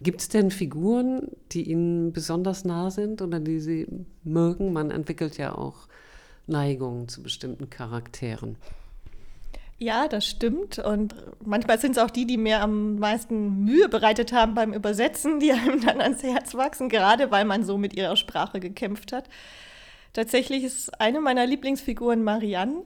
Gibt 0.00 0.20
es 0.20 0.28
denn 0.28 0.50
Figuren, 0.50 1.28
die 1.52 1.70
Ihnen 1.70 2.12
besonders 2.12 2.64
nah 2.64 2.90
sind 2.90 3.22
oder 3.22 3.40
die 3.40 3.60
Sie 3.60 3.86
mögen? 4.24 4.72
Man 4.72 4.90
entwickelt 4.90 5.38
ja 5.38 5.54
auch 5.56 5.88
Neigungen 6.46 7.08
zu 7.08 7.22
bestimmten 7.22 7.70
Charakteren. 7.70 8.56
Ja, 9.78 10.08
das 10.08 10.26
stimmt. 10.26 10.78
Und 10.78 11.14
manchmal 11.44 11.78
sind 11.78 11.92
es 11.92 11.98
auch 11.98 12.10
die, 12.10 12.26
die 12.26 12.38
mir 12.38 12.62
am 12.62 12.96
meisten 12.96 13.64
Mühe 13.64 13.88
bereitet 13.90 14.32
haben 14.32 14.54
beim 14.54 14.72
Übersetzen, 14.72 15.38
die 15.38 15.52
einem 15.52 15.84
dann 15.84 16.00
ans 16.00 16.22
Herz 16.22 16.54
wachsen, 16.54 16.88
gerade 16.88 17.30
weil 17.30 17.44
man 17.44 17.64
so 17.64 17.76
mit 17.76 17.94
ihrer 17.94 18.16
Sprache 18.16 18.58
gekämpft 18.58 19.12
hat. 19.12 19.28
Tatsächlich 20.14 20.64
ist 20.64 20.98
eine 20.98 21.20
meiner 21.20 21.44
Lieblingsfiguren 21.46 22.24
Marianne, 22.24 22.84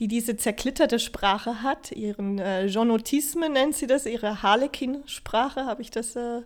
die 0.00 0.08
diese 0.08 0.38
zerklitterte 0.38 0.98
Sprache 0.98 1.62
hat. 1.62 1.92
Ihren 1.92 2.38
äh, 2.38 2.64
Jonotisme 2.64 3.50
nennt 3.50 3.74
sie 3.74 3.86
das, 3.86 4.06
ihre 4.06 4.42
Harlekin-Sprache 4.42 5.66
habe 5.66 5.82
ich 5.82 5.90
das 5.90 6.16
äh, 6.16 6.40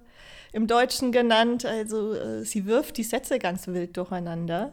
im 0.52 0.66
Deutschen 0.66 1.12
genannt. 1.12 1.64
Also 1.64 2.12
äh, 2.12 2.44
sie 2.44 2.66
wirft 2.66 2.96
die 2.96 3.04
Sätze 3.04 3.38
ganz 3.38 3.68
wild 3.68 3.96
durcheinander. 3.96 4.72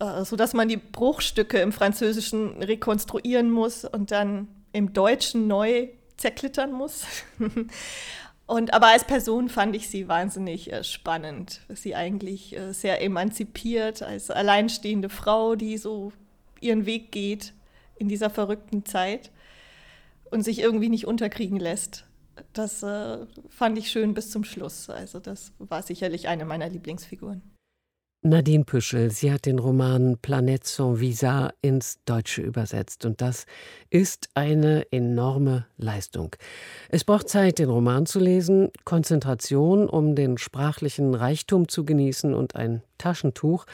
Äh, 0.00 0.24
sodass 0.24 0.54
man 0.54 0.68
die 0.68 0.78
Bruchstücke 0.78 1.58
im 1.58 1.72
Französischen 1.72 2.62
rekonstruieren 2.62 3.50
muss 3.50 3.84
und 3.84 4.10
dann 4.10 4.48
im 4.72 4.94
Deutschen 4.94 5.46
neu 5.46 5.88
zerklittern 6.16 6.72
muss. 6.72 7.04
und 8.46 8.72
aber 8.72 8.88
als 8.88 9.04
Person 9.04 9.50
fand 9.50 9.76
ich 9.76 9.90
sie 9.90 10.08
wahnsinnig 10.08 10.72
äh, 10.72 10.84
spannend. 10.84 11.60
Sie 11.68 11.94
eigentlich 11.94 12.56
äh, 12.56 12.72
sehr 12.72 13.02
emanzipiert 13.02 14.02
als 14.02 14.30
alleinstehende 14.30 15.10
Frau, 15.10 15.54
die 15.54 15.76
so 15.76 16.12
ihren 16.60 16.86
Weg 16.86 17.12
geht 17.12 17.52
in 17.96 18.08
dieser 18.08 18.30
verrückten 18.30 18.86
Zeit 18.86 19.30
und 20.30 20.44
sich 20.44 20.60
irgendwie 20.60 20.88
nicht 20.88 21.06
unterkriegen 21.06 21.60
lässt. 21.60 22.06
Das 22.54 22.82
äh, 22.82 23.18
fand 23.50 23.76
ich 23.76 23.90
schön 23.90 24.14
bis 24.14 24.30
zum 24.30 24.44
Schluss. 24.44 24.88
Also 24.88 25.20
das 25.20 25.52
war 25.58 25.82
sicherlich 25.82 26.26
eine 26.26 26.46
meiner 26.46 26.70
Lieblingsfiguren. 26.70 27.42
Nadine 28.22 28.64
Püschel, 28.64 29.10
sie 29.10 29.32
hat 29.32 29.46
den 29.46 29.58
Roman 29.58 30.18
Planète 30.20 30.66
sans 30.66 31.00
Visa 31.00 31.54
ins 31.62 32.00
Deutsche 32.04 32.42
übersetzt 32.42 33.06
und 33.06 33.22
das 33.22 33.46
ist 33.88 34.28
eine 34.34 34.84
enorme 34.92 35.64
Leistung. 35.78 36.36
Es 36.90 37.02
braucht 37.02 37.30
Zeit, 37.30 37.58
den 37.58 37.70
Roman 37.70 38.04
zu 38.04 38.18
lesen, 38.20 38.68
Konzentration, 38.84 39.88
um 39.88 40.16
den 40.16 40.36
sprachlichen 40.36 41.14
Reichtum 41.14 41.66
zu 41.66 41.86
genießen 41.86 42.34
und 42.34 42.56
ein 42.56 42.82
Taschentuch, 42.98 43.64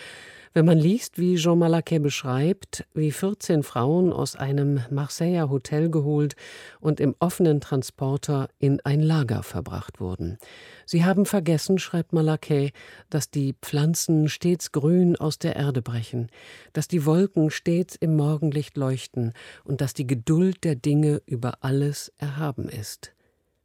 wenn 0.56 0.64
man 0.64 0.78
liest, 0.78 1.18
wie 1.18 1.36
Jean 1.36 1.58
Malaquais 1.58 2.00
beschreibt, 2.00 2.86
wie 2.94 3.12
14 3.12 3.62
Frauen 3.62 4.10
aus 4.10 4.36
einem 4.36 4.80
Marseiller 4.90 5.50
Hotel 5.50 5.90
geholt 5.90 6.34
und 6.80 6.98
im 6.98 7.14
offenen 7.18 7.60
Transporter 7.60 8.48
in 8.58 8.80
ein 8.80 9.02
Lager 9.02 9.42
verbracht 9.42 10.00
wurden. 10.00 10.38
Sie 10.86 11.04
haben 11.04 11.26
vergessen, 11.26 11.78
schreibt 11.78 12.14
Malaquais, 12.14 12.72
dass 13.10 13.30
die 13.30 13.54
Pflanzen 13.60 14.30
stets 14.30 14.72
grün 14.72 15.16
aus 15.16 15.38
der 15.38 15.56
Erde 15.56 15.82
brechen, 15.82 16.30
dass 16.72 16.88
die 16.88 17.04
Wolken 17.04 17.50
stets 17.50 17.94
im 17.94 18.16
Morgenlicht 18.16 18.78
leuchten 18.78 19.34
und 19.62 19.82
dass 19.82 19.92
die 19.92 20.06
Geduld 20.06 20.64
der 20.64 20.74
Dinge 20.74 21.20
über 21.26 21.58
alles 21.60 22.14
erhaben 22.16 22.70
ist. 22.70 23.12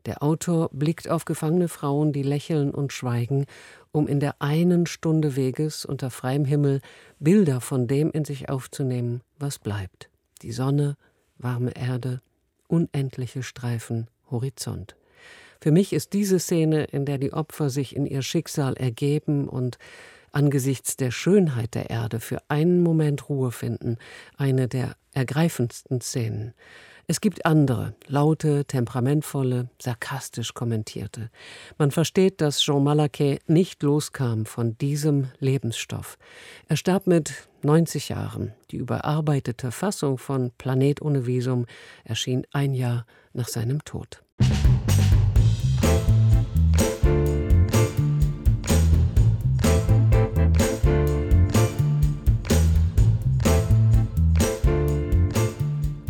Der 0.06 0.24
Autor 0.24 0.70
blickt 0.72 1.10
auf 1.10 1.26
gefangene 1.26 1.68
Frauen, 1.68 2.12
die 2.12 2.24
lächeln 2.24 2.72
und 2.72 2.92
schweigen, 2.92 3.46
um 3.92 4.08
in 4.08 4.20
der 4.20 4.42
einen 4.42 4.86
Stunde 4.86 5.36
Weges 5.36 5.86
unter 5.86 6.10
freiem 6.10 6.46
Himmel 6.46 6.82
Bilder 7.20 7.62
von 7.62 7.88
dem 7.88 8.12
in 8.12 8.26
sich 8.26 8.50
aufzunehmen, 8.50 9.22
was 9.38 9.60
bleibt. 9.60 10.10
Die 10.42 10.52
Sonne, 10.52 10.98
warme 11.38 11.76
Erde, 11.76 12.22
unendliche 12.68 13.44
Streifen, 13.44 14.08
Horizont. 14.30 14.96
Für 15.60 15.72
mich 15.72 15.94
ist 15.94 16.14
diese 16.14 16.40
Szene, 16.40 16.86
in 16.86 17.06
der 17.06 17.20
die 17.20 17.34
Opfer 17.34 17.70
sich 17.70 17.96
in 17.96 18.08
ihr 18.08 18.24
Schicksal 18.24 18.74
ergeben 18.74 19.48
und 19.48 19.78
angesichts 20.32 20.98
der 20.98 21.12
Schönheit 21.12 21.76
der 21.76 21.90
Erde 21.90 22.20
für 22.20 22.42
einen 22.48 22.82
Moment 22.82 23.30
Ruhe 23.30 23.52
finden, 23.52 23.98
eine 24.38 24.68
der 24.68 24.96
ergreifendsten 25.14 26.02
Szenen. 26.02 26.54
Es 27.12 27.20
gibt 27.20 27.46
andere, 27.46 27.94
laute, 28.08 28.64
temperamentvolle, 28.64 29.68
sarkastisch 29.82 30.54
kommentierte. 30.54 31.30
Man 31.78 31.92
versteht, 31.92 32.40
dass 32.40 32.62
Jean 32.62 32.86
Malaquet 32.86 33.40
nicht 33.48 33.84
loskam 33.84 34.46
von 34.46 34.78
diesem 34.78 35.28
Lebensstoff. 35.40 36.18
Er 36.70 36.78
starb 36.78 37.08
mit 37.08 37.50
90 37.64 38.08
Jahren. 38.08 38.54
Die 38.72 38.78
überarbeitete 38.78 39.72
Fassung 39.72 40.18
von 40.18 40.52
Planet 40.58 41.02
ohne 41.02 41.28
Visum 41.28 41.66
erschien 42.06 42.48
ein 42.54 42.74
Jahr 42.74 43.06
nach 43.34 43.50
seinem 43.50 43.84
Tod. 43.84 44.24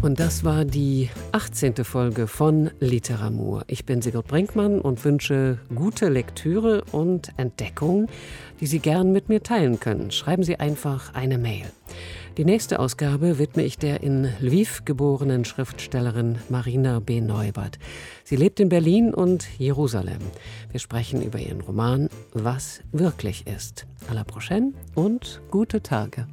Und 0.01 0.19
das 0.19 0.43
war 0.43 0.65
die 0.65 1.09
18. 1.31 1.75
Folge 1.83 2.25
von 2.25 2.71
Literatur. 2.79 3.63
Ich 3.67 3.85
bin 3.85 4.01
Sigurd 4.01 4.27
Brinkmann 4.27 4.81
und 4.81 5.05
wünsche 5.05 5.59
gute 5.75 6.09
Lektüre 6.09 6.83
und 6.91 7.29
Entdeckung, 7.37 8.07
die 8.59 8.65
Sie 8.65 8.79
gern 8.79 9.11
mit 9.11 9.29
mir 9.29 9.43
teilen 9.43 9.79
können. 9.79 10.09
Schreiben 10.09 10.41
Sie 10.41 10.59
einfach 10.59 11.13
eine 11.13 11.37
Mail. 11.37 11.65
Die 12.37 12.45
nächste 12.45 12.79
Ausgabe 12.79 13.37
widme 13.37 13.63
ich 13.63 13.77
der 13.77 14.01
in 14.01 14.27
Lviv 14.39 14.85
geborenen 14.85 15.45
Schriftstellerin 15.45 16.39
Marina 16.49 16.99
B. 16.99 17.21
Neubert. 17.21 17.77
Sie 18.23 18.37
lebt 18.37 18.59
in 18.59 18.69
Berlin 18.69 19.13
und 19.13 19.47
Jerusalem. 19.59 20.19
Wir 20.71 20.79
sprechen 20.79 21.21
über 21.21 21.37
ihren 21.37 21.61
Roman 21.61 22.09
Was 22.33 22.81
wirklich 22.91 23.45
ist. 23.45 23.85
À 24.09 24.15
la 24.15 24.23
prochaine 24.23 24.73
und 24.95 25.41
gute 25.51 25.83
Tage. 25.83 26.25